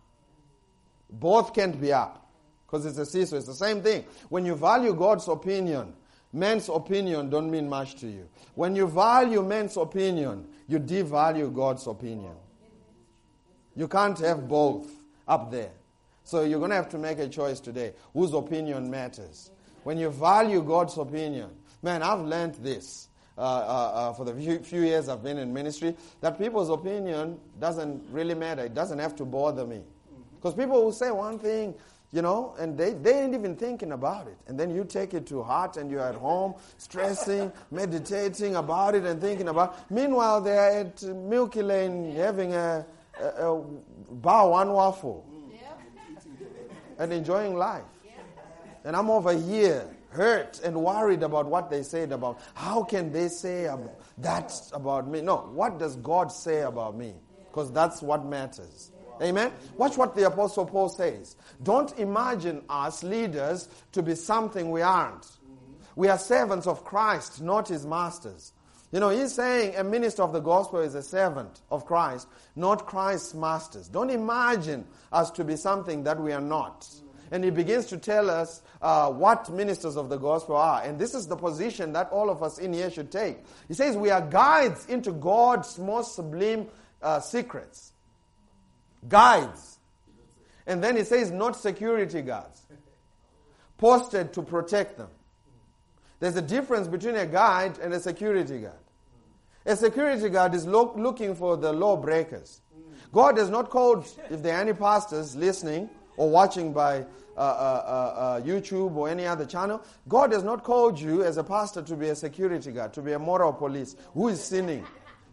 Both 1.09 1.55
can't 1.55 1.81
be 1.81 1.93
up 1.93 2.29
because 2.67 2.85
it's 2.85 2.99
a 2.99 3.07
seesaw. 3.07 3.37
It's 3.37 3.47
the 3.47 3.55
same 3.55 3.81
thing. 3.81 4.05
When 4.29 4.45
you 4.45 4.57
value 4.57 4.93
God's 4.93 5.29
opinion, 5.29 5.95
men's 6.33 6.69
opinion 6.69 7.31
don't 7.31 7.51
mean 7.51 7.69
much 7.69 7.97
to 7.97 8.07
you. 8.07 8.29
When 8.55 8.77
you 8.77 8.87
value 8.87 9.43
men's 9.43 9.77
opinion, 9.77 10.47
you 10.69 10.79
devalue 10.79 11.55
God's 11.55 11.87
opinion. 11.87 12.35
You 13.75 13.89
can't 13.89 14.19
have 14.21 14.49
both 14.49 14.91
up 15.29 15.51
there. 15.51 15.71
So 16.25 16.43
you're 16.43 16.59
going 16.59 16.71
to 16.71 16.77
have 16.77 16.89
to 16.91 16.99
make 16.99 17.19
a 17.19 17.29
choice 17.29 17.61
today 17.61 17.93
whose 18.13 18.33
opinion 18.33 18.91
matters. 18.91 19.51
When 19.85 19.99
you 19.99 20.11
value 20.11 20.63
God's 20.63 20.99
opinion, 20.99 21.51
man, 21.83 22.03
I've 22.03 22.21
learned 22.21 22.57
this. 22.57 23.09
Uh, 23.39 23.43
uh, 23.43 23.45
uh, 23.45 24.13
for 24.15 24.25
the 24.25 24.33
few, 24.33 24.59
few, 24.61 24.81
years 24.81 25.11
I've 25.11 25.23
been 25.23 25.37
in 25.37 25.53
ministry, 25.53 25.95
that 26.23 26.39
people's 26.39 26.71
opinion 26.71 27.39
doesn't 27.61 28.03
really 28.11 28.33
matter. 28.33 28.65
It 28.65 28.73
doesn't 28.73 28.99
have 28.99 29.15
to 29.17 29.27
bother 29.27 29.67
me. 29.67 29.83
Because 30.37 30.55
people 30.55 30.83
will 30.83 30.93
say 30.93 31.11
one 31.11 31.39
thing, 31.39 31.75
you 32.13 32.23
know, 32.23 32.55
and 32.59 32.79
they, 32.79 32.93
they 32.93 33.23
ain't 33.23 33.35
even 33.35 33.57
thinking 33.57 33.93
about 33.93 34.27
it. 34.29 34.37
And 34.47 34.59
then 34.59 34.71
you 34.75 34.85
take 34.85 35.13
it 35.15 35.27
to 35.27 35.43
heart 35.43 35.77
and 35.77 35.91
you're 35.91 36.01
at 36.01 36.15
home 36.15 36.55
stressing, 36.79 37.53
meditating 37.71 38.57
about 38.57 38.95
it 38.95 39.05
and 39.05 39.21
thinking 39.21 39.49
about 39.49 39.75
it. 39.75 39.95
Meanwhile, 39.95 40.41
they're 40.41 40.81
at 40.81 41.03
Milky 41.03 41.63
Lane 41.63 42.15
having 42.15 42.55
a, 42.55 42.87
a, 43.21 43.53
a 43.53 43.63
bar 44.11 44.49
one 44.51 44.73
waffle 44.73 45.27
and 46.99 47.13
enjoying 47.13 47.57
life. 47.57 47.85
And 48.85 48.95
I'm 48.95 49.11
over 49.11 49.33
here 49.33 49.89
hurt 50.17 50.61
and 50.65 50.77
worried 50.83 51.23
about 51.23 51.47
what 51.47 51.71
they 51.71 51.83
said 51.83 52.11
about 52.11 52.41
how 52.55 52.83
can 52.83 53.13
they 53.13 53.29
say 53.29 53.69
that 54.19 54.53
about 54.73 55.07
me 55.07 55.21
no 55.21 55.37
what 55.53 55.79
does 55.79 55.97
god 55.97 56.33
say 56.33 56.63
about 56.63 56.97
me 56.97 57.13
because 57.51 57.71
that's 57.71 58.01
what 58.01 58.25
matters 58.25 58.93
amen 59.23 59.53
watch 59.77 59.97
what 59.97 60.15
the 60.15 60.27
apostle 60.27 60.67
paul 60.67 60.89
says 60.89 61.37
don't 61.63 61.99
imagine 61.99 62.63
us 62.69 63.03
leaders 63.03 63.69
to 63.93 64.03
be 64.03 64.15
something 64.15 64.71
we 64.71 64.83
aren't 64.83 65.27
we 65.95 66.09
are 66.09 66.19
servants 66.19 66.67
of 66.67 66.85
christ 66.85 67.41
not 67.41 67.69
his 67.69 67.87
masters 67.87 68.53
you 68.93 69.01
know 69.01 69.11
he's 69.11 69.35
saying 69.35 69.75
a 69.77 69.85
minister 69.85 70.23
of 70.23 70.33
the 70.33 70.41
gospel 70.41 70.81
is 70.81 70.95
a 70.95 71.03
servant 71.03 71.63
of 71.71 71.87
christ 71.87 72.29
not 72.55 72.87
christ's 72.87 73.35
masters 73.35 73.89
don't 73.89 74.11
imagine 74.11 74.85
us 75.13 75.31
to 75.31 75.45
be 75.45 75.57
something 75.57 76.05
that 76.05 76.21
we 76.21 76.33
are 76.33 76.41
not 76.41 76.87
and 77.31 77.43
he 77.43 77.51
begins 77.51 77.87
to 77.87 77.97
tell 77.97 78.31
us 78.31 78.63
uh, 78.83 79.11
what 79.11 79.51
ministers 79.51 79.97
of 79.97 80.09
the 80.09 80.17
gospel 80.17 80.57
are. 80.57 80.83
And 80.83 80.99
this 80.99 81.15
is 81.15 81.27
the 81.27 81.37
position 81.37 81.93
that 81.93 82.11
all 82.11 82.31
of 82.31 82.43
us 82.43 82.59
in 82.59 82.73
here 82.73 82.91
should 82.91 83.11
take. 83.11 83.39
He 83.69 83.75
says 83.75 83.97
we 83.97 84.11
are 84.11 84.21
guides 84.21 84.87
into 84.87 85.13
God's 85.13 85.79
most 85.79 86.15
sublime 86.15 86.69
uh, 87.03 87.21
secrets. 87.21 87.93
Guides. 89.09 89.79
And 90.67 90.83
then 90.83 90.97
he 90.97 91.05
says, 91.05 91.31
not 91.31 91.57
security 91.57 92.23
guards, 92.23 92.61
posted 93.79 94.33
to 94.33 94.43
protect 94.43 94.99
them. 94.99 95.09
There's 96.19 96.37
a 96.37 96.43
difference 96.43 96.89
between 96.89 97.15
a 97.15 97.27
guide 97.27 97.79
and 97.79 97.93
a 97.93 98.01
security 98.01 98.59
guard. 98.59 98.73
A 99.67 99.77
security 99.77 100.29
guard 100.29 100.55
is 100.55 100.67
lo- 100.67 100.95
looking 100.97 101.35
for 101.35 101.57
the 101.57 101.73
lawbreakers. 101.73 102.61
God 103.13 103.39
has 103.39 103.51
not 103.51 103.71
called, 103.71 104.09
if 104.31 104.43
there 104.43 104.57
are 104.57 104.61
any 104.61 104.73
pastors 104.73 105.37
listening, 105.37 105.91
or 106.17 106.31
watching 106.31 106.73
by 106.73 107.05
uh, 107.37 107.41
uh, 107.41 107.41
uh, 107.41 107.41
uh, 107.41 108.41
YouTube 108.41 108.97
or 108.97 109.09
any 109.09 109.27
other 109.27 109.45
channel, 109.45 109.83
God 110.09 110.33
has 110.33 110.43
not 110.43 110.65
called 110.65 110.99
you 110.99 111.23
as 111.23 111.37
a 111.37 111.45
pastor 111.45 111.83
to 111.83 111.97
be 111.97 112.09
a 112.09 112.15
security 112.15 112.73
guard, 112.73 112.95
to 112.95 113.03
be 113.03 113.13
a 113.13 113.19
moral 113.19 113.53
police. 113.53 113.95
Who 114.15 114.29
is 114.29 114.43
sinning? 114.43 114.87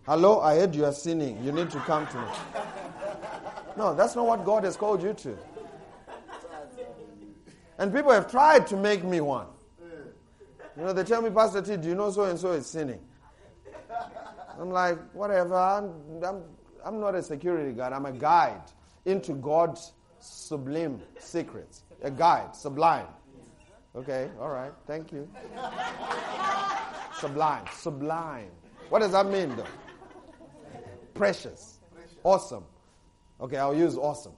Hello, 0.05 0.41
I 0.41 0.55
heard 0.55 0.75
you 0.75 0.85
are 0.85 0.91
sinning. 0.91 1.41
You 1.43 1.53
need 1.53 1.71
to 1.71 1.79
come 1.79 2.05
to 2.07 2.17
me. 2.17 2.27
No, 3.75 3.95
that's 3.95 4.15
not 4.15 4.25
what 4.25 4.45
God 4.45 4.63
has 4.63 4.75
called 4.75 5.01
you 5.01 5.13
to. 5.13 5.37
And 7.79 7.93
people 7.93 8.11
have 8.11 8.29
tried 8.29 8.67
to 8.67 8.77
make 8.77 9.03
me 9.03 9.19
one. 9.21 9.47
You 10.77 10.83
know, 10.83 10.93
they 10.93 11.03
tell 11.03 11.21
me, 11.21 11.29
Pastor 11.29 11.61
T, 11.61 11.77
do 11.77 11.87
you 11.87 11.95
know 11.95 12.11
so 12.11 12.23
and 12.23 12.39
so 12.39 12.51
is 12.51 12.65
sinning? 12.65 12.99
I'm 14.59 14.71
like, 14.71 14.97
whatever. 15.13 15.55
I'm, 15.55 15.93
I'm, 16.23 16.43
I'm 16.83 16.99
not 16.99 17.15
a 17.15 17.23
security 17.23 17.71
guard. 17.71 17.93
I'm 17.93 18.05
a 18.05 18.11
guide 18.11 18.61
into 19.05 19.33
God's 19.33 19.93
sublime 20.19 21.01
secrets. 21.19 21.83
A 22.01 22.11
guide, 22.11 22.55
sublime. 22.55 23.07
Okay, 23.95 24.29
all 24.39 24.49
right, 24.49 24.71
thank 24.87 25.11
you. 25.11 25.29
sublime, 27.19 27.65
sublime. 27.73 28.49
What 28.89 28.99
does 28.99 29.11
that 29.11 29.27
mean 29.27 29.55
though? 29.55 29.67
Precious, 31.13 31.79
awesome. 32.23 32.63
Okay, 33.41 33.57
I'll 33.57 33.75
use 33.75 33.97
awesome. 33.97 34.33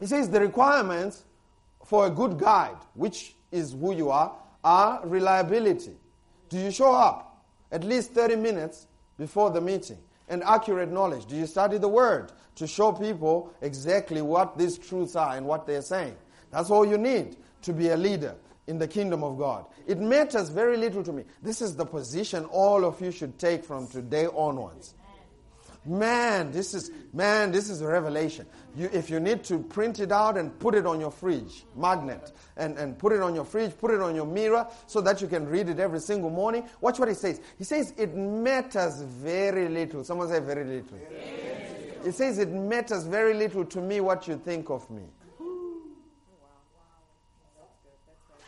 He 0.00 0.06
says 0.06 0.28
the 0.28 0.40
requirements 0.40 1.24
for 1.84 2.06
a 2.06 2.10
good 2.10 2.38
guide, 2.38 2.76
which 2.94 3.34
is 3.52 3.72
who 3.72 3.94
you 3.94 4.10
are, 4.10 4.32
are 4.62 5.00
reliability. 5.04 5.96
Do 6.48 6.58
you 6.58 6.70
show 6.70 6.92
up 6.92 7.44
at 7.70 7.84
least 7.84 8.12
30 8.12 8.36
minutes 8.36 8.86
before 9.16 9.50
the 9.50 9.60
meeting? 9.60 9.98
and 10.28 10.42
accurate 10.44 10.90
knowledge? 10.90 11.26
Do 11.26 11.36
you 11.36 11.46
study 11.46 11.78
the 11.78 11.88
Word 11.88 12.32
to 12.56 12.66
show 12.66 12.92
people 12.92 13.52
exactly 13.60 14.22
what 14.22 14.56
these 14.56 14.78
truths 14.78 15.16
are 15.16 15.36
and 15.36 15.46
what 15.46 15.66
they're 15.66 15.82
saying? 15.82 16.16
That's 16.50 16.70
all 16.70 16.86
you 16.86 16.98
need 16.98 17.36
to 17.62 17.72
be 17.72 17.90
a 17.90 17.96
leader 17.96 18.34
in 18.66 18.78
the 18.78 18.88
kingdom 18.88 19.22
of 19.22 19.38
God. 19.38 19.66
It 19.86 19.98
matters 19.98 20.48
very 20.48 20.76
little 20.76 21.02
to 21.02 21.12
me. 21.12 21.24
This 21.42 21.60
is 21.60 21.76
the 21.76 21.84
position 21.84 22.44
all 22.46 22.84
of 22.84 23.00
you 23.00 23.10
should 23.10 23.38
take 23.38 23.64
from 23.64 23.86
today 23.88 24.26
onwards. 24.26 24.94
Man, 25.86 26.50
this 26.50 26.72
is 26.72 26.90
man, 27.12 27.52
this 27.52 27.68
is 27.68 27.82
a 27.82 27.86
revelation. 27.86 28.46
You, 28.74 28.88
if 28.92 29.10
you 29.10 29.20
need 29.20 29.44
to 29.44 29.58
print 29.58 30.00
it 30.00 30.12
out 30.12 30.38
and 30.38 30.58
put 30.58 30.74
it 30.74 30.86
on 30.86 30.98
your 30.98 31.10
fridge, 31.10 31.64
magnet, 31.76 32.32
and, 32.56 32.78
and 32.78 32.98
put 32.98 33.12
it 33.12 33.20
on 33.20 33.34
your 33.34 33.44
fridge, 33.44 33.76
put 33.76 33.90
it 33.90 34.00
on 34.00 34.14
your 34.14 34.26
mirror 34.26 34.66
so 34.86 35.02
that 35.02 35.20
you 35.20 35.28
can 35.28 35.46
read 35.46 35.68
it 35.68 35.78
every 35.78 36.00
single 36.00 36.30
morning. 36.30 36.66
Watch 36.80 36.98
what 36.98 37.08
he 37.08 37.14
says. 37.14 37.40
He 37.58 37.64
says 37.64 37.92
it 37.98 38.16
matters 38.16 39.02
very 39.02 39.68
little. 39.68 40.04
Someone 40.04 40.28
say 40.28 40.40
very 40.40 40.64
little. 40.64 40.98
He 42.02 42.10
says 42.12 42.38
it 42.38 42.50
matters 42.50 43.04
very 43.04 43.34
little 43.34 43.66
to 43.66 43.80
me 43.80 44.00
what 44.00 44.26
you 44.26 44.36
think 44.36 44.70
of 44.70 44.90
me. 44.90 45.02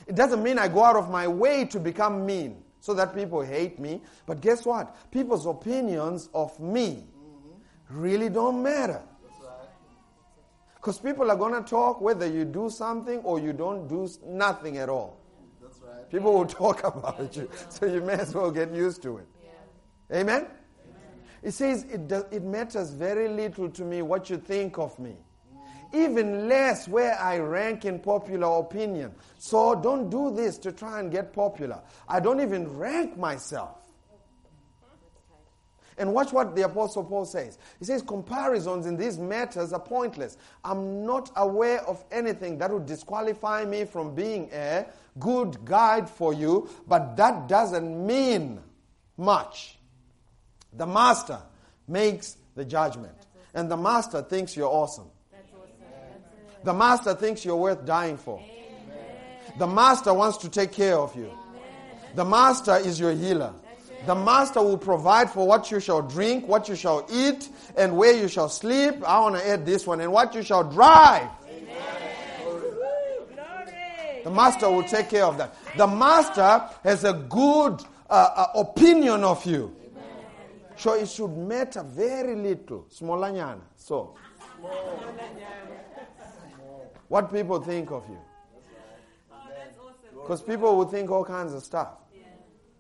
It 0.06 0.14
doesn't 0.14 0.42
mean 0.42 0.58
I 0.58 0.68
go 0.68 0.84
out 0.84 0.96
of 0.96 1.10
my 1.10 1.28
way 1.28 1.66
to 1.66 1.80
become 1.80 2.24
mean 2.24 2.62
so 2.80 2.94
that 2.94 3.14
people 3.14 3.42
hate 3.42 3.78
me. 3.78 4.00
But 4.24 4.40
guess 4.40 4.64
what? 4.64 5.10
People's 5.10 5.44
opinions 5.44 6.30
of 6.32 6.58
me 6.60 7.04
really 7.90 8.28
don't 8.28 8.62
matter. 8.62 9.02
Because 10.76 11.00
people 11.00 11.30
are 11.32 11.36
going 11.36 11.52
to 11.54 11.68
talk 11.68 12.00
whether 12.00 12.26
you 12.26 12.44
do 12.44 12.70
something 12.70 13.18
or 13.20 13.40
you 13.40 13.52
don't 13.52 13.88
do 13.88 14.08
nothing 14.24 14.78
at 14.78 14.88
all. 14.88 15.18
That's 15.60 15.80
right. 15.80 16.08
People 16.08 16.32
will 16.32 16.46
talk 16.46 16.84
about 16.96 17.36
you. 17.36 17.50
So 17.70 17.86
you 17.86 18.00
may 18.02 18.12
as 18.12 18.32
well 18.32 18.52
get 18.52 18.72
used 18.72 19.02
to 19.02 19.18
it. 19.18 19.26
Yeah. 19.42 20.18
Amen? 20.18 20.42
Amen? 20.42 20.50
It 21.42 21.52
says 21.52 21.82
it, 21.90 22.06
does, 22.06 22.26
it 22.30 22.44
matters 22.44 22.90
very 22.90 23.28
little 23.28 23.68
to 23.70 23.82
me 23.82 24.02
what 24.02 24.30
you 24.30 24.36
think 24.36 24.78
of 24.78 24.96
me. 25.00 25.16
Even 25.92 26.48
less 26.48 26.86
where 26.86 27.18
I 27.18 27.38
rank 27.38 27.84
in 27.84 27.98
popular 27.98 28.60
opinion. 28.60 29.12
So 29.38 29.74
don't 29.74 30.08
do 30.08 30.34
this 30.34 30.56
to 30.58 30.70
try 30.70 31.00
and 31.00 31.10
get 31.10 31.32
popular. 31.32 31.80
I 32.08 32.20
don't 32.20 32.40
even 32.40 32.76
rank 32.76 33.16
myself. 33.16 33.85
And 35.98 36.12
watch 36.12 36.32
what 36.32 36.54
the 36.54 36.62
Apostle 36.62 37.04
Paul 37.04 37.24
says. 37.24 37.58
He 37.78 37.84
says, 37.86 38.02
Comparisons 38.02 38.86
in 38.86 38.96
these 38.96 39.18
matters 39.18 39.72
are 39.72 39.80
pointless. 39.80 40.36
I'm 40.62 41.06
not 41.06 41.30
aware 41.36 41.80
of 41.88 42.04
anything 42.10 42.58
that 42.58 42.70
would 42.70 42.86
disqualify 42.86 43.64
me 43.64 43.84
from 43.84 44.14
being 44.14 44.50
a 44.52 44.86
good 45.18 45.64
guide 45.64 46.08
for 46.10 46.34
you, 46.34 46.68
but 46.86 47.16
that 47.16 47.48
doesn't 47.48 48.06
mean 48.06 48.60
much. 49.16 49.78
The 50.74 50.86
master 50.86 51.40
makes 51.88 52.36
the 52.54 52.64
judgment, 52.64 53.16
and 53.54 53.70
the 53.70 53.76
master 53.76 54.20
thinks 54.22 54.56
you're 54.56 54.68
awesome. 54.68 55.06
The 56.64 56.74
master 56.74 57.14
thinks 57.14 57.44
you're 57.44 57.56
worth 57.56 57.86
dying 57.86 58.18
for. 58.18 58.42
The 59.58 59.66
master 59.66 60.12
wants 60.12 60.38
to 60.38 60.50
take 60.50 60.72
care 60.72 60.98
of 60.98 61.16
you. 61.16 61.30
The 62.14 62.24
master 62.24 62.76
is 62.76 63.00
your 63.00 63.12
healer. 63.12 63.54
The 64.06 64.14
master 64.14 64.62
will 64.62 64.78
provide 64.78 65.30
for 65.30 65.46
what 65.46 65.70
you 65.70 65.80
shall 65.80 66.00
drink, 66.00 66.46
what 66.46 66.68
you 66.68 66.76
shall 66.76 67.06
eat, 67.10 67.48
and 67.76 67.96
where 67.96 68.12
you 68.12 68.28
shall 68.28 68.48
sleep. 68.48 69.02
I 69.04 69.18
want 69.18 69.36
to 69.36 69.48
add 69.48 69.66
this 69.66 69.86
one, 69.86 70.00
and 70.00 70.12
what 70.12 70.34
you 70.34 70.42
shall 70.42 70.62
drive. 70.62 71.28
The 74.22 74.30
master 74.30 74.70
will 74.70 74.84
take 74.84 75.10
care 75.10 75.24
of 75.24 75.38
that. 75.38 75.54
The 75.76 75.86
master 75.86 76.68
has 76.82 77.04
a 77.04 77.12
good 77.12 77.82
uh, 78.08 78.48
uh, 78.54 78.60
opinion 78.60 79.24
of 79.24 79.44
you. 79.44 79.74
So 80.76 80.94
it 80.94 81.08
should 81.08 81.36
matter 81.36 81.82
very 81.82 82.34
little. 82.34 82.86
Smolanyana. 82.92 83.60
So. 83.76 84.14
What 87.08 87.32
people 87.32 87.60
think 87.60 87.90
of 87.90 88.04
you. 88.08 88.18
Because 90.12 90.42
people 90.42 90.76
will 90.76 90.86
think 90.86 91.10
all 91.10 91.24
kinds 91.24 91.54
of 91.54 91.62
stuff. 91.62 91.88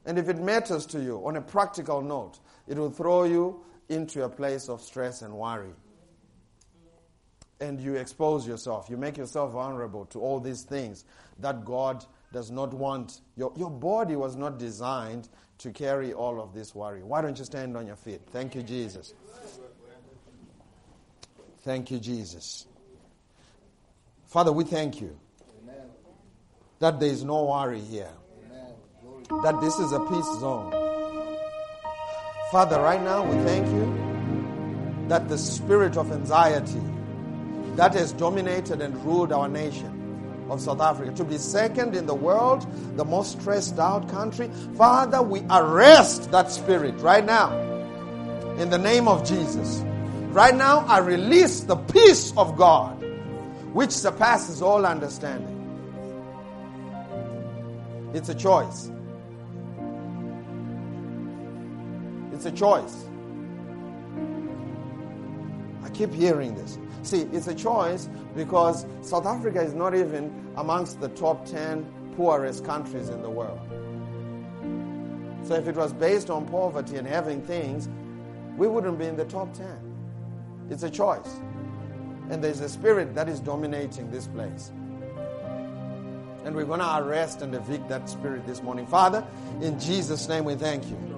And 0.06 0.18
if 0.18 0.28
it 0.28 0.38
matters 0.38 0.86
to 0.86 1.02
you, 1.02 1.20
on 1.26 1.36
a 1.36 1.42
practical 1.42 2.00
note, 2.00 2.38
it 2.66 2.78
will 2.78 2.90
throw 2.90 3.24
you 3.24 3.60
into 3.88 4.24
a 4.24 4.28
place 4.28 4.68
of 4.68 4.80
stress 4.80 5.22
and 5.22 5.34
worry. 5.34 5.72
And 7.60 7.80
you 7.80 7.94
expose 7.94 8.46
yourself. 8.46 8.88
You 8.88 8.96
make 8.96 9.16
yourself 9.16 9.52
vulnerable 9.52 10.04
to 10.06 10.20
all 10.20 10.40
these 10.40 10.62
things 10.62 11.04
that 11.40 11.64
God 11.64 12.04
does 12.32 12.50
not 12.50 12.72
want. 12.72 13.20
Your, 13.36 13.52
your 13.56 13.70
body 13.70 14.14
was 14.14 14.36
not 14.36 14.58
designed 14.58 15.28
to 15.58 15.70
carry 15.70 16.12
all 16.12 16.40
of 16.40 16.52
this 16.52 16.74
worry. 16.74 17.02
Why 17.02 17.22
don't 17.22 17.38
you 17.38 17.44
stand 17.44 17.76
on 17.76 17.86
your 17.86 17.96
feet? 17.96 18.20
Thank 18.30 18.54
you, 18.54 18.62
Jesus. 18.62 19.14
Thank 21.62 21.90
you, 21.90 21.98
Jesus. 21.98 22.66
Father, 24.26 24.52
we 24.52 24.64
thank 24.64 25.00
you 25.00 25.18
that 26.78 27.00
there 27.00 27.08
is 27.08 27.24
no 27.24 27.44
worry 27.46 27.80
here, 27.80 28.12
that 29.42 29.60
this 29.60 29.78
is 29.78 29.92
a 29.92 30.00
peace 30.00 30.40
zone. 30.40 30.70
Father, 32.50 32.80
right 32.80 33.02
now 33.02 33.24
we 33.24 33.36
thank 33.44 33.66
you 33.68 35.06
that 35.08 35.28
the 35.28 35.38
spirit 35.38 35.96
of 35.96 36.12
anxiety 36.12 36.80
that 37.76 37.94
has 37.94 38.12
dominated 38.12 38.80
and 38.80 38.94
ruled 39.04 39.32
our 39.32 39.48
nation 39.48 39.92
of 40.48 40.60
South 40.60 40.80
Africa, 40.80 41.12
to 41.12 41.24
be 41.24 41.38
second 41.38 41.96
in 41.96 42.06
the 42.06 42.14
world, 42.14 42.66
the 42.96 43.04
most 43.04 43.40
stressed 43.40 43.78
out 43.78 44.08
country. 44.08 44.48
Father, 44.76 45.20
we 45.20 45.42
arrest 45.50 46.30
that 46.30 46.50
spirit 46.50 46.94
right 47.00 47.24
now 47.24 47.52
in 48.58 48.70
the 48.70 48.78
name 48.78 49.08
of 49.08 49.26
Jesus. 49.28 49.82
Right 50.30 50.54
now, 50.54 50.84
I 50.86 50.98
release 50.98 51.60
the 51.60 51.76
peace 51.76 52.32
of 52.36 52.56
God, 52.56 53.02
which 53.72 53.90
surpasses 53.90 54.62
all 54.62 54.86
understanding. 54.86 55.52
It's 58.14 58.28
a 58.28 58.34
choice. 58.34 58.90
It's 62.36 62.44
a 62.44 62.52
choice. 62.52 63.06
I 65.82 65.88
keep 65.88 66.12
hearing 66.12 66.54
this. 66.54 66.78
See, 67.02 67.22
it's 67.32 67.46
a 67.46 67.54
choice 67.54 68.10
because 68.36 68.84
South 69.00 69.24
Africa 69.24 69.62
is 69.62 69.72
not 69.72 69.94
even 69.94 70.52
amongst 70.58 71.00
the 71.00 71.08
top 71.08 71.46
10 71.46 72.12
poorest 72.14 72.62
countries 72.62 73.08
in 73.08 73.22
the 73.22 73.30
world. 73.30 73.58
So 75.48 75.54
if 75.54 75.66
it 75.66 75.76
was 75.76 75.94
based 75.94 76.28
on 76.28 76.44
poverty 76.46 76.96
and 76.96 77.08
having 77.08 77.40
things, 77.40 77.88
we 78.58 78.68
wouldn't 78.68 78.98
be 78.98 79.06
in 79.06 79.16
the 79.16 79.24
top 79.24 79.54
10. 79.54 79.66
It's 80.68 80.82
a 80.82 80.90
choice. 80.90 81.40
And 82.28 82.44
there's 82.44 82.60
a 82.60 82.68
spirit 82.68 83.14
that 83.14 83.30
is 83.30 83.40
dominating 83.40 84.10
this 84.10 84.26
place. 84.26 84.72
And 86.44 86.54
we're 86.54 86.66
going 86.66 86.80
to 86.80 86.98
arrest 86.98 87.40
and 87.40 87.54
evict 87.54 87.88
that 87.88 88.10
spirit 88.10 88.46
this 88.46 88.62
morning. 88.62 88.86
Father, 88.86 89.26
in 89.62 89.80
Jesus' 89.80 90.28
name 90.28 90.44
we 90.44 90.54
thank 90.54 90.86
you 90.90 91.15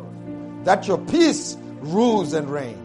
that 0.65 0.87
your 0.87 0.99
peace 0.99 1.57
rules 1.81 2.33
and 2.33 2.51
reigns. 2.51 2.85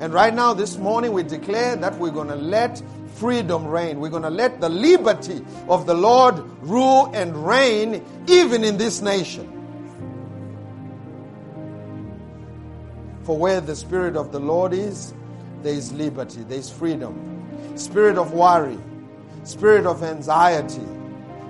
And 0.00 0.12
right 0.12 0.34
now, 0.34 0.54
this 0.54 0.76
morning, 0.76 1.12
we 1.12 1.22
declare 1.22 1.76
that 1.76 1.98
we're 1.98 2.10
going 2.10 2.28
to 2.28 2.36
let 2.36 2.82
freedom 3.14 3.66
reign. 3.66 4.00
We're 4.00 4.10
going 4.10 4.24
to 4.24 4.30
let 4.30 4.60
the 4.60 4.68
liberty 4.68 5.44
of 5.68 5.86
the 5.86 5.94
Lord 5.94 6.38
rule 6.62 7.10
and 7.14 7.46
reign 7.46 8.04
even 8.26 8.64
in 8.64 8.76
this 8.76 9.00
nation. 9.00 9.50
For 13.22 13.38
where 13.38 13.60
the 13.60 13.76
Spirit 13.76 14.16
of 14.16 14.32
the 14.32 14.40
Lord 14.40 14.72
is, 14.72 15.14
there 15.62 15.72
is 15.72 15.92
liberty, 15.92 16.42
there 16.42 16.58
is 16.58 16.68
freedom. 16.68 17.42
Spirit 17.76 18.18
of 18.18 18.32
worry, 18.32 18.78
spirit 19.44 19.86
of 19.86 20.02
anxiety, 20.02 20.86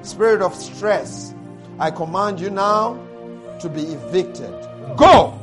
spirit 0.03 0.41
of 0.41 0.55
stress, 0.55 1.35
I 1.79 1.91
command 1.91 2.41
you 2.41 2.51
now 2.51 3.01
to 3.61 3.69
be 3.69 3.83
evicted. 3.83 4.55
Go! 4.97 5.34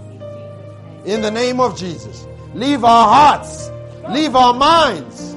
In 1.06 1.22
the 1.22 1.32
name 1.32 1.60
of 1.60 1.78
Jesus. 1.78 2.28
Leave 2.54 2.84
our 2.84 3.08
hearts. 3.08 3.72
Leave 4.10 4.36
our 4.36 4.54
minds. 4.54 5.36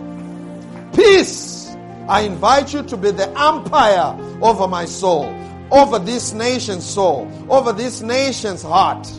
Peace. 0.94 1.74
I 2.08 2.20
invite 2.22 2.74
you 2.74 2.82
to 2.82 2.96
be 2.96 3.10
the 3.12 3.30
umpire 3.38 4.18
over 4.42 4.68
my 4.68 4.84
soul, 4.84 5.24
over 5.70 5.98
this 5.98 6.34
nation's 6.34 6.84
soul, 6.84 7.30
over 7.48 7.72
this 7.72 8.02
nation's 8.02 8.62
heart. 8.62 9.10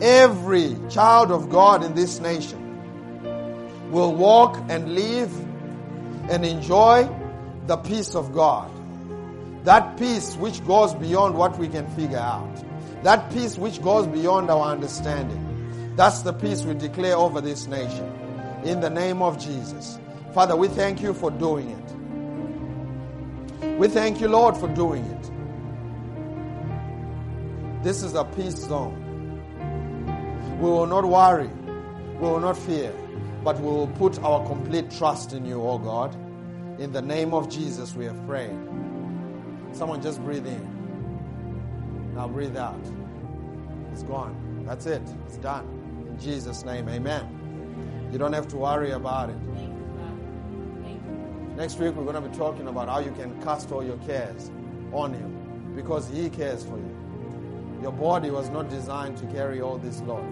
Every 0.00 0.76
child 0.88 1.32
of 1.32 1.50
God 1.50 1.82
in 1.82 1.94
this 1.94 2.20
nation 2.20 2.60
will 3.90 4.14
walk 4.14 4.56
and 4.68 4.94
live 4.94 5.32
and 6.30 6.44
enjoy 6.44 7.08
the 7.66 7.76
peace 7.76 8.14
of 8.14 8.32
God. 8.32 8.70
That 9.64 9.96
peace 9.96 10.36
which 10.36 10.64
goes 10.66 10.94
beyond 10.94 11.34
what 11.34 11.58
we 11.58 11.68
can 11.68 11.86
figure 11.96 12.18
out. 12.18 12.63
That 13.04 13.30
peace 13.32 13.56
which 13.58 13.82
goes 13.82 14.06
beyond 14.06 14.50
our 14.50 14.72
understanding. 14.72 15.92
That's 15.94 16.22
the 16.22 16.32
peace 16.32 16.62
we 16.62 16.72
declare 16.72 17.16
over 17.16 17.42
this 17.42 17.66
nation. 17.66 18.10
In 18.64 18.80
the 18.80 18.88
name 18.88 19.20
of 19.20 19.38
Jesus. 19.38 19.98
Father, 20.32 20.56
we 20.56 20.68
thank 20.68 21.02
you 21.02 21.12
for 21.12 21.30
doing 21.30 21.68
it. 21.68 23.78
We 23.78 23.88
thank 23.88 24.22
you, 24.22 24.28
Lord, 24.28 24.56
for 24.56 24.68
doing 24.68 25.04
it. 25.04 25.30
This 27.84 28.02
is 28.02 28.14
a 28.14 28.24
peace 28.24 28.56
zone. 28.56 29.02
We 30.58 30.70
will 30.70 30.86
not 30.86 31.04
worry. 31.04 31.50
We 32.14 32.26
will 32.26 32.40
not 32.40 32.56
fear. 32.56 32.90
But 33.44 33.60
we 33.60 33.66
will 33.66 33.88
put 33.88 34.18
our 34.20 34.46
complete 34.46 34.90
trust 34.90 35.34
in 35.34 35.44
you, 35.44 35.62
oh 35.62 35.76
God. 35.76 36.14
In 36.80 36.92
the 36.92 37.02
name 37.02 37.34
of 37.34 37.50
Jesus, 37.50 37.94
we 37.94 38.06
have 38.06 38.26
prayed. 38.26 38.56
Someone 39.72 40.00
just 40.00 40.24
breathe 40.24 40.46
in. 40.46 40.73
Now 42.14 42.28
breathe 42.28 42.56
out. 42.56 42.80
It's 43.92 44.02
gone. 44.04 44.64
That's 44.66 44.86
it. 44.86 45.02
It's 45.26 45.36
done. 45.36 45.66
In 46.08 46.18
Jesus' 46.18 46.64
name, 46.64 46.88
amen. 46.88 48.08
You 48.12 48.18
don't 48.18 48.32
have 48.32 48.48
to 48.48 48.56
worry 48.56 48.92
about 48.92 49.30
it. 49.30 49.36
Next 51.56 51.78
week, 51.78 51.94
we're 51.94 52.04
going 52.04 52.20
to 52.20 52.28
be 52.28 52.36
talking 52.36 52.68
about 52.68 52.88
how 52.88 52.98
you 52.98 53.12
can 53.12 53.40
cast 53.42 53.70
all 53.70 53.84
your 53.84 53.96
cares 53.98 54.50
on 54.92 55.12
Him 55.12 55.72
because 55.76 56.08
He 56.08 56.30
cares 56.30 56.64
for 56.64 56.76
you. 56.76 57.78
Your 57.82 57.92
body 57.92 58.30
was 58.30 58.48
not 58.50 58.68
designed 58.70 59.16
to 59.18 59.26
carry 59.26 59.60
all 59.60 59.78
this 59.78 60.00
load. 60.02 60.24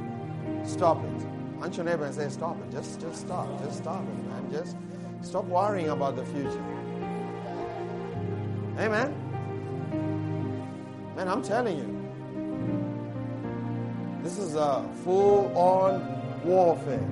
Stop 0.64 1.04
it. 1.04 1.60
Punch 1.60 1.76
your 1.76 1.86
neighbor 1.86 2.04
and 2.04 2.14
say, 2.14 2.28
Stop 2.28 2.60
it. 2.62 2.72
Just, 2.72 3.00
just 3.00 3.20
stop. 3.20 3.46
Just 3.62 3.78
stop 3.78 4.02
it, 4.02 4.26
man. 4.28 4.50
Just 4.50 4.76
stop 5.20 5.44
worrying 5.44 5.90
about 5.90 6.16
the 6.16 6.24
future. 6.26 6.64
Amen. 8.78 9.21
Man, 11.16 11.28
I'm 11.28 11.42
telling 11.42 11.78
you. 11.78 12.02
This 14.22 14.38
is 14.38 14.54
a 14.54 14.88
full 15.04 15.52
on 15.56 16.42
warfare 16.44 17.08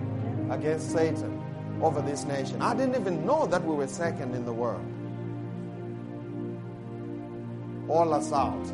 against 0.51 0.93
Satan 0.93 1.43
over 1.83 2.01
this 2.03 2.25
nation. 2.25 2.63
I 2.63 2.75
didn't 2.75 3.01
even 3.01 3.27
know 3.27 3.47
that 3.47 3.65
we 3.65 3.75
were 3.75 3.87
second 3.87 4.35
in 4.35 4.45
the 4.45 4.53
world. 4.53 4.85
All 7.89 8.15
us 8.15 8.33
out 8.33 8.65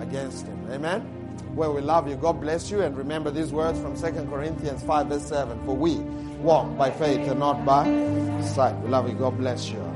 against 0.00 0.46
him. 0.46 0.66
Amen? 0.70 1.06
Well, 1.54 1.74
we 1.74 1.82
love 1.82 2.08
you. 2.08 2.16
God 2.16 2.40
bless 2.40 2.70
you. 2.70 2.80
And 2.80 2.96
remember 2.96 3.30
these 3.30 3.52
words 3.52 3.78
from 3.78 3.94
2 3.94 4.26
Corinthians 4.30 4.82
5, 4.82 5.06
verse 5.08 5.26
7. 5.26 5.64
For 5.66 5.76
we 5.76 5.96
walk 6.40 6.76
by 6.78 6.90
faith 6.90 7.28
and 7.28 7.40
not 7.40 7.64
by 7.64 7.84
sight. 8.42 8.74
We 8.80 8.88
love 8.88 9.08
you. 9.08 9.14
God 9.14 9.36
bless 9.36 9.68
you. 9.68 9.91